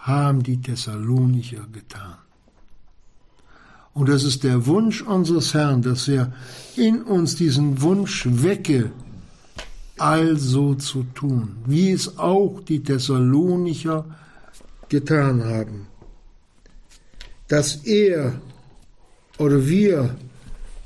haben 0.00 0.42
die 0.42 0.60
Thessalonicher 0.60 1.66
getan. 1.72 2.23
Und 3.94 4.08
das 4.08 4.24
ist 4.24 4.42
der 4.42 4.66
Wunsch 4.66 5.02
unseres 5.02 5.54
Herrn, 5.54 5.82
dass 5.82 6.08
er 6.08 6.32
in 6.76 7.02
uns 7.02 7.36
diesen 7.36 7.80
Wunsch 7.80 8.26
wecke, 8.28 8.90
also 9.96 10.74
zu 10.74 11.04
tun, 11.14 11.56
wie 11.66 11.92
es 11.92 12.18
auch 12.18 12.60
die 12.60 12.82
Thessalonicher 12.82 14.04
getan 14.88 15.44
haben. 15.44 15.86
Dass 17.46 17.76
er 17.84 18.40
oder 19.38 19.68
wir 19.68 20.16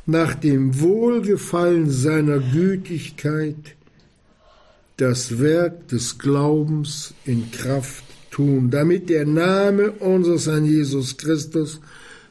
nach 0.04 0.34
dem 0.34 0.80
Wohlgefallen 0.80 1.90
seiner 1.90 2.38
Gütigkeit 2.38 3.76
das 4.98 5.38
Werk 5.38 5.88
des 5.88 6.18
Glaubens 6.18 7.14
in 7.24 7.50
Kraft 7.50 8.04
tun, 8.30 8.70
damit 8.70 9.08
der 9.08 9.24
Name 9.24 9.92
unseres 9.92 10.46
Herrn 10.46 10.64
Jesus 10.66 11.16
Christus 11.16 11.80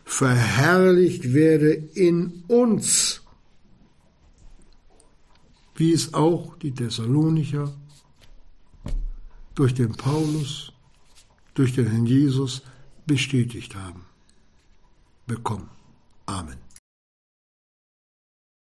verherrlicht 0.08 1.34
werde 1.34 1.74
in 1.74 2.44
uns, 2.48 3.22
wie 5.76 5.92
es 5.92 6.14
auch 6.14 6.56
die 6.56 6.74
Thessalonicher 6.74 7.74
durch 9.54 9.74
den 9.74 9.92
Paulus, 9.92 10.72
durch 11.56 11.76
den 11.76 11.88
Herrn 11.88 12.06
Jesus 12.06 12.62
bestätigt 13.06 13.76
haben. 13.76 14.06
Bekommen. 15.28 15.70
Amen. 16.26 16.67